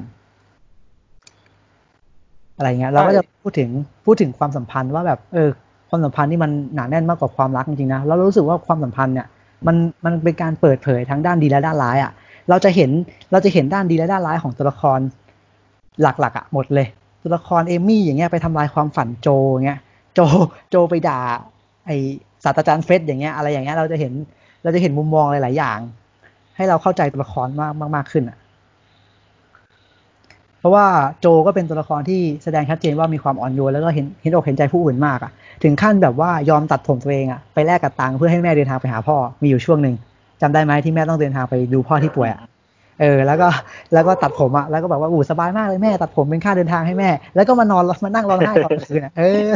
[2.56, 3.70] อะไรเงี้ยเราก็จะพูดถึง
[4.04, 5.50] พูดถึงความสัมพันธ์ว่าแบบเออ
[5.88, 9.26] ความสัมพันธ์นี่มันหนาแน่นมากกว่าความรักจริงๆนะแล้วเรารู้สึกว่าความสัมพันธ์เนี่ย
[9.66, 12.12] มันมันเป็นการเปิดเผยทั้งด้านดีและด้านร้ายอะ
[12.50, 12.90] เราจะเห็น
[13.32, 14.98] เราจะเห็นด้านดีและด้านร้ายของตัวละคร
[16.02, 16.86] หลักๆอะหมดเลย
[17.22, 19.80] ตัวละครเอมี่อย่างเงี้ยไปทำลายความฝันโจอย่างเงี้ย
[20.14, 20.20] โจ
[20.70, 21.20] โจไปด่า
[21.86, 21.90] ไอ
[22.44, 24.12] ศาสตราจารย์เฟสอย่างเงี้ยอะไรอย่างเงี้ยเราจะเห็น
[24.62, 25.78] เราจะเห็นมุมมองหลายๆอย่าง
[26.56, 28.36] ให้เราเข้าใจตัวละครมากมากมากขึ้นอะ
[30.64, 30.86] เพราะว่า
[31.20, 39.94] โจก็เป็นตัวละครที่แสดงชัดเจนว่ามีความอ่อนโยนแล้วก็เห็นเห็นอกเห็นใจผู้อื่นมากอะ ถึงขั้นแบบว่ายอมตัดผมตัวเองอะไปแลกกับตังค์เพื่อให้แม่เดินทางไปหาพ่อมีอยู่ช่วงหนึ่ง
[40.40, 42.40] จำได้ไหมที่แม่ต้องเดินทางไปดูพ่อที่ป่วยอะ
[43.00, 43.48] เออแล้วก็
[43.94, 49.48] แล้วก็ตัดผมอะแล้วก็แบบว่าอู้สบายมากเลยแม่ ตัดผมเป็นค่าเดินทางให้แม่ แล้วก็มานอนมานั่งร้องไห้ตอนกลางคืนอะเออ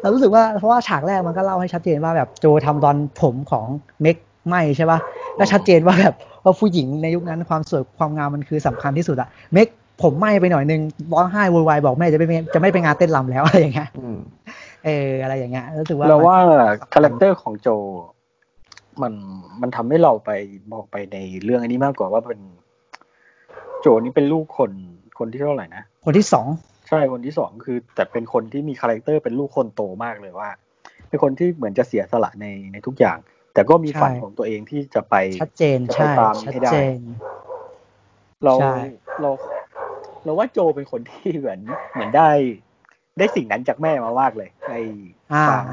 [0.00, 3.66] เรารู้สึกว่าเพราะว่าฉากแรกมันก็เล่าให้ชัดเจนว่าแบบโจทำตอนผมของ
[4.02, 4.16] เม็ก
[4.48, 4.98] ไหม้ใช่ป่ะ
[5.38, 6.14] ก็ชัดเจนว่าแบบ
[6.44, 9.68] ว่าผู้หญิงในยุคนั้นความสวยความงามมันคือสำคัญที่สุดอะเม็ก
[10.02, 10.80] ผมไหม้ไปหน่อยนึง
[11.12, 14.18] ร้องไห้โวยวายบอกแม่จะไม่จะไม่ไปงานเต้นรำแล้วอะไรอย่างเงี้ยอืม
[14.84, 16.58] เอออะไรอย่างเงี้ยรู้สึกว่าเราว่ามัน
[16.94, 17.68] character ของโจ
[19.02, 19.12] มัน
[19.60, 20.30] มันทำให้เราไป
[20.72, 22.40] มองไปในเรื่องอันนี้มากกว่าว่าเป็น
[23.80, 24.70] โจเนี่ยเป็นลูกคน
[25.18, 26.46] คนที่เท่าไหร่นะคนที่สอง
[26.88, 30.50] ใช่คนที่สองคือ แต่เป็นคนที่มี character เป็นลูกคนโตมากเลยว่า
[31.08, 33.18] เป็นคนที่เหมือนจะเสียสละในในทุกอย่าง
[33.54, 37.00] แต่ก็มีใช่ฝันของตัวเองที่จะไปชัดเจนจะไปใช่ตามชัดให้ได้เจน
[38.44, 38.74] เราใช่
[39.22, 39.30] เรา
[40.24, 41.60] เราว่าโจเป็นคนที่เหมือน
[41.92, 42.28] เหมือนได้
[43.18, 44.80] ได้สิ่งนั้นจากแม่มามากเลยไอ้
[45.32, 45.64] อ่าความ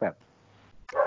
[0.00, 0.14] แบบ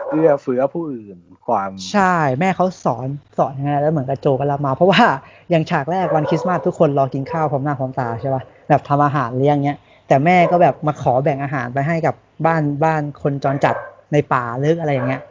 [0.09, 5.03] เอื้อเฟื้อผู้อื่นความใช่ แม่เขาสอนสอนยังไงแล้วเหมือนกับโจก็รับมา เพราะว่า
[5.49, 13.75] อย่างฉากแรกวันคริสต์มาสทุกคนรอกินข้าวพร้อมหน้าพร้อมตาใช่ป่ะแบบทำอาหารเลี้ยงเงี้ย แต่แม่ก็แบบมาขอแบ่งอาหารไปให้กับบ้านบ้านคนจรจัด
[14.13, 15.21] ในป่าลึกอะไรอย่างเงี้ย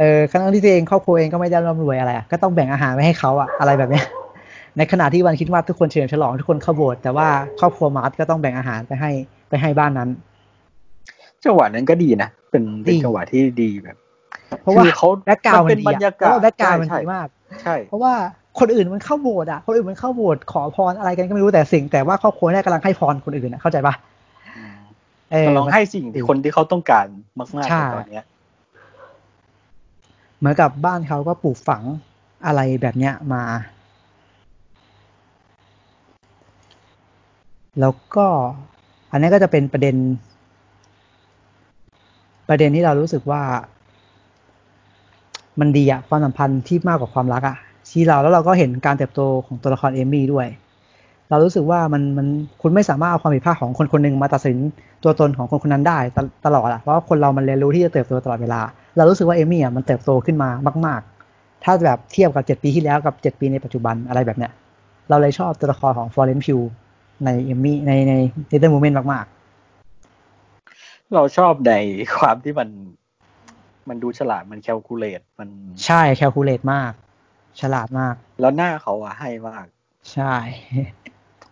[0.00, 4.06] เออครั้งที่ตัวเองครอบครัวเองก็ไม่ได้ร่ำรวยอะไรอะก็ต้องแบ่งอาหารไว้ให้เขาอะอะไรแบบเนี้ย
[4.76, 7.28] ในขณะที่วันคริสต์มาสทุกคนเฉลิมฉลองทุกคนเข้าโบสถ์แต่ว่า
[7.60, 9.10] ครอบครัวมาร์ชก็ต้องแบ่งอาหารไปให้
[9.48, 10.08] ไปให้บ้านนั้น
[11.44, 13.96] จังหวะนั้นก็ดีนะเป็นเป็นดีจังหวะที่ดีแบบ
[14.62, 17.28] เพราะว่าคือเขาแบ็กกราวด์มัมันนเป็นดีบรรยากาศเพราะว่า background มันใช่ดีมาก
[17.62, 18.12] ใช่ เพราะว่า
[18.58, 23.94] คนอื่นมันเข้าโบสถ์อะคนอื่นมันเข้าโบสถ์ขอพรอะไรกันก็ไม่รู้แต่สิ่ง แต่ว่าครอบครัวเนี่ยกำลังให้พรคนอื่นอะเข้าใจปะ
[24.56, 24.76] อืม
[25.32, 27.06] เออลองให้สิ่งที่คนที่เขาต้องการ
[27.38, 28.24] มากๆใช่ในตอนเนี้ย
[30.40, 31.82] เหมือนกับบ้านเขาก็ปลูกฝัง
[32.46, 33.44] อะไรแบบเนี้ยมา
[37.80, 38.26] แล้วก็
[39.10, 39.96] อันนี้ก็จะเป็นประเด็น
[42.48, 43.42] ประเด็นที่เรารู้สึกว่า
[45.60, 47.56] มันดีอะความสัมพันธ์ที่มากกว่าความรักอะ
[47.90, 50.46] ที่เราแล้วเราก็เห็นการเติบโตของตัวละครเอมี่ด้วย
[51.30, 52.26] เรารู้สึกว่ามันมัน
[52.62, 54.56] คุณไม่สามารถเอาความผิดพลาดของคนคนหนึ่งมาตัดสิน
[55.02, 55.98] ตัวตนของคนคนนั้นได้
[56.46, 58.60] ตลอดอะเพราะคนเรามันเรียนรู้ที่จะเติบโตตลอดเวลา
[58.96, 60.50] เรารู้สึกว่าเอมี่อะมันเติบโตขึ้นมา
[60.86, 61.00] มาก
[61.32, 64.52] ๆ ถ้าแบบเทียบกับเจ็ดปีที่แล้วกับเจ็ดปีในปัจจุบันอะไรแบบเนี้ย
[65.08, 66.58] เราเลยชอบตัวละครของฟลอเรนซ์พิว
[67.24, 68.12] ในเอมี่ในใน
[68.48, 69.26] ในเดอร์โมเมนต์มาก
[71.14, 71.72] เราชอบใน
[72.16, 72.68] ความที่มัน
[73.88, 76.92] มันดูฉลาดมันแคลคูลเลตมันๆใช่แคลคูลเลตมาก
[77.60, 79.66] ฉลาดมาก แล้วหน้าเขาอะให้มาก
[80.12, 80.34] ใช่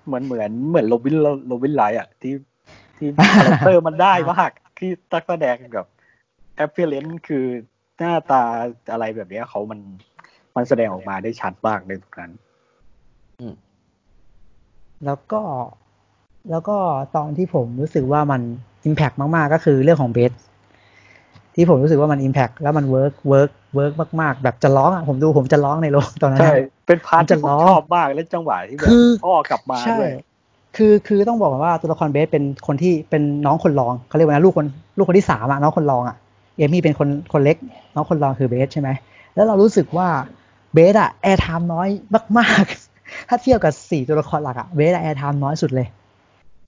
[0.07, 1.16] เหมือนเหมือนเหมือนโรบิน
[1.49, 2.34] โรบินไลท์อะที่
[2.97, 5.84] ที่คาแรคเตอร์มันได้มากที่ตักแสดงกับ
[6.59, 7.45] แอปเปิลเลนคือ
[7.99, 8.43] หน้าตา
[8.93, 9.81] อะไรแบบเนี้ยเขามัน
[10.57, 12.33] มันแสดงออกมาได้ชัดมากในตรงนั้น
[15.07, 15.41] แล้วก็
[16.51, 16.77] แล้วก็
[17.17, 18.41] ตอนที่ผมรู้สึกว่ามัน
[18.85, 20.33] impact มาก ๆ ก็คือเรื่องของเบธ
[21.55, 26.55] ที่ผมรู้สึกว่ามัน impact แล้วมัน work work work มาก ๆ แบบจะร้องอะผมดูผมจะร้องในโรงตอนนั้นใช่อะ
[26.87, 30.11] เป็น part ที่มันจะผมล้อชอบมากและจังหวะที่แบบคือพ่อกลับมาใช่ด้วย
[30.77, 36.17] คือคือต้องบอกก่อนว่าตัวละครเบธเป็นคนที่เป็นน้องคนรองเขาเรียกว่านะลูกคนลูกคนที่สามอะน้องคนรองอะ
[36.59, 37.57] เอมี่เป็นคนคนเล็ก
[37.95, 38.89] น้องคนรองคือเบธใช่ไหม
[39.35, 40.09] แล้วเรารู้สึกว่า
[40.75, 41.89] เบธอะ airtime น้อย
[42.39, 45.89] มากๆ ถ้าเทียบกับสี่ตัวละครหลักอะเบธอะ airtime น้อยสุดเลย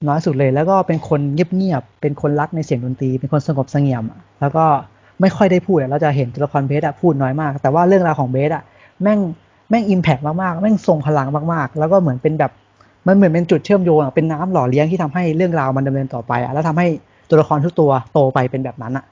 [0.08, 4.04] น้อยสุดเลย แล้วก็เป็นคนเงียบๆเป็นคนรักในเสียงดนตรี เป็นคนสงบเสงี่ยม
[4.40, 4.64] แล้วก็
[5.20, 8.62] ไม่ค่อยได้พูดเราจะเห็นตัวละครเบธอะพูดน้อยมาก แต่ว่าเรื่องราวของเบธอะ
[9.02, 9.18] แม่ง
[9.70, 12.52] แม่ง impact มากๆ แม่งทรงพลังมากๆ แล้วก็เหมือนเป็นแบบ
[13.06, 16.86] มันเหมือนเป็นจุดเชื่อมโยงเป็นน้ำหล่อเลี้ยงที่ทำให้เรื่องราวมันดำเนินต่อไปอะแล้วทำให้
[17.28, 19.04] ตัวละครทุกตัวโตไปเป็นแบบนั้นอะ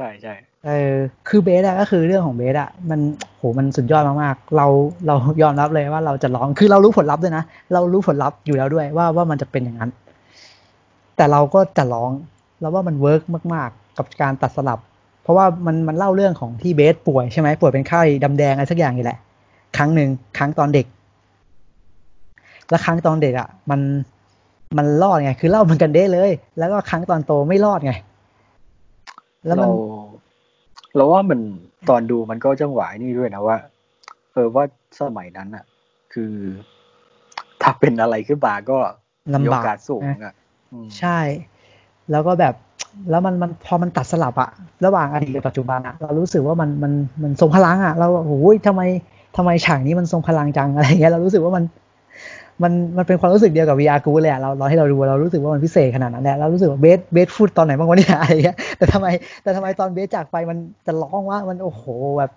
[0.00, 0.34] ใช่ใช่
[0.66, 0.94] เออ
[1.28, 3.00] คือเบธอะก็คือเรื่องของเบธอะมัน
[3.38, 4.66] โหมันสุดยอดมากๆ เรา
[5.06, 9.90] เรายอมรับเลยว่าเราจะร้องคือเรารู้ผลลัพธ์ด้วยนะ เรารู้ผลลัพธ์อยู่แล้วด้วยว่าว่ามันจะเป็นอย่างนั้น
[11.16, 12.10] แต่เราก็จะร้อง
[12.60, 13.22] แล้วว่ามัน work
[13.54, 14.78] มาก ๆ กับการตัดสลับ
[15.22, 19.18] เพราะว่ามันมันเล่าเรื่องของที่เบธป่วยใช่ไหมป่วยเป็นไข้อีดำอีแดงอะไรสักอย่างนี่แหละ
[19.76, 20.86] ครั้งหนึ่งครั้งตอนเด็ก
[22.68, 23.80] แล้วครั้งตอนเด็กอะมัน
[24.78, 27.92] มันรอดไง คือเล่าเหมือนกันเด้เลย แล้วก็ครั้งตอนโตไม่รอดไง
[29.46, 29.72] แล้วมัเราน
[30.96, 31.40] เราว่ามัน
[31.88, 33.56] ตอนดูมันก็จังหวะนี่ด้วยนะว่า
[34.32, 34.64] เออว่า
[35.00, 35.64] สมัยนั้นอะ
[36.12, 36.32] คือ
[37.62, 38.78] ถ้าเป็นอะไรขึ้นมาก็
[39.40, 40.34] มีลำโอบากกาสสูงนะอะ
[40.72, 41.18] อืมใช่
[42.10, 42.54] แล้วก็แบบ
[43.10, 44.50] แล้วมันมันพอมันตัดสลับอะ
[44.84, 48.82] ระหว่างอดีตกับปัจจุบันอะเรารู้สึกว่ามันมันมันทรงพลังอะเราโอ้ยทำไม
[49.36, 51.64] ทำไมฉากนี้มันทรงพลังจังอะไรเงี้ยเรารู้สึกว่ามัน
[52.62, 59.06] มันมันเป็นความรู้สึกเดียวกับ VR กูเลยอะเราเราให้เราดูเรารู้สึกว่ามันพิเศษขนาดนั้นแหละเรารู้สึกว่าเบสเบสพูดตอนไหนบ้างวะเนี่ยอะไรเงี้ยแต่ทำไม
[59.42, 61.82] แต่ทำไมตอนเบสจากไปมันจะร้องว่ามันโอ้โห
[62.18, 62.30] แบบ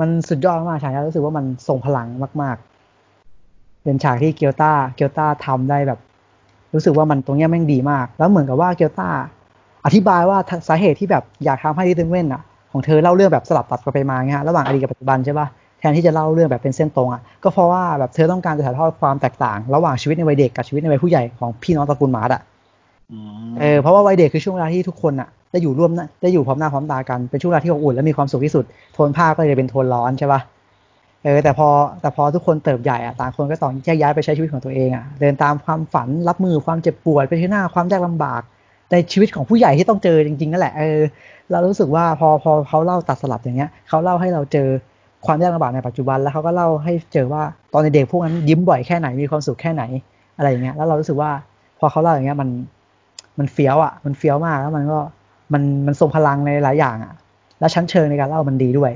[0.00, 2.06] มันสุดยอดมากฉากนี้รู้สึกว่ามันทรงพลัง
[2.42, 2.56] มาก
[3.20, 5.98] ๆ เป็นฉากที่เกียวต้าเกียวต้าทำได้แบบ
[6.74, 9.10] รู้สึกว่ามันตรงเนี้ยแม่งดีมาก แล้วเหมือนกับว่าเกียวต้า
[9.84, 22.42] อธิบายว่าสาเหตุที่แบบอยากทำให้ดิเทนเว่นอะของเธอเล่าเรื่องแบบสลับตัดกันไปมาเงี้ยระหว่างอดีตกับปัจจุบันใช่ปะแทนที่จะเล่าเรื่องแบบเป็นเส้นตรงอะก็เพราะว่าแบบเธอต้องการจะถ่ายทอดความแตกต่าง ระหว่างชีวิตในวัยเด็กกับชีวิตในวัยผู้ใหญ่ของพี่น้องตระกูลมาร์ดอะ
[23.12, 23.18] อื
[23.50, 28.64] มเออเพราะว่าวัยเด็กคือช่วงเวลาที่ทุกคนอะได้อยู่ร่วมนะได้อยู่พร้อมหน้าพร้อมตากันเป็นช่วงเวลาที่อบอุ่นและมีความสุขที่สุด
[28.94, 30.40] โทนผ้าก็เลยเป็นโทนร้อนใช่ปะ
[31.24, 31.68] เออแต่พอ
[32.00, 38.42] แต่พอทุกคนเติบใหญ่อะต่างคนก็ต้องแยกย้ายไปใช้ชีวิตของตัวเองอะเดินตามความฝันรับมือความเจ็บปวดไปที่หน้าความยากลำบาก
[38.90, 41.00] ในชีวิตของผู้ใหญ่ที่ต้องเจอจริงๆนั่นแหละเออ
[41.50, 44.68] เรารู้สึกว่าพอพอเขาเล่าตัดสลับอย่างเงี้ยเขาเล่าให้เราเจอ
[45.26, 49.82] ความยากลำบากในปัจจุบันแล้วเขาก็เล่าให้เจอว่าตอนเด็กๆพวกนั้นยิ้มบ่อยแค่ไหนมีความสุขแค่ไหน
[50.36, 51.30] อะไรอย่างเงี้ยแล้วเรารู้สึกว่า
[51.78, 52.48] พอเขาเล่าอย่างเงี้ยมัน
[53.38, 54.98] มันเฟี้ยวอะ มันเฟี้ยวมากแล้วมันก็
[55.52, 58.92] มันมันทรงพลังในหลายอย่างอะแแล้วชั้นเชิงในการเล่ามันดีด้วย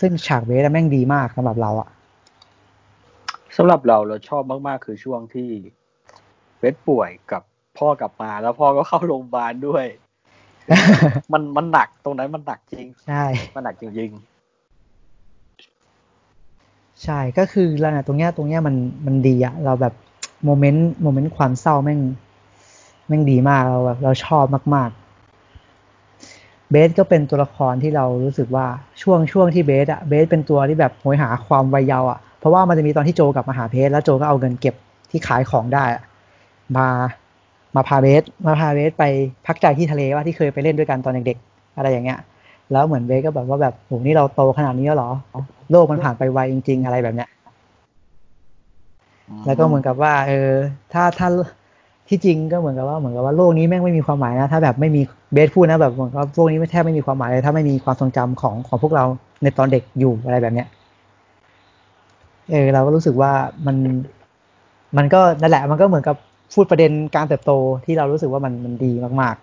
[0.00, 1.88] ซึ่งฉากเบสแม่งดีมากสำหรับเราอะ
[3.56, 5.48] สำหรับเราเราชอบมากๆ คือช่วงที่
[6.58, 7.42] เบสป่วยกับ
[7.78, 9.84] พ่อกลับมาแล้วพ่อก็เข้าโรงพยาบาลด้วย
[11.32, 14.35] มันมันหนักตรงนั้นมันหนักจริงใช่มันหนักจริงๆ
[17.04, 18.74] ใช่ก็คือเราเนี่ยตรงเนี้ยตรงเนี้ยมัน
[19.06, 19.94] มันดีอะเราแบบ
[20.44, 22.00] โมเมนต์โมเมนต์ความเศร้าแม่ง
[23.08, 24.44] แม่งดีมากเราแบบเราชอบ
[24.74, 28.66] มากๆ เบสก็เป็นตัวละครที่เรารู้สึกว่า
[29.02, 34.74] ช่วงช่วงที่เบสอะเบสเป็นตัวที่แบบโหยหาความวัยเยาว์อะเพราะว่ามันจะมีตอนที่โจกลับมาหาเพสแล้วโจก็เอาเงินเก็บ
[35.10, 35.84] ที่ขายของได้
[36.76, 36.86] มา
[37.76, 39.04] มาพาเบสมาพาเบสไป
[39.46, 42.18] พักใจที่ทะเลว่าที่เคยไปเล่นด้วยกันตอนเด็กๆอะไรอย่างเงี้ย
[42.72, 45.10] แล้วเหมือนเบสก็แบบว่าแบบโหนี่เราโตขนาดนี้แล้วหรอ
[45.70, 47.28] โลกมันผ่านไปไวจริง ๆ อะไรแบบเนี้ย
[49.46, 50.50] แล้วก็เหมือนกับว่า เออ
[50.92, 51.28] ถ้าถ้า
[52.08, 55.02] ที่จริงก็เหมือนกับว่าเหมือนกับว่าโลกนี้แม่งไม่มีความหมายนะถ้าแบบไม่มี
[55.32, 59.04] เบสพูดนะแบบเหมือนกับโลกนี้ไม่แทบไม่มีความหมายเลยถ้าไม่มีความทรงจำของของพวกเรา
[59.42, 60.68] ในตอนเด็กอยู่อะไรแบบเนี้ย
[62.50, 63.32] เออเราก็รู้สึกว่า
[63.66, 63.76] มัน
[64.96, 66.16] มันก็นั่นแหละ มันก็เหมือนกับ
[66.54, 67.52] พูดประเด็นการเติบโต
[67.84, 69.34] ที่เรารู้สึกว่ามันมันดีมาก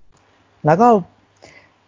[0.00, 0.88] ๆ แล้วก็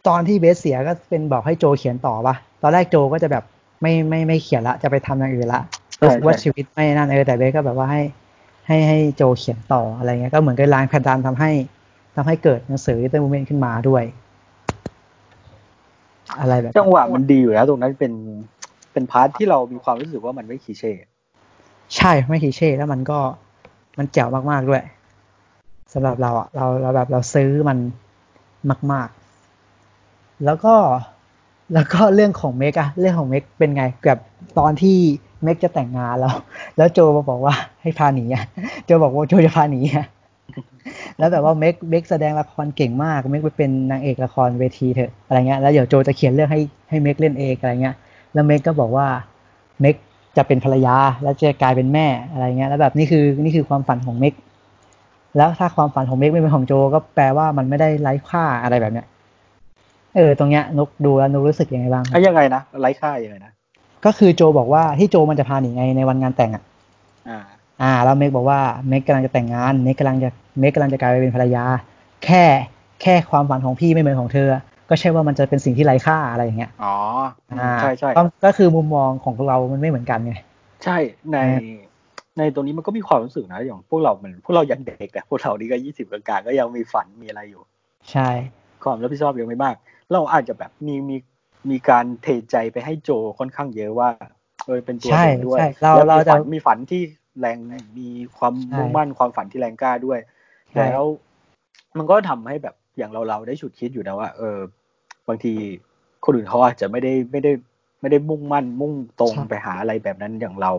[0.08, 3.44] ตอนที่เบธเสียก็เป็นบอกให้โจเขียนต่อปะตอนแรกโจก็จะแบบ
[3.82, 5.62] ไม่ไม่ไม่เขียนละจะไปทำอย่างอื่นละ
[6.02, 8.02] รู้สึกว่าชีวิตไม่นั่นเออแต่เบธก็แบบว่าให้
[8.66, 11.50] ให้ให้โจเขียนต่ออะไรเงี้ยก็เหมือนกับแรงผลักดันทำให้
[12.16, 14.04] ทำให้เกิดหนังสือ Little Women ขึ้นมาด้วย
[16.40, 18.12] อะไรแบบจังหวะมันดีอยู่แล้วตรงนั้นเป็น
[18.92, 20.92] เป็น part ที่เรามีความรู้สึกว่ามันไม่ cliché
[21.96, 23.18] ใช่ไม่ cliché แล้วมันก็
[23.98, 24.82] มันแจ๋วมากๆด้วย
[25.92, 27.78] สำหรับเราอะเราเราแบบเราซื้อมัน
[28.92, 29.19] มาก ๆ
[30.44, 30.74] แล้วก็
[31.74, 34.20] แล้วก็เรื่องของเมกอะเรื่องของเมกเป็นไงแบบ
[34.58, 34.96] ตอนที่
[35.42, 36.34] เมกจะแต่งงานแล้ว
[36.76, 38.44] แล้วโจมาบอกว่าให้พาหนีอะ
[38.84, 40.06] โจบอกว่าโจจะพาหนีอะ
[41.18, 47.96] แล้วแบบว่าเมกเมกแสดงละครเก่งมากเมกไปเป็นนางเอกละครเวทีเถอะอะไรเงี้ยแล้วเดี๋ยวโจจะเขียนเรื่องให้ให้เมกเล่นเองอะไรเงี้ย
[48.32, 49.06] แล้วเมกก็บอกว่า
[49.80, 49.94] เมก
[50.36, 54.34] จะเป็นภรรยาแล้วจะกลายเป็นแม่อะไรเงี้ยแล้วแบบนี่คือนี่คือความฝันของเมก
[55.36, 59.06] แล้วถ้าความฝันของเมกไม่เป็นของโจก็แปลว่ามันไม่ได้ไร้ค่าอะไรแบบเนี้ย
[60.16, 63.52] เออตรงเนี้ยนุกดูแล้วนุกรู้สึกยังไงบ้างอะยังไงนะไร้ค่ายังไงนะ
[64.04, 66.62] ก็คือโจบอกว่าที่โจมันจะพาหนีไงในวันงานแต่งอะ
[67.28, 67.38] อ่า
[67.82, 71.64] อ่าแล้วเมกบอกว่าเมกกำลังจะแต่งงานเมกกำลังจะเมกกำลังจะกลายไปเป็นภรรยา
[72.24, 72.42] แค่
[73.02, 74.48] แค่ความฝันของพี่ไม่เหมือนของเธอ
[74.88, 76.96] ก็ใช่ว่ามันจะเป็นสิ่งที่ไร้ค่าอะไรอย่างเงี้ยอ๋อ
[77.80, 78.10] ใช่ใช่
[78.44, 80.34] ก็คือมุมมองของเรามันไม่เหมือนกันไง
[80.84, 80.96] ใช่
[81.32, 81.38] ใน
[82.38, 87.62] ในตรงนี้มันก็มีความรู้สึกนะอย่างพวกเราเหมือนพวกเรายังเด็กอะพวกเรานี่ก็ยี่สิบกลางๆก็ยังมีฝันมีอะไรอยู่
[88.12, 88.28] ใช่
[88.84, 89.76] ความรับผิดชอบยังไม่มาก
[90.12, 91.16] เราอาจจะแบบมีมี
[91.70, 94.08] มีการเทใจไปให้โจค่อนข้างเยอะว่า
[94.66, 97.02] เออเป็นตัวเองด้วยเราเราจะมีฝันที่
[97.40, 97.58] แรง
[97.98, 98.08] มี
[98.38, 100.18] ความมุ่งมั่นความฝันที่แรงกล้าด้วย
[100.78, 101.02] แล้ว
[101.98, 104.58] มันก็ทำให้แบบอย่างเราเราได้ฉุดคิดอยู่นะว่า เออ
[105.28, 105.52] บางที
[106.24, 107.52] คนอื่นเขาอาจจะไม่ได้ไม่ได้
[108.00, 110.72] ไม่ได้มุ่งมั่น มุ่งตรงไปหาอะไรแบบนั้นอย่างเรา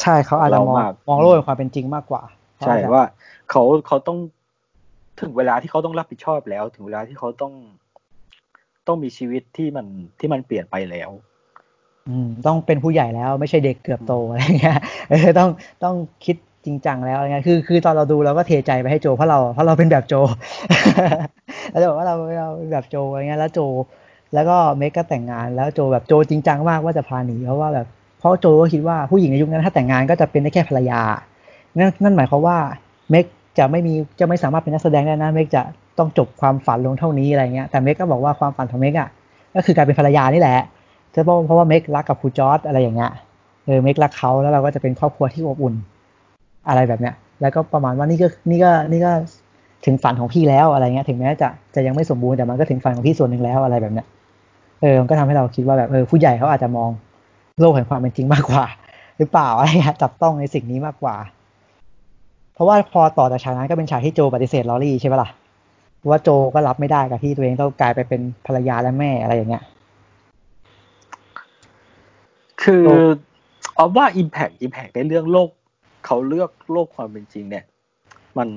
[0.00, 0.76] ใช่เขาอาจจะมอง
[1.08, 2.22] มองโลกในความเป็นจริงมากกว่า
[2.66, 3.04] ใช่ว่า
[3.50, 4.18] เขาเขาต้อง
[5.20, 7.52] ถึงเวลาที่เขาต้องรับผิดชอบแล้ว ถึงเวลาที่เขาต้อง
[8.88, 9.86] ต้องมีชีวิตที่มัน
[10.18, 11.10] ที่มันเปลี่ยนไปแล้ว
[12.08, 14.78] อืม ต้องเป็นผู้ใหญ่แล้วไม่ใช่เด็กเกือบโตอะไรเงี้ย
[15.08, 15.48] เออต้อง
[15.84, 20.14] ต้องคิดจริงจังแล้วอะไรเงี้ยคือคือตอนเราดูเราก็เทใจไปให้โจเพราะเราเพราะเราเป็นแบบโจ
[21.70, 23.60] เราจะบอกว่าเราเราเป็นแบบโจอะไรเงี้ยแล้วโจ
[24.34, 27.86] แล้วก็เมกก็แต่งงานแล้วโจแบบโจจริงจังมากว่าจะพาหนีเพราะว่าแบบ
[28.18, 31.00] เพราะโจก็คิดว่าผู้หญิงในยุคนั้นถ้าแต่งงานก็จะเป็นได้แค่ภรรยา
[31.76, 32.58] นั่นนั่นหมายความว่า
[33.10, 33.24] เมก
[33.58, 35.62] จะไม่มีจะไม่สามารถเป็นนักแสดงได้นะเมกจะ
[35.98, 39.08] ต้องจบความฝันลงเท่านี้อะไรเงี้ยแต่เมกก็บอกว่าความฝันของเมกอะ
[39.54, 40.56] ก็คือการเป็นภรรยานี่แหละ
[41.10, 43.10] เพราะเพราะว่าเมกรักกับครูจอร์ดอะไรอย่างเงี้ย
[43.66, 45.74] เออเมกรักเขาแล้วเราก็จะเป็นครอบครัวที่อบอุ่น
[46.68, 49.12] อะไรแบบเนี้ย แล้วก็ประมาณว่านี่ก็นี่ก็นี่ก็
[49.86, 54.06] ถึงฝันของพี่แล้วอะไรเงี้ย ถึงแม้จะจะยังไม่สมบูรณ์แต่มันก็ถึงฝันของพี่ส่วนหนึ่งแล้วอะไรแบบเนี้ย
[54.82, 56.90] เออมันก็ทำให้เราคิดว่าแบบเออผู้ใหญ่เขาอาจจะมอง
[57.60, 58.64] โลกแห่งความเป็นจริงมากกว่า
[59.18, 61.16] หรือเปล่าอะไรเงี้ยจับต้องในสิ่งนี้มากกว่า
[62.54, 65.28] เพราะว่าพอต่อจากฉากนั้นก็เป็นฉากที่โจปฏิเสธลอรี่ใช่ไหมล่ะ
[66.08, 69.64] ว่าโจก็รับไม่ได้กับที่ตัวเองต้องกลายไปเป็นภรรยาและแม่อะไรอย่างเงี้ย
[72.62, 72.84] คือ
[73.74, 75.50] เอาว่า Impact Impact ในเรื่องโลก
[76.06, 77.64] เขาเลือกโลกความเป็นจริง เนี่ย
[78.38, 78.48] มัน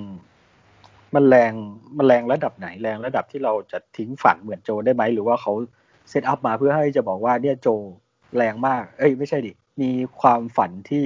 [1.15, 1.53] มันแรง
[1.97, 5.53] มันแรงระดับไหนแรงระดับที่เราจะทิ้งฝันเหมือนโจได้ไหม หรือว่าเขา
[6.09, 7.67] เซตอัพมาเพื่อให้จะบอกว่าเนี่ยโจ
[8.37, 9.51] แรงมาก เอ้ยไม่ใช่ดิ
[9.81, 9.91] มี
[10.21, 11.05] ความฝันที่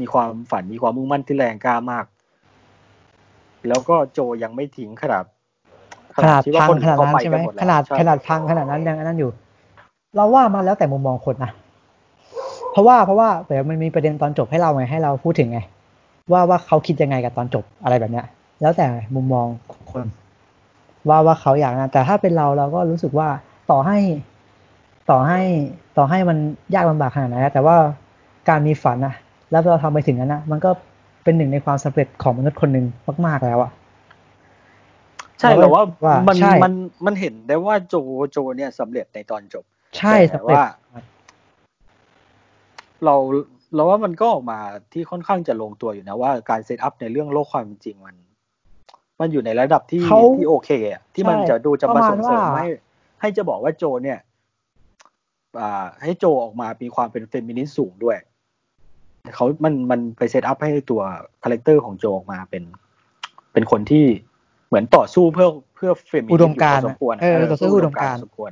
[0.00, 2.06] มีความฝันมีความมุ่งมั่นที่แรงกล้ามาก
[3.68, 5.24] แล้วก็โจยังไม่ทิ้งขนาด
[6.16, 9.30] ขนาดพังขนาดนั้นใช่ไหมขนาดขนาดพังขนาดนั้นยังนั้นอยู่
[10.16, 11.50] เราว่ามาแล้วแต่มุมมองคนนะ
[12.72, 15.60] เพราะว่าเพราะว่าแต่มันมีประเด็นตอนจบให้เราไงให้เราพูดถึงไง
[16.32, 18.26] ว่าว่าเขาคิดยังไงกับตอนจบอะไรแบบเนี้ย
[18.60, 19.46] แล้วแต่มุมมอง
[19.90, 20.04] คน
[21.08, 23.28] ว่าว่าเขาอยากนะแต่ถ้าเป็นเราเราก็รู้สึกว่า
[23.70, 23.98] ต่อให้
[25.10, 25.40] ต่อให้
[25.96, 26.38] ต่อให้มัน
[26.74, 27.76] ยากลำบากขนาดไหนแต่ว่า
[28.48, 29.14] การมีฝันอะ
[29.50, 30.70] แล้วเราทำไปถึงนั้นนะมันก็
[31.24, 32.86] เป็นหนึ่งในความสำเร็จของมนุษย์คนหนึ่ง
[33.26, 35.82] มาก ๆ แล้วอะใช่แต่ว่า
[36.28, 36.72] มันมัน
[37.06, 37.94] มันเห็นได้ว่าโจ
[38.30, 39.64] โจเนี่ยสำเร็จในตอนจบ
[39.98, 40.62] ใช่แต่ว่า
[43.04, 43.16] เรา
[43.74, 44.58] เราว่ามันก็ออกมา
[44.92, 48.16] ที่ค่อนข้างจะลงตัวอยู่นะว่าการเซตอัพในเรื่องโลกความจริงมัน
[49.20, 50.02] มันอยู่ในระดับที่
[50.36, 52.66] ที่โอเคอะที่มันจะดูจะมาส่งเสริมให้
[53.20, 54.18] ให้จะบอกว่าโจเนี่ย
[55.60, 58.18] อ่า ให้โจออกมามีความเป็นเฟมินิสต์สูงด้วย
[59.34, 61.02] เขามันมันไป set up ให้ตัว
[61.42, 62.64] character ของโจออกมาเป็น
[63.52, 64.04] เป็นคนที่
[64.68, 66.84] เหมือนต่อสู้เพื่อเพื่อเฟมินิสต์อุดมการณ์
[67.22, 68.50] เออต่อสู้อุดมการณ์สมควร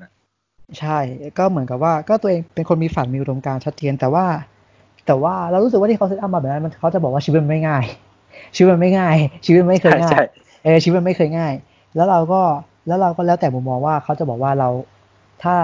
[0.78, 0.98] ใช่
[1.38, 4.24] ก็เหมือนกับว่าก็ตัวเองเป็นคนมีฝันมีอุดมการณ์ชัดเจนแต่ว่า
[5.06, 7.84] แต่ว่าเรารู้สึกว่าที่เขา set up มาแบบนั้นมันเขาจะบอกว่าชีวิตมันไม่ง่าย
[8.56, 9.16] ชีวิตมันไม่ง่าย
[9.46, 10.26] ชีวิตไม่เคยง่าย
[10.64, 11.52] เออชีวิตมันไม่เคยง่าย
[11.94, 12.40] แล้วเราก็
[12.86, 14.68] แล้วเราก็แล้วแต่มุมมองว่าเขาจะบอกว่าเรา
[15.42, 15.56] ถ้า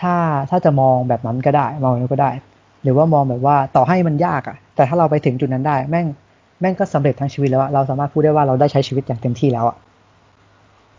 [0.00, 0.14] ถ้า
[0.50, 2.30] ถ้าจะมองแบบนั้นก็ได้มองนั้นก็ได้
[2.82, 9.76] หรือว่ามองแบบว่าต่อให้มันยากอะแต่ถ้าเราไปถึงจุดนั้นได้ แม่งแม่งก็สำเร็จทั้งชีวิตแล้วอะเราสามารถพูดได้ว่าเราได้ใช้ชีวิตอย่างเต็มที่แล้วอะ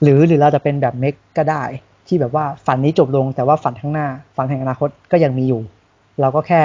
[0.02, 1.64] หรือหรือเราจะเป็นแบบเมกก็ได้
[2.08, 5.62] ที่แบบว่าฝันนี้จบลงแต่ว่าฝันข้างหน้า ฝันแห่งอนาคตก็ยังมีอยู่
[6.22, 6.62] เราก็แค่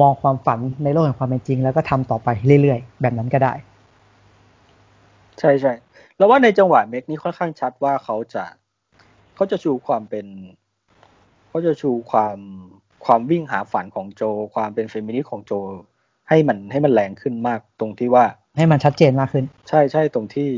[0.00, 2.28] มองความฝันในโลกแห่งความเป็นจริง แล้วก็ทำต่อไป
[2.62, 3.52] เรื่อยๆ แบบนั้นก็ได้
[5.38, 5.72] ใช่ใช่
[6.16, 8.44] แล้วว่าในจังหวะเมกนี้ค่อนข้างชัดว่าเขาจะ
[9.34, 10.26] เขาจะชูความเป็น
[11.48, 12.38] เขาจะชูความ
[13.04, 14.22] ความวิ่งหาฝันของโจ
[14.54, 15.52] ความเป็นเฟมินิสต์ของโจ
[16.30, 18.24] ให้มันให้มันแรงขึ้นมากตรงที่ว่า
[18.56, 20.48] ให้มันชัดเจนมากขึ้น ใช่ใช่ตรงที่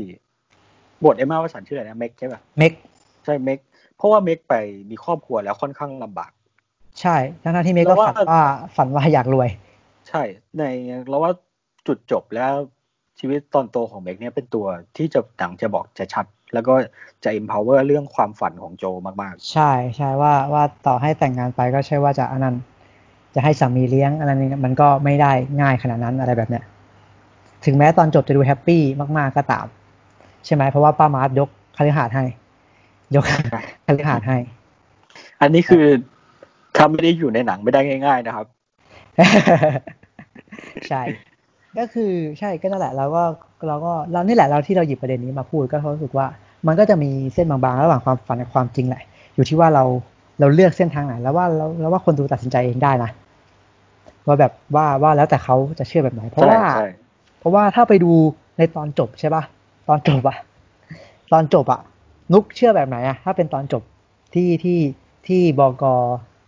[1.03, 2.73] บทเอ็มม่าวัตสันชื่ออะไรนะเมกใช่ป่ะเมก
[3.25, 3.59] ใช่เมก
[3.97, 4.53] เพราะว่าเมกไป
[4.89, 6.31] มีครอบครัวแล้วค่อนข้างลำบาก
[7.01, 8.41] ใช่ทั้งที่เมกก็ฝันว่า
[8.75, 9.49] ฝันว่าอยากรวย
[10.09, 10.23] ใช่
[10.57, 10.63] ใน
[11.09, 11.31] เราว่า
[11.87, 12.53] จุดจบแล้ว
[13.19, 14.65] ชีวิตตอนโตของเมกเนี่ยเป็นตัว
[14.97, 16.73] ที่จะหนังจะบอกจะชัด แล้วก็
[17.23, 18.85] จะ empower เรื่องความฝันของโจ
[19.21, 22.55] มากๆ ใช่ใช่ว่าว่าต่อให้แต่งงานไปก็ใช่ว่าจะอันนั้น
[23.35, 25.31] จะให้สามีเลี้ยงอันนั้นมันก็ไม่ได้
[25.61, 26.63] ง่ายขนาดนั้นอะไรแบบเนี้ย
[27.65, 28.81] ถึงแม้ตอนจบจะดู happy
[29.17, 29.65] มากๆก็ตาม
[30.45, 32.23] ใช่ไหมเพราะว่าป้ามาร์ชยกคฤหาสน์ให้
[33.15, 34.37] ยกคฤหาสน์ให้
[35.41, 35.85] อันนี้คือ
[36.75, 38.45] ถ้าไม่ได้อยู่ในหนังไม่ได้ง่าย ๆนะครับ
[40.89, 41.01] ใช่
[41.77, 43.23] ก็คือใช่ก็นั่นแหละเราก็
[43.67, 46.25] เราก็เรานี่แหละเราที่เราหยิบประเด็นนี้มาพูดก็รู้สึกว่า
[46.67, 49.01] มันก็จะมีเส้นบางๆ ระหว่างความฝันกับความจริงแหละ
[49.35, 49.83] อยู่ที่ว่าเรา
[50.39, 53.09] เราเลือกเส้นทางไหน แล้วว่าเราเราว่าคนดูตัดสินใจเองได้นะ
[54.25, 56.61] ว่าแบบว่าว่าแล้วแต่เขาจะเชื่อแบบไหน เพราะว่า
[57.39, 58.11] เพราะว่าถ้าไปดู
[58.57, 59.43] ในตอนจบใช่ปะ
[59.87, 60.37] ตอนจบอะ
[61.31, 61.81] ตอนจบอะ
[62.33, 63.83] นุกเชื่อแบบไหนอะถ้าเป็นตอนจบ
[64.33, 64.79] ที่ที่
[65.27, 65.73] ที่บอก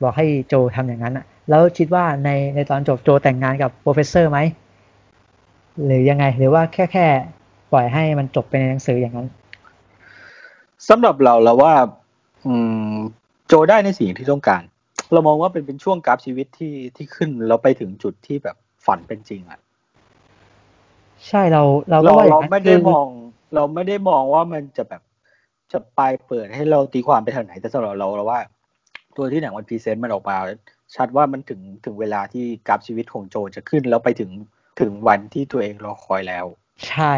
[0.01, 4.39] บอกให้โจทำอย่างนั้นอะแล้วคิดว่าในในตอนจบโจแต่งงานกับโปรเฟสเซอร์ไหม
[5.85, 7.07] หรือยังไง หรือว่าแค่แค่
[7.71, 9.27] ปล่อยให้มันจบไปในหนังสืออย่างนั้น
[10.89, 11.73] สำหรับเราแล้วว่า
[12.45, 12.53] อื
[12.93, 12.95] ม
[13.47, 14.61] โจได้ในสิ่งที่ต้องการ
[15.13, 18.55] เรามองว่าเป็นเป็นช่วงกราฟชีวิตที่ที่ขึ้นเราไปถึงจุดที่แบบ
[18.85, 19.59] ฝันเป็นจริงอะ
[21.27, 23.07] ใช่เราเราเราเราไม่ได้มอง
[23.55, 25.01] เราไม่ได้มองว่ามันจะแบบ
[25.71, 28.39] จะปลายเปิดให้เราตีความไปทางไหน แต่สำหรับเราเราว่า
[29.17, 30.37] ตัวที่หนังมัน present มันออกมา
[30.95, 34.31] ชัดว่ามันถึงถึงเวลาที่กราฟชีวิตของโจจะขึ้น แล้วไปถึง
[34.79, 36.45] ถึงวันที่ตัวเองรอคอยแล้ว
[36.89, 37.13] ใช่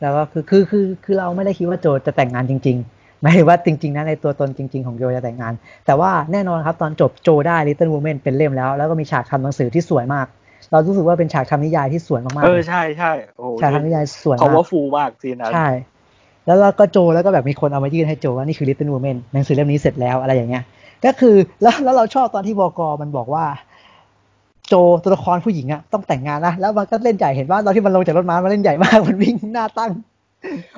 [0.00, 5.52] แล้วก็คือคือคือคือเราไม่ได้คิดว่าโจจะแต่งงานจริง ๆ ไม่ว่าจริง ๆนะในตัวตนจริง ๆของโจจะแต่งงาน
[5.86, 10.26] แต่ว่าแน่นอนครับตอนจบโจได้ Little Women เป็นเล่มแล้ว แล้วก็มีฉากทำหนังสือที่สวยมาก
[10.70, 15.68] เรารู้สึกว่าเป็นฉากทำนิยายที่สวยมากๆเออใช่ใช่โอ้ฉากทำนิยายสวยมากเขาว่าฟูมากซีนนั้นใช่
[16.46, 20.64] แล้วเราก็โจแล้วก็แบบมีคนเอามายื่นให้โจว่านี่คือ Little Women หนังสือเล่มนี้เสร็จแล้วอะไรอย่างเงี้ย
[21.04, 23.44] ก็คือแล้วแล้วเราชอบตอนที่บกมันบอกว่า
[24.68, 29.92] โจตัวละครผู้หญิงอะต้องแต่งงานนะแล้วมันก็เล่นใหญ่เห็นว่าตอนที่มันลงจากรถม้ามันเล่นใหญ่มากมันวิ่งหน้าตั้ง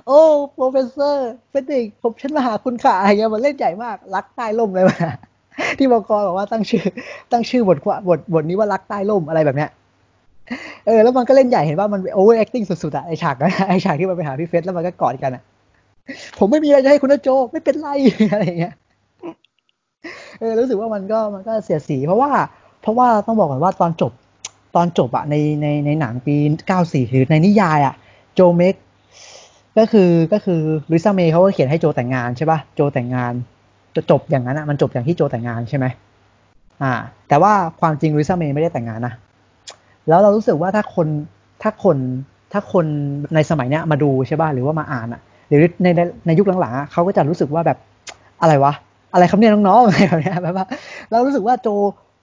[0.07, 0.21] โอ้
[0.55, 4.99] professor เฟรดริกผมฉันมาหาคุณค่ะอะไรเงี้ยมันเล่นใหญ่มาก รักใต้ร่มเลยว่ะ
[5.79, 6.85] ที่บกบอกว่าตั้งชื่อ
[7.33, 7.79] ตั้งชื่อบท
[8.09, 9.71] บทบทนี้ว่ารักใต้ร่มอะไรแบบเนี้ย
[10.87, 15.43] เออแล้วมันก็เล่นใหญ่เห็นว่ามัน overacting สุดๆอะไอฉากนั้นไอฉากที่มันไปหาพี่เฟสแล้วมันก็กอดกันอะ
[16.39, 17.89] ผมไม่มีอะไรจะให้คุณนะโจไม่เป็นไร
[18.33, 18.75] อะไรเงี้ย
[20.41, 22.31] เออรู้สึกว่ามันก็มันก็เสียสี เพราะว่า
[22.83, 24.13] เพราะว่าต้องบอกก่อนว่าตอนจบ
[24.77, 26.35] ตอนจบอะในในในหนังปี
[26.69, 27.95] เก้าสี่คือในนิยายอะ
[28.35, 28.75] โจเมก
[29.79, 30.61] ก็คือก็คือ
[30.93, 33.33] ลิซ่าเมย์เขาก็เขียนให้โจแต่งงานใช่ปะโจแต่งงาน
[33.97, 35.87] จะจบอย่างนั้นอะมันจบอย่างที่โจแต่งงานใช่ไหม
[36.83, 36.93] อ่า
[37.29, 39.15] แต่ว่าความจริงลิซ่าเมย์ไม่ได้แต่งงานนะ
[40.09, 41.09] แล้วเรารู้สึกว่าถ้าคน
[41.63, 41.97] ถ้าคน
[42.53, 42.87] ถ้าคน
[43.35, 47.79] ในสมัยเนี้ยมาดูใช่ป่ะหรือว่ามาอ่านอะหรือในในในยุคหลังๆเขาก็จะรู้สึกว่าแบบ
[48.43, 48.73] อะไรวะ
[49.13, 50.67] อะไรครับเนี่ยน้องๆอะไรแบบนี้แบบว่า
[51.11, 51.69] เรารู้สึกว่าโจ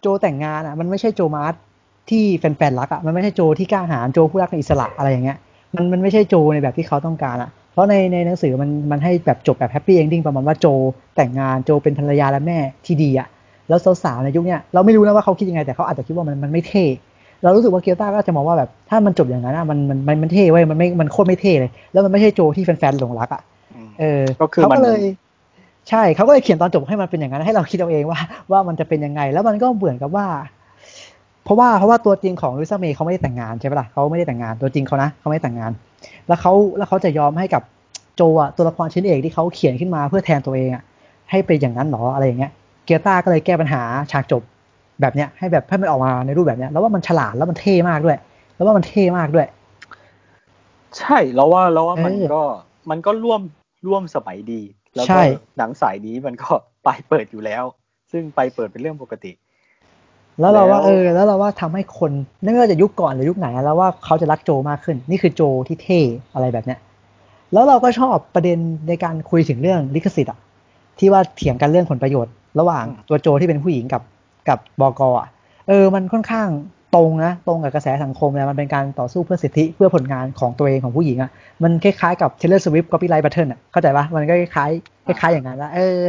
[0.01, 1.53] โจแต่งงานอะมันไม่ใช่โจมาร์ช
[2.09, 5.37] ที่แฟนๆรักอะมันไม่ใช่โจที่กล้าหาญโจผู้รักในอิสระอะไรอย่างเงี้ย
[5.75, 10.67] มันมันไม่ใช่โจในแบบที่เขาต้องการอะเพราะในในหนังสือมันมันให้แบบจบแบบ happy ending ประมาณว่าโจ
[11.15, 13.27] แต่งงานโจเป็นภรรยาและแม่ที่ดีอะ
[13.69, 16.85] แล้วสาวๆในยุคเนี้ยเราไม่รู้นะว่าเขาคิดยังไงแต่เขาอาจจะคิดว่ามันมันไม่เท่
[17.43, 23.41] เรารู้สึกว่าเกียวต้าก็จะมองว่าแบบถ้ามันจบอย่างนั้นอะมันมันมันมันเท่เว้ยมันไม่มันโคตรไม่เท่เลย แล้วมันไม่ใช่โจที่แฟนๆหลงรักอะ
[23.99, 25.01] เออก็คือเขามันก็เลย
[25.89, 28.19] ใช่เขาก็เลยเขียนตอนจบให้มันเป็นอย่างนั้นให้เราคิดเอาเองว่า
[28.51, 30.25] ว่ามันจะเป็นยังไง แล้วมันก็เหมือนกับว่า
[31.45, 35.71] เพราะว่าเพราะว่าตัวจริงของลุยซาเมย์เขาไม่ได้แต่งงานใช่ปะล่ะเขาไม่ได้แต่งงานตัวจริงเขานะเขาไม่ได้แต่งงาน
[36.27, 37.63] แล้วเขาแล้วเขาจะยอมให้กับ
[38.15, 40.83] โจอะตัวละครชิ้นเอกที่เขาเขียนขึ้นมาเพื่อแทนตัวเองอะ
[41.31, 42.51] ให้เป็นอย่างนั้นหรออะไรอย่างเงี้ย
[42.85, 43.81] เกียร์ต้าก็เลยแก้ปัญหา
[44.11, 44.41] ฉากจบ
[45.01, 48.17] แบบเนี้ยให้แบบให้มันออกมาในรูปแบบเนี้ยแล้วว่ามันฉลาดแล้วมันเท่มากด้วย
[48.55, 49.47] แล้วว่ามันเท่มากด้วย
[50.97, 52.43] ใช่แล้วว่าแล้วว่ามันเออก็
[52.89, 53.41] มันก็ร่วม
[53.87, 54.61] ร่วมสมัยดี
[54.93, 56.51] แล้วใช่ก็หนังสายนี้มันก็
[56.83, 57.63] ไปเปิดอยู่แล้ว
[58.11, 59.31] ซึ่งไปเปิดเป็นเรื่องปกติ
[60.39, 62.11] แล้วเราว่าแล้วเออ แล้วเราว่าทำให้คน
[62.43, 65.99] ไม่ว่าจะยุคก่อนหรือยุคไหนอะแล้วว่าเขาจะรักโจมากขึ้น นี่คือโจที่เท่
[66.33, 66.79] อะไรแบบเนี้ย
[67.53, 68.57] แล้วเราก็ชอบประเด็น
[68.87, 70.39] ในการคุยถึงเรื่องลิขสิทธิ์อะ
[70.99, 74.01] ที่ว่าเถียงกันเรื่องผลประโยชน์ ระหว่างอืมตัวโจที่เป็นผู้หญิงกับ
[74.49, 75.27] กับบอกอะ
[75.67, 76.49] เออ มันค่อนข้าง
[76.95, 81.31] ตรงนะตรงกับกระแสสังคมเลยมันเป็นการต่อสู้เพื่อสิทธิเพื่อผลงานของตัวเองของผู้หญิงอะ
[81.63, 85.99] มันคล้ายๆกับ Taylor Swift Copyright Battle อะเข้าใจปะมันก็คล้ายๆคล้ายๆอย่างนั้นนะเออ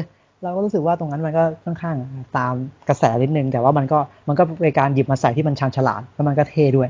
[0.42, 1.96] เราก็รู้สึกว่าตรงนั้นมันก็ค่อนข้าง
[2.36, 2.54] ตาม
[2.88, 3.98] กระแสนิดนึง แต่ว่ามันก็
[4.28, 6.88] มันก็เป็นการหยิบมาใส่ที่มันชาญฉลาดแล้วมันก็เท่ด้วย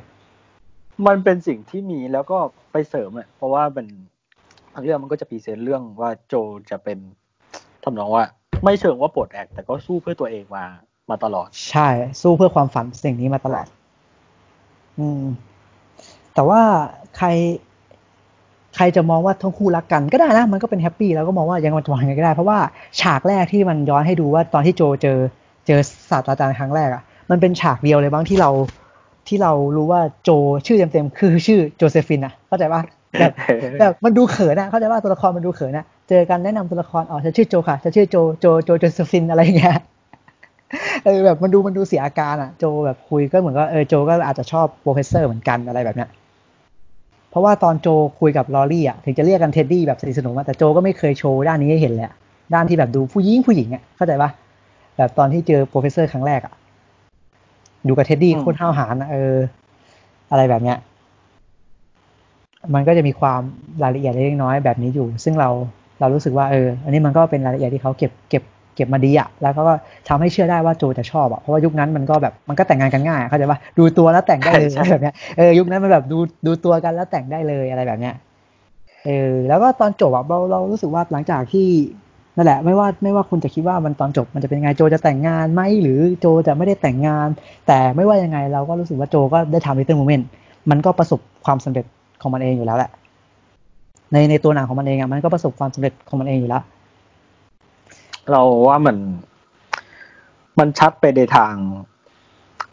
[1.07, 2.39] มันเป็นสิ่งที่มีแล้วก็
[2.73, 3.87] ไปเสริมอะเพราะว่ามัน
[4.75, 6.35] ทั้งเรื่องมันก็จะ present เรื่องว่าโจ
[6.71, 6.99] จะเป็น
[7.85, 8.25] ทำนองว่า
[8.65, 10.65] ไม่เชิงว่าปลดแอกแต่ก็สู้เพื่อตัวเองมา
[11.11, 11.89] มาตลอด ใช่
[12.21, 13.67] สู้เพื่อความฝันสิ่งนี้มาตลอด
[14.99, 15.23] อืม
[16.35, 16.61] แต่ว่า
[17.17, 17.29] ใคร
[18.77, 22.59] ใครจะมองว่าทั้งคู่รักกันก็ได้นะ มันก็เป็น happy แล้วก็มองว่ายังมันจะวางยังไงก็ได้ เพราะว่า
[23.01, 25.19] ฉากแรกที่มันย้อนให้ดูว่าตอนที่โจเจอ
[25.67, 25.81] เจอ
[26.11, 28.51] ศาสตราจารย์ครั้งแรกอะ่ะ มันเป็นฉากเดียวเลยมั้งที่เรา
[29.29, 30.31] ที่เรารู้ว่าโจ
[30.67, 32.83] ชื่อเต็มๆคือชื่อโจเซฟินอะเข้าใจปะ
[33.19, 33.33] แบบ
[33.81, 39.77] แบบมันดูเขินอะเข้าใจว่าตัวละครมันดูเขินอะเจอกันแนะนำตัวละครอ๋อฉันชื่อโจค่ะฉันชื่อโจโจโจโจเซฟินอะไรอย่างเงี้ย
[41.05, 46.09] เออแบบมันดูมันดูเสียอาการอะโจแบบคุยก็เหมือนว่าเออโจก็อาจจะชอบ professor เหมือนกันอะไรแบบเนี้ย
[47.37, 47.89] เพราะว่าตอนโจ
[48.21, 52.15] คุยกับลอรี่อะถึงจะเรียกกันเท็ดดี้แบบสนิทสนมอะแต่โจก็ไม่เคยโชว์ด้านนี้ให้เห็นเลยอะ
[52.55, 54.31] ด้านที่แบบดูผู้หญิงผู้หญิงอะเข้าใจปะ
[54.97, 56.53] แบบตอนที่เจอ professor ครั้งแรกอะ
[57.89, 59.37] ดูกับเท็ดดี้อืมโคตรห้าวหาญอะเออ
[60.31, 60.77] อะไรแบบเนี้ย
[62.75, 63.41] มันก็จะมีความ
[63.83, 65.49] รายละเอียดเล็กน้อยแบบนี้อยู่ ซึ่งเรา
[66.01, 68.43] เรารู้สึกว่าเออ อันนี้มันก็เป็นรายละเอียดที่เขาเก็บเก็บ
[68.77, 69.63] เก็บมาดีอะแล้วก็
[70.09, 78.15] ทำให้เชื่อได้ว่าโจจะชอบอะเพราะว่ายุคนั้นมันก็แบบมันก็แต่งงานกันง่ายอะเข้าใจปะดูตัวแล้วแต่งได้เลยใช่อะไรแบบเนี้ยเออยุคนั้นมันแบบดูดูตัวกันแล้วแต่งได้เลยอะไรแบบเนี้ย
[79.05, 81.69] เออแล้วก็ตอนจบอะเราเรารู้สึกว่าหลังจากที่
[82.37, 87.29] นั่นแหละไม่ว่าไม่ว่าคุณจะคิดว่ามันตอนจบมันจะเป็นยังไงโจจะแต่งงานไหมหรือโจจะไม่ได้แต่งงาน
[87.67, 90.25] แต่ไม่ว่ายังไงเราก็รู้สึกว่าโจก็ได้ทำ Little Moment
[90.71, 91.85] มันก็ประสบความสำเร็จ
[92.21, 92.91] ของมันเองอยู่แล้วแหละ
[94.13, 96.63] ในในตัวหนังของมันเองอะมันก็ประสบความสำเร็จของมันเองอยู่แล้ว
[98.33, 98.97] เราว่ามัน
[100.59, 101.55] มันชัดไปในทาง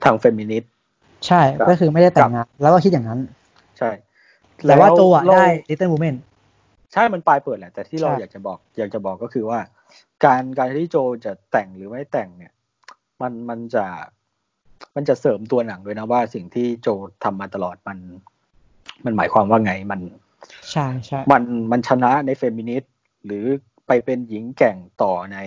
[0.04, 0.72] ทางเฟมินิสต์
[1.28, 3.20] ใช่ครับก็คือไม่ได้แต่งงานแล้วก็คิดอย่างนั้น
[3.78, 3.90] ใช่
[4.68, 6.16] แต่ว่าโจอะแล้วได้ Little Women
[6.94, 9.60] ใช่มันปลายเปิดแหละ แต่ที่เราใช่อยากจะบอก อยากจะบอกก็คือว่า
[10.26, 12.54] การการที่โจจะแต่งหรือไม่แต่งเนี่ย
[13.22, 13.86] มันมันจะ
[14.96, 16.88] มันจะเสริมตัวหนังด้วยนะว่าสิ่งที่โจ
[17.24, 17.98] ทำมาตลอดมัน
[19.06, 20.00] มันหมายความว่าไงมัน
[20.72, 22.94] ใช่ใช่มันมันชนะในเฟมินิสต์
[23.26, 23.46] หรือ
[23.88, 25.38] ไปเป็นหญิงแกร่งต่อใน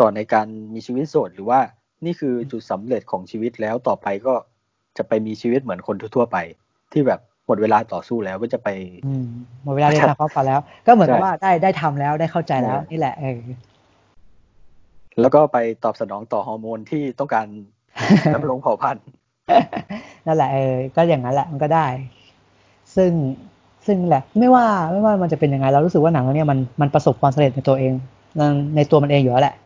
[0.00, 1.60] ต่อในการมีชีวิตโสดหรือว่า
[2.04, 4.34] นี่คือจุดสำเร็จของชีวิตแล้วต่อไปก็
[4.96, 6.36] จะไปมีชีวิตเหมือนคนทั่วๆไป
[6.92, 8.68] ที่แบบหมดเวลาต่อสู้แล้วก็จะไป
[9.06, 9.26] อืม
[9.64, 13.38] หมดเวลาเรียนทางความฝันแล้ว ก็เหมือนกับใช่ว่าได้ได้ทำแล้วได้เข้าใจแล้วเออนี่แหละเออ
[15.20, 17.46] แล้วก็ไปตอบสนองต่อฮอร์โมนที่ต้องการ
[18.34, 19.06] ดำรงเผ่าพันธุ์
[20.26, 21.86] นั่นแหละเออก็อย่างนั้นแหละมันก็ได้
[22.96, 23.10] ซึ่ง
[23.86, 27.92] ซึ่งแหละไม่ว่าไม่ว่ามันจะเป็นยังไงเรารู้สึกว่าหนังเรื่องเนี้ยมันมันประสบความสำเร็จในตัวเอง
[28.36, 28.42] ใน
[28.76, 29.56] ในตัวมันเองอยู่แล้วแหละ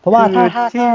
[0.00, 0.90] เพราะว่าถ้าถ้าที่ถ้า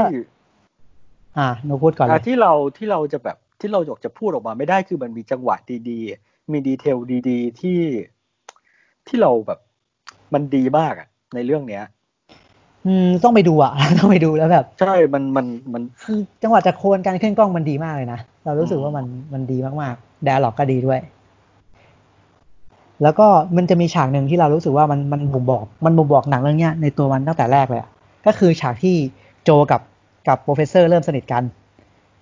[1.38, 5.56] อ่าหนูพูดก่อนเลอะยที่เราที่เราจะแบบที่เราอยากจะพูดออกมาไม่ได้คือมันมีจังหวะ
[5.88, 6.98] ดีๆ มีดีเทล
[7.28, 7.80] ดีๆ ที่
[9.06, 9.58] ที่เราแบบ
[10.34, 11.84] มันดีมากอะในเรื่องเนี้ย
[12.86, 21.00] อืมต้องไปดูอะต้องไปดูแล้วแบบ ใช่ มันมันมันคือจังหวะจะโคนการขึ้นกล้องมันดีมากเลยนะเรารู้สึกอืมว่ามันมันดีมากๆ d ด a ล็อกก็ดีด้วย
[23.02, 27.90] แล้วก็มันจะมีฉากหนึ่งที่เรารู้สึกว่ามันมันบ่งบอก มันบ่งบอกหนังเรื่องเนี้ยในตัวมันตั้งแต่แรกเลยอะ
[28.26, 28.96] ก็คือฉากที่
[29.44, 29.80] โจกับ
[30.28, 31.42] กับ professor เริ่มสนิทกัน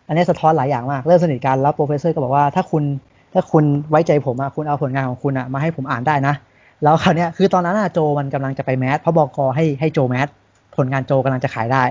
[0.06, 2.84] อันนี้สะท้อนหลายอย่างมาก เริ่มสนิทกันแล้ว professor ก็บอกว่าถ้าคุณ
[3.32, 6.34] ถ้าคุณไว้ใจผมอะคุณเอาผลงานของคุณอะมาให้ผมอ่านได้นะ
[6.82, 10.28] แล้วคราวเนี้ยคือตอนนั้นอะโจมันกำลังจะไปแมสเพราะบอกอให้ให้โจ mass
[10.76, 11.82] ผลงานโจกำลังจะขายได้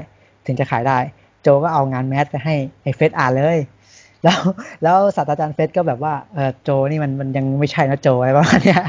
[0.45, 0.97] ถึงจะขายได้
[1.43, 3.57] โจก็เอางาน mass ไปให้ไอ้เฟสอ่านเลย
[4.27, 4.41] แล้ว
[4.83, 8.81] แล้วศาสตราจารย์เฟสก็แบบว่าเออโจนี่มันมันยังไม่ใช่นะโจอะไรประมาณเนี้ย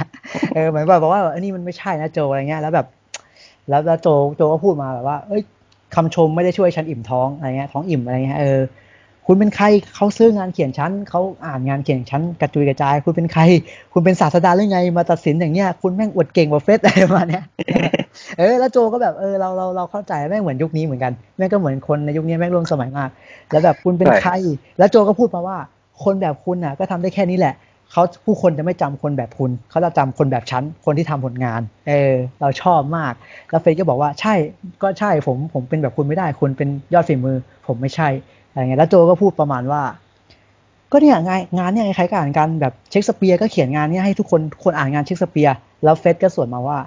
[0.55, 2.87] เออเหมือนแบบบอกว่าอันนี้มันไม่ใช่นะโจอะไรเงี้ยแล้วแบบ
[3.69, 5.43] แล้วแล้วโจโจก็พูดมาแบบว่า เอ้ย
[5.95, 8.61] คำชมไม่ได้ช่วยฉันอิ่มท้องอะไรเงี้ยท้องอิ่มอะไรเงี้ยเออ
[9.27, 13.43] คุณเป็นใครเขาซื้องานเขียนชั้นเขาอ่านงานเขียนชั้นกระจุยกระจาย คุณเป็นใคร
[13.93, 17.45] คุณเป็นศาสดาหรือไง มาตัดสินอย่างเงี้ยคุณแม่งอวดเก่งกว่าเฟสอะไรประมาณเนี้ย
[18.39, 23.11] เออแล้วโจก็แบบเออเราเราเราเข้าใจแม่งเหมือนยุคนี้เหมือนกันแม่งก็เหมือนคนในยุคนี้แม่งร่วมสมัยมาก
[23.51, 24.33] แล้วแบบคุณเป็นใคร
[24.79, 25.59] แล้วโจก็พูดมาว่า
[26.05, 27.55] คนแบบคุณน่ะ ก็ทำได้แค่นี้แหละ
[27.93, 33.13] เขาผู้คนจะไม่จำคนแบบคุณ เขาจะจำคนแบบฉัน คนที่ทำผลงาน เออ เราชอบมาก
[33.51, 34.35] แล้วเฟซก็บอกว่าใช่
[34.83, 37.37] ก็ใช่ ผม ผมเป็นแบบคุณไม่ได้ คุณเป็นยอดฝีมือ
[37.67, 38.09] ผมไม่ใช่
[38.51, 39.83] อะไรเงี้ย แล้วโจก็พูดประมาณว่า
[40.93, 46.79] ก็เนี่ยงานงานเนี่ยใครก็อ่านกันแบบเช็คสเปียร์ก็เขียนงานเนี่ยให้ทุกคนคนอ่านงานเช็คสเปียร์ แล้วเฟซก็ส่วนมาว่า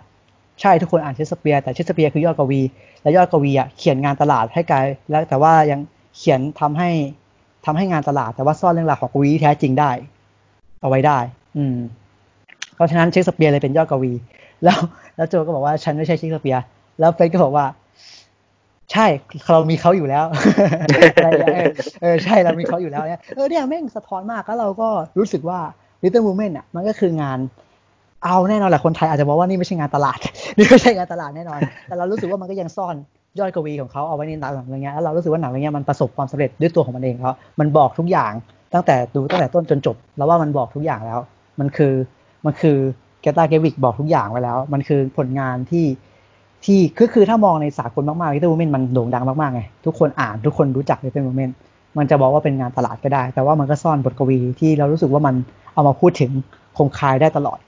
[0.61, 2.61] ใช่ทุกคนอ่านเชสเปียร์แต่เชสเปียร์คือยอดกวี
[3.01, 5.79] และยอดกวีอะเขียนงานตลาดให้กายแล้วแต่ว่ายัง
[6.17, 6.89] เขียนทำให้
[7.65, 9.91] ทำให้งานตลาด แต่ว่าซ่อนเรื่องราวของกวีแท้จริงได้
[10.81, 11.19] เอาไว้ได้
[11.57, 11.77] อืม
[12.75, 14.11] เพราะฉะนั้นเชสเปียร์เลยเป็นยอดกวี
[14.63, 14.77] แล้ว
[15.15, 16.63] แล้วโจก็บอกว่าฉันไม่ใช่เชสเปียร์
[16.99, 17.65] แล้วเฟซก็บอกว่า
[18.91, 19.05] ใช่
[19.51, 20.25] เรามีเขาอยู่แล้ว
[22.01, 25.59] เออใช่เรามีเขาอยู่แล้วเนี่ยเออเนี่ยแม่งสะท้อนมากแล้วเราก็รู้สึกว่า
[26.03, 27.39] Little Women อะ มันก็คืองาน
[28.23, 30.17] เอาแน่นอนแหละคนไทยอาจจะบอกว่านี่ไม่ใช่งานตลาด
[30.57, 32.95] นี่ไม่ใช่งานตลาดแน่นอน แต่เรารู้สึกว่ามันก็ยังซ่อน
[33.39, 38.31] ยอดกวีของเขาเอาไว้ในหนังอะไรเงี้ยแล้วเรารู้สึกว่าหนังอะไรเงี้ยมันประสบความสำเร็จด้วยตัวของมันเองเขามันบอกทุกอย่าง
[38.73, 41.19] ตั้งแต่ดูตั้งแต่ต้นจนจบแล้วว่ามันบอกทุกอย่างแล้ว
[41.59, 41.93] มันคือ
[42.45, 42.77] มันคือ
[43.21, 45.85] แกตาเกวิกบอกทุกอย่างไว้แล้ว มันคือผลงานที่
[46.65, 51.51] ที่คือคือถ้ามองในสากลมากๆลิตเติ้ลวูแมนมันโด่งดังมากๆไงทุกคนอ่านทุกคนรู้จักลิตเติ้ลวูแมน
[51.97, 55.35] มันจะบอกว่าเป็นงานตลาดก็ได้ แต่ว่ามันก็ซ่อนบทกวีที่เรารู้สึกว่ามัน
[55.73, 56.31] เอามาพูดถึง
[56.77, 57.59] คงคายได้ตลอด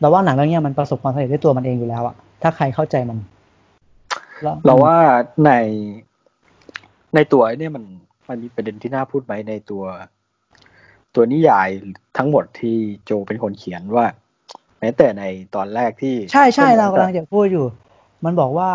[0.00, 3.18] เราว่าหนังเรื่องนี้มันประสบความสำเร็จด้วยตัวมันเองอยู่แล้วอะถ้าใครเข้าใจมัน
[4.64, 4.96] เราว่า
[5.44, 5.52] ใน
[7.14, 7.84] ในตัวเนี่ยมัน
[8.28, 9.84] มันมีประเด็นที่น่าพูดไหมในตัว
[11.14, 11.68] ตัวนิยาย
[12.18, 14.06] ทั้งหมดที่โจเป็นคนเขียนว่า
[14.80, 15.24] แม้แต่ใน
[15.54, 17.66] ตอนแรกที่ ใช่ใช่เรากำลังจะพูดอยู่
[18.24, 18.70] มันบอกว่า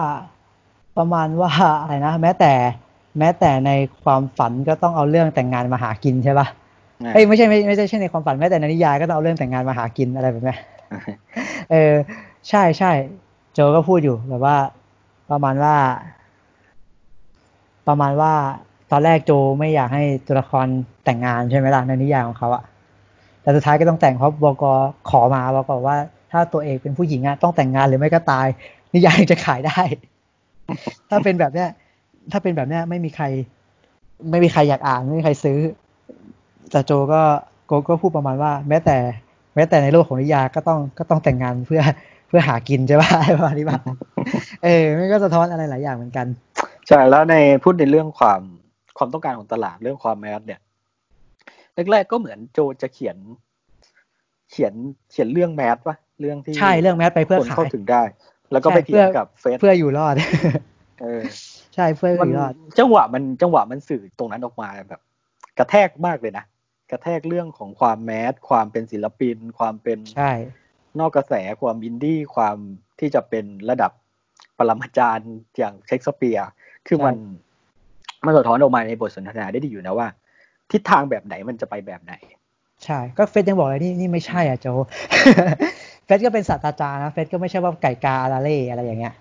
[0.97, 2.53] ประมาณว่าอะไรนะแม้แต่
[3.19, 3.71] แม้แต่ใน
[4.03, 6.47] ความฝันก็ต้องเอาเรื่องแต่งงานมาหากินใช่ปะ
[7.13, 10.55] เอ้ยไม่ใช่ไม่ไม่ใช่ใช่ในความฝันแม้แต่ในนิยายก็ต้องเอาเรื่องแต่งงานมาหากินอะไรแบบนี้
[11.71, 11.93] เออ
[12.49, 12.91] ใช่ใช่
[13.53, 14.57] โจก็พูดอยู่แบบว่า
[15.31, 15.75] ประมาณว่า
[17.87, 18.33] ประมาณว่า
[18.91, 20.67] ตอนแรกโจไม่อยากให้ตัวละคร
[21.05, 22.63] แต่งงานใช่ไหมล่ะในนิยายของเขาอะ
[23.41, 24.63] แต่สุดท้ายก็ต้องแต่งเพราะบก
[25.09, 25.41] ขอมา
[25.71, 25.97] บอกว่า
[26.31, 28.47] ถ้าตัวเอกเป็นผู้หญิงอะต้องแต่งงานหรือไม่ก็ตาย
[28.93, 29.79] นิยายจะขายได้
[31.09, 31.69] ถ้าเป็นแบบเนี้ย
[32.31, 33.25] ถ้าเป็นแบบเนี้ยไม่มีใคร
[34.29, 35.59] ไม่มีใครอยากอ่านไม่มีใครซื้อ
[36.71, 37.21] แต่โจก็
[37.67, 38.97] โกก็พูดประมาณว่า แม้แต่
[39.55, 41.81] แม้แต่ในโลกของนิยายก็ต้องก็ต้องแต่งงานเพื่อ
[42.27, 43.79] เพื่อหากินใช่ป่ะประมาณนี้ป่ะ
[44.63, 46.27] เออมันก็สะท้อนอะไรหลายอย่างเหมือนกัน
[46.87, 48.41] ใช่แล้วในพูดในเรื่องความ
[48.97, 50.59] ความต้องการของตลาดเรื่องความแมสเนี่ย
[51.91, 53.17] แรกๆก็เหมือนโจจะเขียน
[54.51, 54.73] เขียน
[55.11, 58.01] เขียนเรื่องแมสวะเรื่องที่ใช่เรื่องแมสไปเพื่อขายเข้าถึงได้
[58.51, 60.15] แล้วก็ไปเทียบกับเฟซเพื่ออยู่รอด
[61.01, 61.21] เออ
[61.75, 65.01] ใช่เพื่ออยู่รอดจังหวะมันจังหวะมันสื่อตรงนั้นออกมาแบบ
[65.57, 66.45] กระแทกมากเลยนะ
[66.91, 70.31] กระแทกเรื่องของความแมสความเป็นศิลปิน ความเป็นใช่
[70.99, 72.57] นอกกระแสความอินดี้ความ
[72.99, 73.91] ที่จะเป็นระดับ
[74.57, 76.49] ปรมาจารย์อย่างเชคสเปียร์
[76.87, 77.15] คือมัน
[78.25, 80.07] มันสะท้อนออกมาในบทสนทนาได้ดีอยู่นะว่า
[80.71, 82.13] ทิศทางแบบไหนมันจะไปแบบไหน
[82.83, 84.67] ใช่ ก็เฟสยังบอกเลยนี่นี่ไม่ใช่อะโจ
[86.05, 88.35] เฟสก็เป็นศาสตราจารย์นะเฟสก็ไม่ใช่ว่าไก่กาอะไร
[88.69, 89.13] อะไรอย่างเงี้ย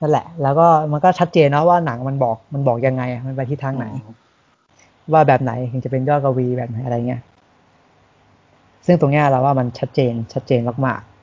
[0.00, 3.86] นั่นแหละ แล้วก็มันก็ชัดเจนนะว่าหนังมันบอกมันบอกยังไง มันไปที่ทางไหน
[5.12, 7.22] ว่าแบบไหนถึงจะเป็นยอดกวีแบบไหนอะไรเงี้ย
[8.86, 11.14] ซึ่งตรงเนี้ยเราว่ามันชัดเจนชัดเจนมากๆ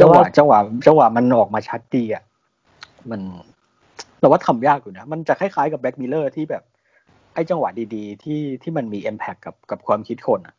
[0.00, 2.24] จังหวะจังหวะจังหวะมันออกมาชัดดีอะ
[3.10, 3.20] มัน
[4.18, 6.62] เราว่าทำยากอยู่นะ มันจะคล้ายๆกับ Black Mirror ที่แบบ
[7.34, 10.54] ไอ้จังหวะดีๆ ที่ที่มันมี impact กับกับความคิดคนอะ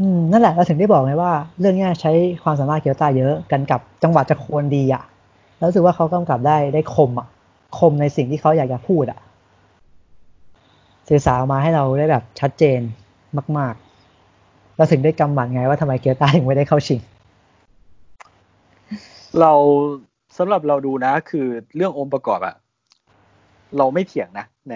[0.00, 5.02] อืมนั่นแหละเราถึงได้บอกไงว่า เรื่องนี้ใช้ความสามารถเกรต้าเยอะกันกับจังหวะจะโคนดีอะ
[5.58, 7.28] แล้วรู้สึกว่าเขากำกับได้ได้คมอะ
[7.78, 9.20] คมในสิ่งที่เขาอยากจะพูดอะ
[11.08, 12.80] สื่อสารมาให้เราได้แบบชัดเจน
[13.58, 13.74] มาก
[14.24, 17.00] ๆ เราถึงได้กำหมัดไงว่าทำไมเกียวตาถึงไม่ได้เข้าชิง
[19.40, 19.52] เรา
[20.38, 21.46] สำหรับเราดูนะ คือ
[21.76, 22.54] เรื่ององค์ประกอบอะ
[23.78, 24.74] เราไม่เถียงนะ ใน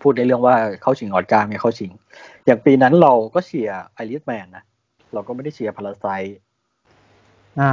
[0.00, 1.90] พูดในเรื่องว่าเข้าชิงออดการไม่เข้าชิง
[2.44, 4.64] อย่างปีนั้นเราก็เชียร์ไอริสแมนนะ
[5.12, 6.06] เราก็ไม่ได้เชียร์พาราไซ
[7.60, 7.72] อ่า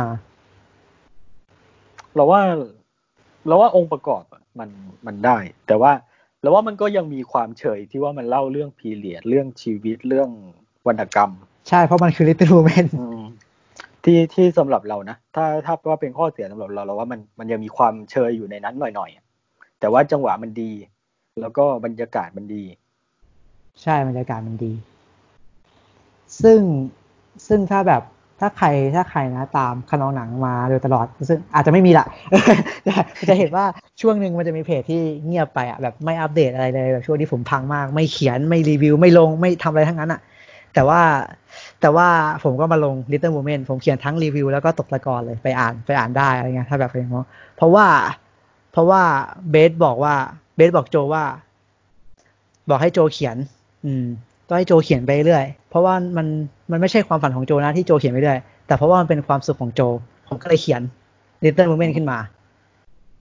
[2.15, 2.41] เราว่า
[3.47, 4.23] เราว่าองค์ประกอบ
[4.59, 4.69] มัน
[5.05, 5.37] มันได้
[5.67, 5.91] แต่ว่า
[6.41, 10.29] เราว่ามันก็ยังมีความเฉยที่ว่ามันเล่าเรื่องพีเรียดเรื่องชีวิตเรื่อง
[10.87, 11.31] วรรณกรรม
[11.69, 12.87] ใช่เพราะมันคือลิตเติ้ลแมน
[14.03, 20.71] ที่ที่สำหรับเรานะถ้าถ้าว่าเป็นข้อเสียสำหรับเราเราว่ามันมันยังมีความเชยอยู่ในนั้นหน่อยๆแต่ว่าจังหวะมันดี
[21.41, 22.63] แล้วก็บรรยากาศมันดี
[23.81, 24.73] ใช่บรรยากาศมันดี
[26.41, 26.59] ซึ่ง
[27.47, 28.03] ซึ่งถ้าแบบ
[28.39, 32.05] ถ้าใครถ้าใครนะตามคานองหนังมาโดยตลอดซึ่งอาจจะไม่มีละ
[33.29, 33.65] จะเห็นว่า
[34.01, 40.21] ช่วงหนึ่งมันจะมีเพจที่เงียบไปอะแบบไม่อัปเดตอะไรเลยแบบช่วงที่ผมพังมาก ไม่เขียนไม่รีวิว ไม่ลงไม่ทำอะไรทั้งนั้นอะ
[40.73, 41.01] แต่ว่า
[41.81, 42.07] แต่ว่า
[42.43, 47.07] ผมก็มาลง Little Moment ผมเขียนทั้งรีวิวแล้วก็ตกตะกอนเลยไปอ่านไปอ่านได้อะไรเงี้ยถ้าแบบเป็น
[47.57, 47.87] เพราะว่า
[48.71, 49.01] เพราะว่า
[49.51, 50.13] เบสบอกว่า
[50.55, 51.23] เบสบอกโจว่า
[52.69, 53.37] บอกให้โจเขียน
[53.85, 54.05] อืม
[54.47, 56.27] ก็ให้โจเขียนไปเรื่อย เพราะว่ามัน
[56.71, 59.81] มันไม่ใช่ความฝันของโจนะที่โจเขียนไปเรื่อย แต่เพราะว่ามันเป็นความสุขของโจ
[60.27, 60.81] ผมก็เลยเขียน
[61.43, 62.19] Little Moment ขึ้นมา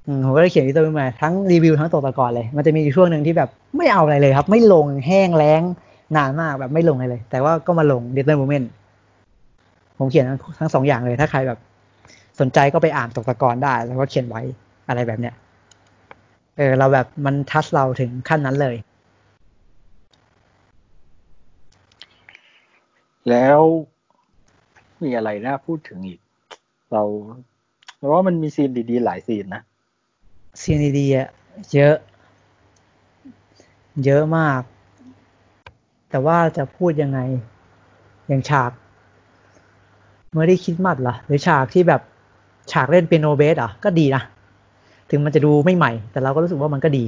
[0.07, 5.63] อืมผมก็เลยเขียน Little Moment ทั้งรีวิวทั้งตกตะกอนเลย มันจะมีช่วงหนึ่งที่แบบไม่เอาอะไรเลยครับ ไม่ลงแห้งแล้ง
[6.17, 8.67] นานมากแบบไม่ลงอะไรเลย แต่ว่าก็มาลง Little Moment
[9.99, 10.25] ผมเขียน
[10.61, 11.59] ทั้งสองอย่างเลย ถ้าใครแบบ
[12.41, 14.43] สนใจก็ไปอ่านตกตะกอนได้ แล้วก็เขียนไว้
[14.89, 15.35] อะไรแบบเนี้ย
[16.57, 18.77] เออเราแบบมันทัชเราถึงขั้นนั้นเลย
[23.31, 23.61] แล้ว
[25.03, 26.21] มีอะไรน่าพูดถึงอีก
[26.93, 27.03] เรา
[27.97, 29.63] เพราะว่ามันมีซีนดีๆ หลายซีนนะ
[30.63, 31.29] ซีนดีๆอะ
[31.73, 31.97] เยอะ
[34.05, 34.63] เยอะมาก
[36.11, 37.19] แต่ว่าจะพูดยังไง
[38.29, 38.71] อย่างฉาก
[40.33, 42.01] เมื่อได้คิดมัดล่ะหรือฉากที่แบบ
[42.73, 44.23] ฉากเล่นเปียโนเบสอะก็ดีนะ
[45.11, 47.05] ถึงมันจะดูไม่ใหม่ แต่เราก็รู้สึกว่ามันก็ดี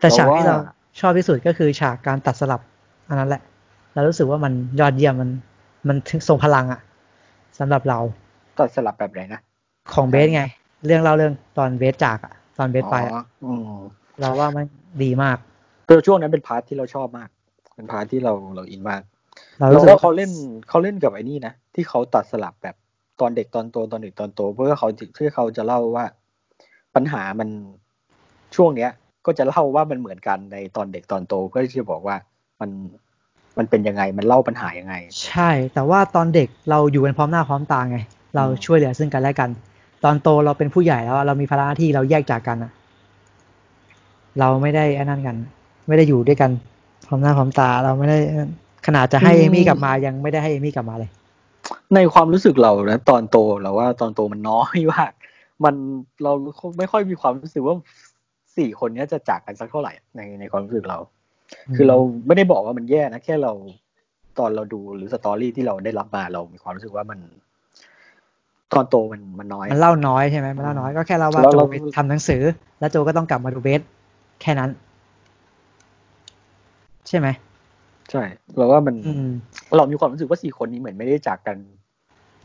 [0.00, 0.56] แต่ฉากที่เรา
[1.00, 2.60] ชอบที่สุดก็คือฉากการตัดสลับ
[3.08, 3.42] อันนั้นแหละ
[3.94, 5.30] เรารู้สึกว่ามันยอดเยี่ยมมัน
[5.88, 5.96] มัน
[6.28, 6.80] ทรงพลังอะ
[7.58, 7.98] สำหรับเรา
[8.58, 9.40] ตัดสลับแบบไหนนะ
[9.94, 10.42] ของเบสไง
[10.86, 13.72] เรื่องเล่าเรื่องตอนเบสจากอะตอนเบสไปอะอืม
[14.20, 14.64] เราว่ามัน
[15.02, 15.36] ดีมาก
[15.88, 17.28] ตัวช่วงนั้นเป็น part ที่เราชอบมาก
[17.76, 19.02] เป็น part ที่เราเรา in มาก
[19.58, 20.30] เราเรารู้สึกว่าว่าเขาเล่น
[20.68, 22.76] เขาเล่นกับไอ้นี่นะที่เขาตัดสลับแบบ
[23.20, 26.04] ตอนเด็กตอนโตตอนเด็กตอนโต เพื่อเขาเพื่อเขาจะเล่าว่า
[26.94, 27.48] ปัญหามัน
[28.56, 28.90] ช่วงเนี้ย
[29.28, 32.16] ก็จะเล่าว่ามันเหมือนกันในตอนเด็กตอนโตเพื่อที่จะบอกว่า
[32.60, 32.70] มัน
[33.58, 34.94] มันเป็นยังไงมันเล่าปัญหายังไง
[35.26, 37.98] ใช่ แต่ว่าตอนเด็กเราอยู่กันพร้อมหน้าพร้อมตาไง
[38.36, 39.50] เราช่วยเหลือซึ่งกันและกัน
[40.04, 42.72] ตอนโตเราเป็นผู้ใหญ่แล้วอะเรามีภาระหน้าที่เราแยกจากกันอะ
[44.40, 45.36] เราไม่ได้อันนั้นกัน
[45.88, 46.50] ไม่ได้อยู่ด้วยกัน
[47.06, 48.18] พร้อมหน้าพร้อมตาเราไม่ได้
[48.86, 51.10] ขนาดจะให้เอมี่กลับมายังไม่ได้ให้เอมี่กลับมาเลย
[51.94, 55.12] ในความรู้สึกเรานะตอนโตเราว่าตอนโตมันน้อยมาก
[55.64, 55.74] มัน
[56.22, 56.32] เรา
[56.78, 57.74] ไม่ค่อยมีความรู้สึกว่า
[58.58, 60.98] สี่คนเนี้ยจะจากกันสักเท่าไหร่ในในความรู้สึกเรา
[61.76, 63.52] คือเราไม่ได้บอกว่ามันแย่นะแค่เรา
[64.38, 67.18] ตอนเราดูหรือสตอรี่ที่เราได้รับมาเรามีความรู้สึกว่ามัน
[68.72, 72.42] ตอนโตมันมันน้อย มันเล่าน้อยใช่ไหมมันเล่าน้อยก็แค่เล่าว่าแล้วโจเราไปทำหนังสือ
[72.80, 73.80] แล้วโจก็ต้องกลับมาดูเบส
[74.42, 74.70] แค่นั้น
[77.08, 77.28] ใช่ไหม
[78.10, 78.22] ใช่
[78.56, 79.28] เราว่ามันอืม
[79.76, 81.56] เรามีความรู้สึกว่าสี่คนนี้เหมือนไม่ได้จากกัน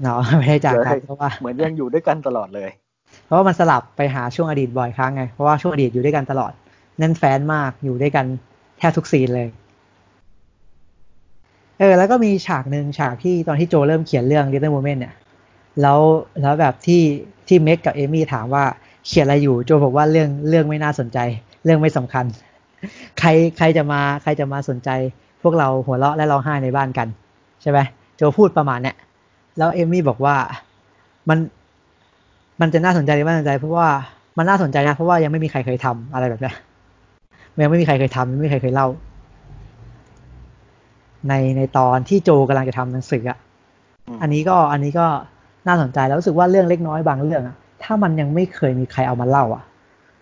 [0.04, 2.70] เนาะไม่ได้จากกันเลยเพราะว่าเหมือนยังอยู่ด้วยกันตลอดเลย
[3.26, 6.52] เพราะว่ามันสลับไปหาช่วงอดีตบ่อยครั้งไง เพราะว่าช่วงอดีตอยู่ด้วยกันตลอด
[6.98, 8.26] แน่นแฟนมากอยู่ด้วยกัน
[8.78, 9.48] แทบทุกซีนเลย
[11.80, 15.16] เออ แล้วก็มีฉากหนึ่งฉากที่ตอนที่โจเริ่มเขียนเรื่อง Little Women เนี่ย
[15.82, 16.00] แล้ว
[16.42, 17.02] แล้วแบบที่
[17.48, 18.64] ที่เม็กกับเอมี่ถามว่า
[19.08, 21.18] เขียนอะไรอยู่โจบอกว่าเรื่องเรื่องไม่น่าสนใจ
[21.66, 22.26] เรื่องไม่สำคัญ
[23.20, 24.90] ใครใครจะมาใครจะมาสนใจ
[25.44, 27.08] พวกเราหัวเราะและร้องไห้ในบ้านกัน
[27.62, 27.80] ใช่ไหม
[28.16, 28.96] โจพูดประมาณเนี้ย
[29.58, 30.36] แล้วเอมี่บอกว่า
[31.30, 31.38] มัน
[32.64, 33.88] มันจะน่าสนใจหรือไม่น่าสนใจเพราะว่า
[34.38, 36.56] มันน่าสนใจนะเพราะว่ายังไม่มีใครเคยทำอะไรแบบเนี้ย
[37.64, 38.88] ยังไม่มีใครเคยทำยังไม่มีใครเคยเล่า
[41.30, 43.38] ในในตอนที่โจกำลังจะทำหนังสืออะ
[44.08, 45.08] อืมอันนี้ก็อันนี้ก็
[45.68, 49.64] น่าสนใจแล้วรู้สึกว่าเรื่องเล็กน้อยบางเรื่องอะถ้ามันยังไม่เคยมีใครเอามาเล่า อะ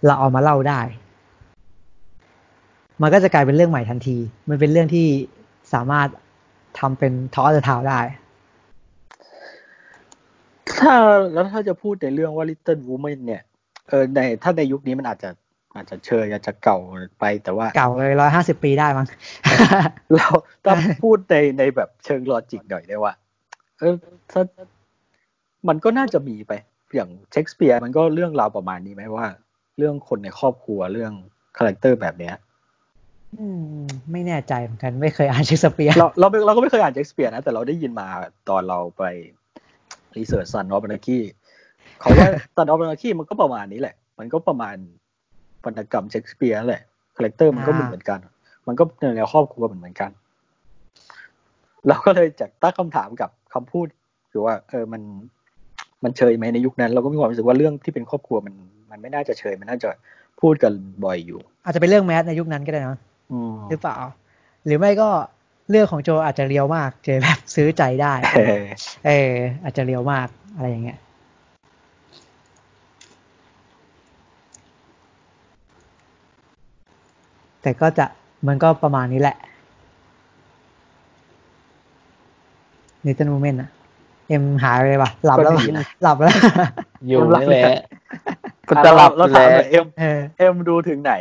[0.06, 0.82] เราเอามาเล่าได้
[3.02, 4.18] มันก็จะกลายเป็นเรื่องใหม่ทันที
[4.50, 5.08] มันเป็นเรื่องที่
[5.74, 6.08] สามารถ
[6.80, 8.00] ทำเป็นทอสเทาได้
[10.82, 10.94] ถ้า
[11.34, 13.42] แล้วถ้าจะพูดในเรื่องว่า Little Woman เนี่ย
[13.90, 15.30] เออในถ้าในยุคนี้มันอาจจะ
[15.76, 16.78] อาจจะเชยอาจจะเก่า
[17.20, 19.08] ไปแต่ว่า เก่าเลยร้อยห้าสิบปีได้มั้ง
[20.16, 20.28] เรา
[20.66, 23.14] ถ้าพูดในในแบบเชิงลอจิกหน่อยได้ว่า
[23.80, 23.94] เออ
[24.32, 24.42] ถ้า
[25.68, 26.52] มันก็น่าจะมีไป
[26.96, 29.26] อย่างเชคสเปียร์มันก็เรื่องราวประมาณนี้ไหมว่า
[29.78, 31.12] เรื่องคนในครอบครัวเรื่อง
[31.58, 32.36] character แบบเนี้ย
[33.38, 33.46] อื
[33.84, 38.08] มไม่แน่ใจเหมือนกันไม่เคยอ่านเชคสเปียร์เราเราไม่เราก็ไม่เคยอ่านเชคสเปียร์นะแต่เราได้ยินมา
[38.50, 39.04] ตอนเราไป
[40.18, 41.20] research Sons of Anarchy
[42.00, 44.76] เขาว่า Sons of Anarchy มันก็ประมาณนี้แหละ มันก็ประมาณ
[45.66, 46.84] วรรณกรรมเชคสเปียร์นั่นแหละ
[47.16, 48.20] character มันก็เหมือนเหมือนกัน
[48.68, 50.12] มันก็ในแนวครอบครัวเหมือนเหมือนกัน
[51.88, 53.88] เราก็เลยจากตั้งคำถามกับคำพูด
[54.32, 55.02] คือว่า เออมัน
[56.04, 58.54] มันเชยไหมในยุคนั้น เราก็มีความรู้สึกว่าเรื่องที่เป็นครอบครัวมัน
[58.92, 59.90] มันไม่น่าจะเชยมันน่าจะ
[60.42, 60.74] พูดกัน
[61.06, 63.00] บ่อยอยู่ อาจจะเป็นเรื่องแมสในยุคนั้นก็ได้นะ
[63.32, 63.98] อืมหรือเปล่า
[64.66, 65.10] หรือไม่ก็
[65.70, 68.64] เรื่องของโจอาจจะเรียวมาก เจแบบซื้อใจได้เออ
[69.08, 69.32] เออ
[69.64, 71.00] อาจจะเรียวมากอะไรอย่างเงี้ย
[77.62, 78.06] แต่ก็จะ
[78.48, 79.38] มันก็ประมาณนี้แหละ
[83.06, 83.70] นิตันโมเมนต์อะ
[84.28, 86.34] เอ็มหายไปเลยว่ะหลับแล้วก็ว่ะดีนะหลับแล้ว
[87.08, 87.64] อยู่นี่แหละ
[88.70, 91.14] ก็จะหลับเราถามหน่อยแล้วเอ็มเออเอ็มดูถึงไหน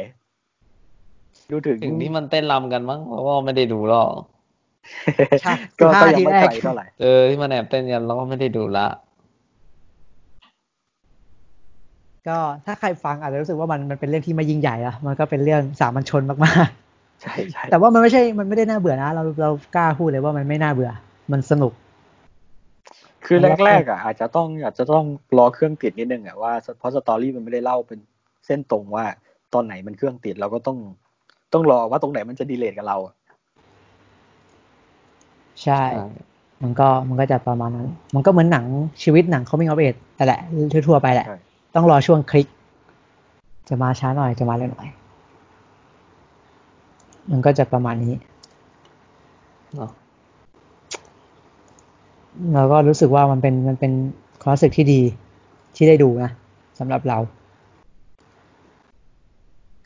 [1.53, 4.11] ดูถึงถึงที่มันเต้นรำกันมั้งเราก็ไม่ได้ดูหรอก
[5.41, 8.87] ใช่ก็15ก็ยังไม่ทีแรกไกลเท่าไหร่เออที่มันแอบเต้นกันเราก็ไม่ได้ดูละ
[12.29, 16.69] ก็ถ้าใครฟังอาจจะรู้สึกว่ามันมันเป็นเรื่องที่ไม่ยิ่งใหญ่อะมันก็เป็นเรื่องสามัญชนมาก
[17.23, 20.91] ใช่ใช่ๆแต่ว่ามันไม่ใช่มันไม่ได้น่าเบื่อนะ เราเรากล้าพูดเลยว่ามันไม่น่าเบื่อ
[21.33, 21.73] มันสนุก
[23.27, 25.05] คือแรกๆอะอาจจะต้องอาจจะต้อง
[25.39, 27.99] รอเครื่องติดนิดนึงอะว่าเพราะสตอรี่มันไม่ได้เล่าเป็น
[28.47, 29.05] เส้นตรงว่า
[29.55, 30.79] ตอนไหนมันเครื่องติดเราก็ต้อง
[31.53, 33.15] ต้องรอว่าตรงไหนมันจะดีเลทกับเราอะ
[35.63, 35.83] ใช่
[36.63, 38.65] มันก็มันก็จะประมาณนั้น มันก็เหมือนหนัง
[39.03, 40.41] ชีวิตหนัง coming of age แต่แหละ
[40.87, 41.39] ทั่วๆไปแหละใช่
[41.75, 42.47] ต้องรอช่วงคลิก
[43.69, 44.89] จะมาช้าหน่อยจะมาเร็วหน่อย
[47.31, 48.15] มันก็จะประมาณนี้
[49.77, 49.91] เนาะ
[52.55, 53.93] เราก็รู้สึกว่ามันเป็นมันเป็น
[54.43, 55.01] ความรู้สึกที่ดี
[55.77, 56.31] ที่ได้ดูนะ
[56.79, 57.19] สำหรับเรา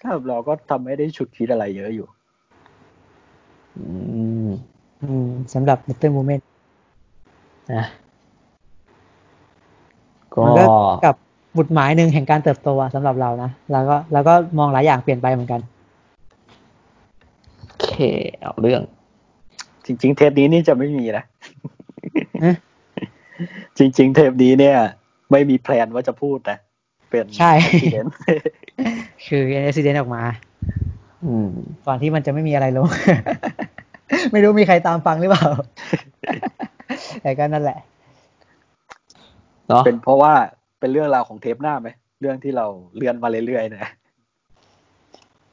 [0.05, 2.07] ถ้าเราก็ทำไม่ได้ฉุกคิดอะไรเยอะอยู่
[3.77, 3.87] อื
[4.47, 4.49] ม
[5.03, 6.41] อืมสำหรับ Little Women
[7.75, 7.87] นะ
[10.35, 10.65] ก็มันก็
[11.05, 11.17] กับ
[11.57, 15.61] บุตรหมายหนึ่งแห่งการเติบโตอะสำหรับเรานะแล้วก็แล้วก็มองหลายอย่างเปลี่ยนไปเหมือนกัน
[17.59, 17.93] โอเค
[18.41, 18.83] เอาเรื่อง
[19.87, 21.25] จริง ๆ เทปนี้นี่จะไม่มีนะ
[22.41, 22.57] เอ๊ะ
[23.79, 24.77] จริง ๆ เทปนี้เนี่ย
[25.31, 26.59] ไม่มีแพลนว่าจะพูดนะ
[27.11, 28.09] เป็นใช่ accident
[29.27, 30.23] คือ accident ออกมา
[31.25, 31.49] อืม
[31.87, 32.87] ก่อนที่มันจะไม่มีอะไรลง
[34.33, 35.49] ไม่รู้มีใครตามฟังหรือเปล่า
[37.23, 37.79] แต่ก็นั่นแหละ
[39.69, 40.33] เนาะเป็นเพราะว่า
[40.81, 41.89] เป็นเรื่องราวของเทปหน้าไหม
[42.21, 43.93] เรื่องที่เราเลื่อนมาเรื่อยๆเนะ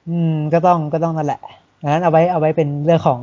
[0.10, 1.41] อืม ก็ต้องก็ต้องนั่นแหละ
[1.81, 3.19] ดังนั้นเอาไว้เอาไว้เป็นเรื่องของ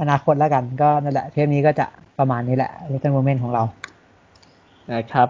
[0.00, 1.86] อนาคตแล้วกัน ก็นั่นแหละ เทปนี้ก็จะ
[2.18, 3.62] ประมาณนี้แหละ Little Moment ของเรา
[4.92, 5.28] นะครับ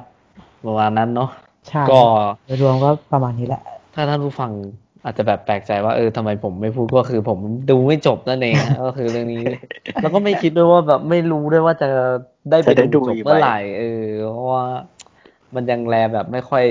[0.66, 1.30] ประมาณนั้นเนาะ
[1.68, 2.00] ใช่ก็
[2.44, 3.62] โดยรวมก็ประมาณนี้แหละ
[3.94, 4.52] ถ้าท่านผู้ฟัง
[5.04, 7.38] อาจจะแบบแปลกใจว่าเออทำไมผมไม่พูดก็คือผม
[7.70, 9.44] ดูไม่จบนั่นเองฮะก็คือเรื่องนี้
[10.02, 11.88] แล้วก็ไม่คิดด้วยว่าแบบไม่รู้ด้วยว่าจะ
[12.50, 14.64] ได้ไปจะได้ดูดูจบอีกไหมเมื่อไหร่เออเพราะว่า
[15.54, 16.64] มันยังแลแบบไม่ค่อย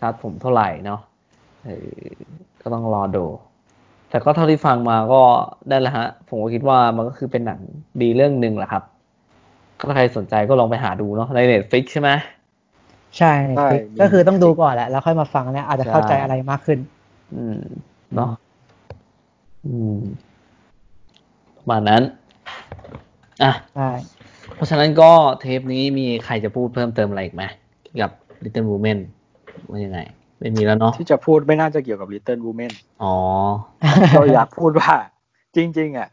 [0.00, 1.00] ชัดผมเท่าไหร่เนาะ
[1.64, 1.90] เออ
[2.62, 3.24] ก็ต้องรอดู
[4.10, 5.22] แต่ก็เท่าที่ฟังมาก็
[5.68, 7.60] ได้แหละฮะ ผมก็คิดว่ามันก็คือเป็นหนัง
[8.02, 8.82] ดีเรื่องหนึ่งแหละครับ
[9.78, 12.10] ถ้าใครสนใจก็ลองไปหาดูเนาะใน Netflix ใช่ไหม
[13.18, 16.78] ใช่ใช่ Netflix ก็คือต้องดูก่อนแหละ แล้วค่อยมาฟังเนี่ยอาจจะเข้าใจใช่อะไรมากขึ้น
[17.34, 17.60] อืม
[18.14, 18.30] เนาะ
[19.66, 19.98] อืม
[21.56, 22.02] ประมาณนั้น
[23.42, 23.90] อะใช่
[24.54, 25.10] เพราะฉะนั้นก็
[25.40, 27.42] เทปนี้มีใครจะพูดเพิ่มเติมอะไรอีกไหม
[27.82, 28.10] เกี่ยวกับ
[28.42, 28.98] Little Women
[29.70, 29.98] ว่ายังไง
[30.38, 32.72] ไม่มีแล้วเนาะที่จะพูดไม่น่าจะเกี่ยวกับ Little Women
[33.02, 33.14] อ๋อ
[34.16, 34.92] เราอยากพูดว่า
[35.56, 36.08] จริง ๆ อะ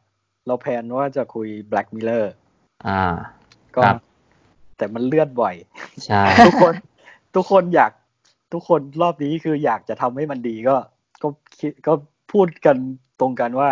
[0.48, 2.26] เราแพลนว่าจะคุย Black Mirror
[2.88, 3.04] อ่า
[3.76, 3.96] ก็ครับ
[4.78, 5.56] แต่มันเลื่อนบ่อย
[6.06, 6.74] ใช่ทุกคน
[7.36, 7.92] ทุกคนอยาก
[8.54, 10.76] ทุกคนรอบนี้คืออยากจะทำให้มันดีก็
[11.22, 11.28] ก็
[11.60, 11.94] คิดก็
[12.32, 12.76] พูดกัน
[13.20, 13.70] ตรงกันว่า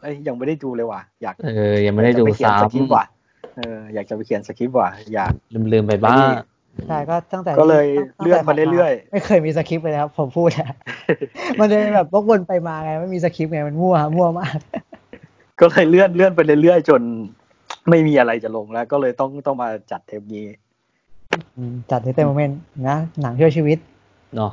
[0.00, 3.04] เอ้ยยังไม่ได้ดูเลยว่ะอยากเออยังไม่ได้ดูอยากจะไปเขียนซ้สคริปต์ว่ะ
[3.56, 6.32] เอออยากจะไปเขียนสคริปต์ว่ะอยากำลืมลืมๆไปบ้าง
[6.88, 10.68] ใช่ก็ตั้งแต่ก็เลยตั้งแต่เลื่อนมาเรื่อยๆไม่เคยมีสคริปต์เลยนะครับผมพูดอะ
[11.58, 14.58] มันเลยแบบวกวนไปมาไงไม่มีสคริปต์ไงมันมั่วมั่วมาก
[15.60, 17.02] ก็เลยเลื่อนเลื่อนไปเรื่อยๆจน
[17.88, 20.44] ไม่มีอะไรจะลงแล้ว ก็เลยต้องต้องมาจัดเทปนี้
[21.56, 23.78] อืมจัดในเต็ม moment นะ หนังช่วยชีวิต
[24.36, 24.52] เนาะ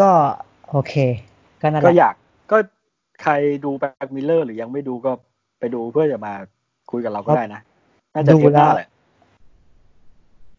[0.00, 0.10] ก็
[0.70, 0.94] โอเค
[1.60, 2.14] ก็นั่นแหก็ละอยาก
[2.50, 2.56] ก็
[3.22, 3.32] ใคร
[3.64, 5.10] ดู Black Mirror หรือยังไม่ดูก็
[5.58, 6.32] ไปดูเพื่อจะมา
[6.90, 7.60] คุยกับเราก็ได้นะ
[8.14, 8.88] น่าจะดูเทปหน้าแล้วแหละ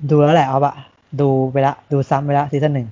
[0.09, 0.73] ดูแล้วแหละเอาปะ
[1.21, 2.87] ดูไปละ ดูซ้ำไปละ season หนึ่ง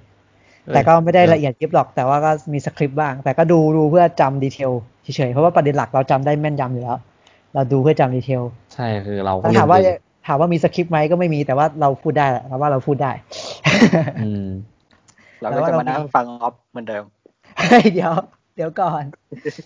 [0.73, 4.72] แต่ก็ไม่ได้ละเอียดยิบหรอก แต่ว่าก็มีสคริปต์บ้าง แต่ก็ดูดูเพื่อจำ detail
[5.03, 6.97] เฉยๆ เพราะว่าประเด็นหลักเราจำได้แม่นยำอยู่แล้ว
[7.53, 8.43] เราดูเพื่อจำ detail
[8.73, 9.98] ใช่คือเราก็ถ้าถามว่าลืม
[10.28, 13.11] ถามว่ามีสคริปต์ไหมก็ไม่มีแต่ว่าเราพูดได้แหละเราว่าเราพูดได้
[14.22, 14.45] อืม
[15.41, 17.03] เราก็จะมานั่งฟังออฟเหมือนเดิม
[17.60, 18.14] เฮ้ยเดี๋ยว
[18.56, 19.03] เดี๋ยวก่อน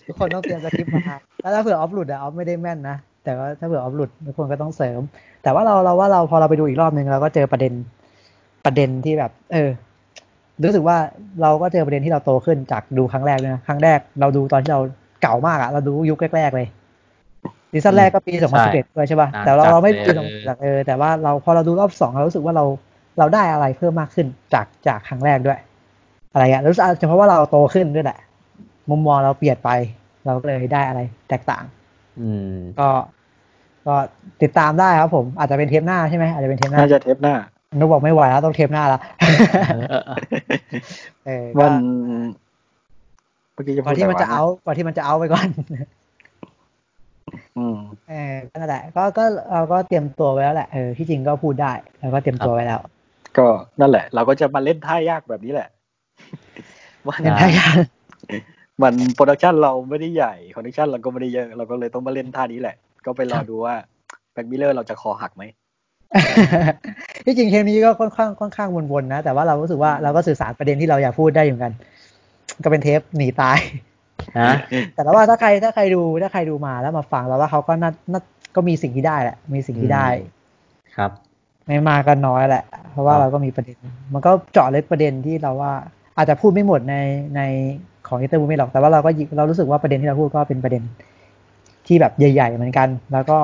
[0.06, 1.02] ทุกคนต้องเตรียมสคริปต์มา
[1.42, 5.00] แล้วถ้าเผื่อออฟหลุดอะออฟไม่ได้แม่นนะแต่ว่าถ้าเผื่อออฟหลุดทุกคนก็ต้องเสริม
[5.42, 7.72] แต่ว่าเราเราว่าเราพอเราไปดูอีกรอบนึงเราก็เจอประเด็น
[8.64, 9.70] ประเด็นที่แบบ เออ
[10.64, 10.96] รู้สึกว่า
[11.42, 14.80] เราก็เจอประเด็นที่เราโตขึ้นจากดูครั้งแรกเลยนะครั้งแรกเราดูตอนที่เรา
[15.22, 16.68] เก่ามากอะเราดูยุคแรกๆเลย
[17.76, 22.64] ซีซั่นแรกก็ปีใช่2011ด้วยใช่ป่ะอ่าแต่เราเราไม่จัดูดเลย2011เออแต่ว่าเราพอเราดูรอบสองเรารู้สึกว่าเรา
[23.18, 25.58] เราได้อะไรเพิ่มมากขึ้นจากจากครั้งแรกด้วย
[26.32, 28.18] อะไรเงี้ยรู้สึกอาจจะเพราะว่าเราโตขึ้นด้วยแหละ
[28.90, 29.70] มุมมองเราเปลี่ยนไป
[30.26, 31.64] เราก็เลยได้อะไรแตกต่าง
[32.20, 32.88] อืม ก็
[33.86, 33.94] ก็
[34.42, 37.34] ติดตามได้ครับผม อาจจะเป็นเทปหน้าใช่ไหมอาจจะเป็นเทปหน้าน่าจะเทปหน้า
[37.78, 39.00] นุกบอกไม่ไหวแล้วต้องเทปหน้าละ
[39.68, 40.02] เออเออ
[41.24, 41.74] เออวัก็น
[43.52, 46.05] เมื่อกี้จะก่พูอดนที่มันไรวจะเอาก่อนที่มันจะเอาไปก่อนอืม
[48.08, 52.80] เออก็นั่นแหละก็ก็เราก็เตรียมตัวไว้แล้วแหละเออที่จริงก็พูดได้แล้วก็เตรียมตัวไว้แล้ว
[53.38, 53.46] ก็
[53.80, 55.68] นั่นแหละ เราก็จะมาเล่นท่ายากแบบนี้แหละ
[57.06, 57.76] มันเล่นได้ยัง
[58.82, 62.76] มัน production เราไม่ได้ใหญ่ connection เราก็ไม่ได้เยอะเราก็เลยต้องมาเล่นท่านี้แหละ
[63.06, 63.74] ก็ไปรอดูว่า
[64.32, 65.42] Black Mirror เราจะคอหักไหม
[67.24, 71.74] ที่จริงเทปนี้ก็ค่อนข้างค่อนข้างวนๆนะ แต่ว่าเรารู้สึกว่าเราก็สื่อสารประเด็นที่เราอยากพูดได้อยู่เหมือนกัน
[72.64, 73.58] ก็เป็นเทปหนีตาย
[74.38, 74.52] ฮะ
[74.94, 78.20] แต่ว่าถ้าใครถ้าใครดูถ้าใครดูมาแล้วมาฟังแล้วว่าเขาก็น่าน่า
[78.56, 80.06] ก็มีสิ่งที่ได้แหละ มีสิ่งที่ได้
[80.96, 81.10] ครับ
[81.66, 83.76] ไม่มากก็น้อยแหละ เพราะว่าครับเราก็มีประเด็น
[84.12, 85.72] มันก็เจาะลึกประเด็นที่เราว่า
[86.16, 86.96] อาจจะพูดไม่หมดใน
[87.36, 87.40] ใน
[88.08, 90.82] ของ Little Women หรอกแต่ว่าเราก็หยิบเรารู้สึกว่าประเด็นที่เราพูดก็เป็นประเด็น
[91.86, 93.38] ที่แบบใหญ่ ๆ เหมือนกัน แล้วก็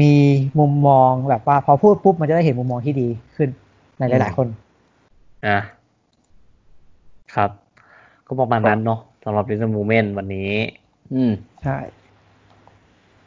[0.00, 0.14] มี
[0.58, 3.48] มุมมองแบบว่า พอพูดปุ๊บมันจะได้เห็นมุมมองที่ดีขึ้น
[3.98, 4.46] ในหลาย ๆ คน
[5.46, 5.58] อะ
[7.34, 7.50] ครับ
[8.26, 10.52] ก็ประมาณนั้นเนาะ สำหรับ Little Women วันนี้
[11.14, 11.32] อืม
[11.62, 11.78] ใช่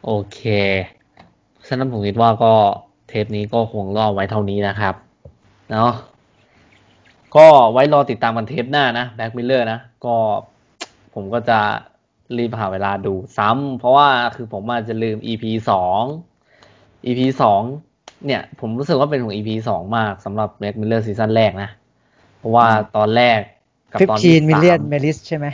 [0.06, 0.40] โอเค
[1.68, 2.54] ฉะนั้นผมคิดว่าก็
[3.08, 4.96] เทปนี้ก็คงรอไว้เท่านี้นะครับ
[5.72, 5.92] เนาะ
[7.36, 10.16] ก็ไว้รอติดตามกันเทปหน้านะ Black Mirror นะ ก็
[11.14, 11.60] ผมก็จะ
[12.38, 16.02] รีบหาเวลาดูซ้ำเพราะว่าคือผมอาจจะลืม EP สอง
[17.06, 17.62] EP สอง
[18.26, 21.70] เนี่ย ผมรู้สึกว่าเป็นของ EP สองมากสำหรับ Black Mirror season แรกนะ
[22.38, 23.40] เพราะว่าตอนแรก
[23.92, 25.48] กับ Fifteen Million Merits ใช่ไหม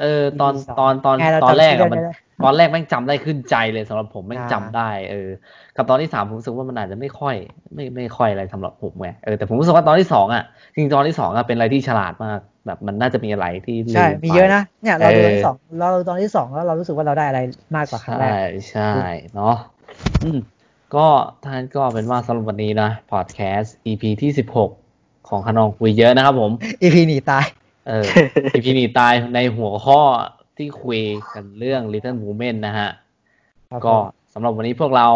[0.00, 2.10] เออตอน EP สองตอนตอนไงเราตอนแรกจำชื่อะอมันได้ไหม
[2.44, 5.28] ตอนแรกแม่งจำได้ขึ้นใจเลยสำหรับผมแม่งอ่าจำได้ เออ
[5.76, 7.34] กับตอนที่สามผมรู้สึกว่ามันอาจจะไม่ค่อย
[7.74, 10.42] ไม่ไม่ค่อยอะไรสำหรับผมไงเออแต่ผมรู้สึกว่าตอนที่สองอะ
[10.74, 17.40] จริงๆตอนที่สองอะเป็นอะไรที่ฉลาดมากแบบมันน่าจะมีอะไรที่ลืใช่ไปมีเยอะนะเนี่ยเราดูตอนเออที่สองเราดูตอนที่สองแล้วเรารู้สึกว่าเราได้อะไร
[17.76, 18.36] มากกว่าครั้งแรใช่ก
[18.70, 18.92] ใช่
[19.34, 19.54] เนาะ
[20.22, 20.38] อืม
[20.94, 21.06] ก็
[21.44, 24.70] ท่านก็เป็นว่าสำหรับวันนี้นะพอดแคสต์ EP ที่สิบหก
[25.28, 26.52] ของขนองคุยเยอะนะครับผม
[26.82, 27.44] อีพีหนีตาย
[27.86, 28.04] เออ
[28.54, 30.00] EP นี้ตายในหัวข้อ
[30.56, 31.00] ที่คุย
[31.34, 32.90] กันเรื่อง Little Women นะฮะ
[33.70, 34.04] ครับก็ผม
[34.34, 35.08] สำหรับวันนี้พวกเรา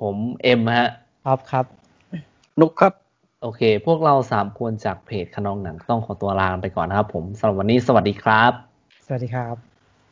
[0.00, 0.88] ผมเอ็มฮะ
[1.26, 1.64] ครับครับ
[2.60, 2.92] นุกครับ
[3.42, 8.52] โอเค พวกเราสามคนจากเพจขนองหนังต้องขอตัวลาไปก่อนนะครับผมสำหรับวันนี้สวัสดีครับ
[9.06, 9.54] สวัสดีครับ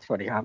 [0.05, 0.45] สวัสดีครับ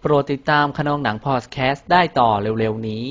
[0.00, 3.06] โปรดติดตามขนองหนังพอดแคสต์ได้ต่อเร็วๆนี้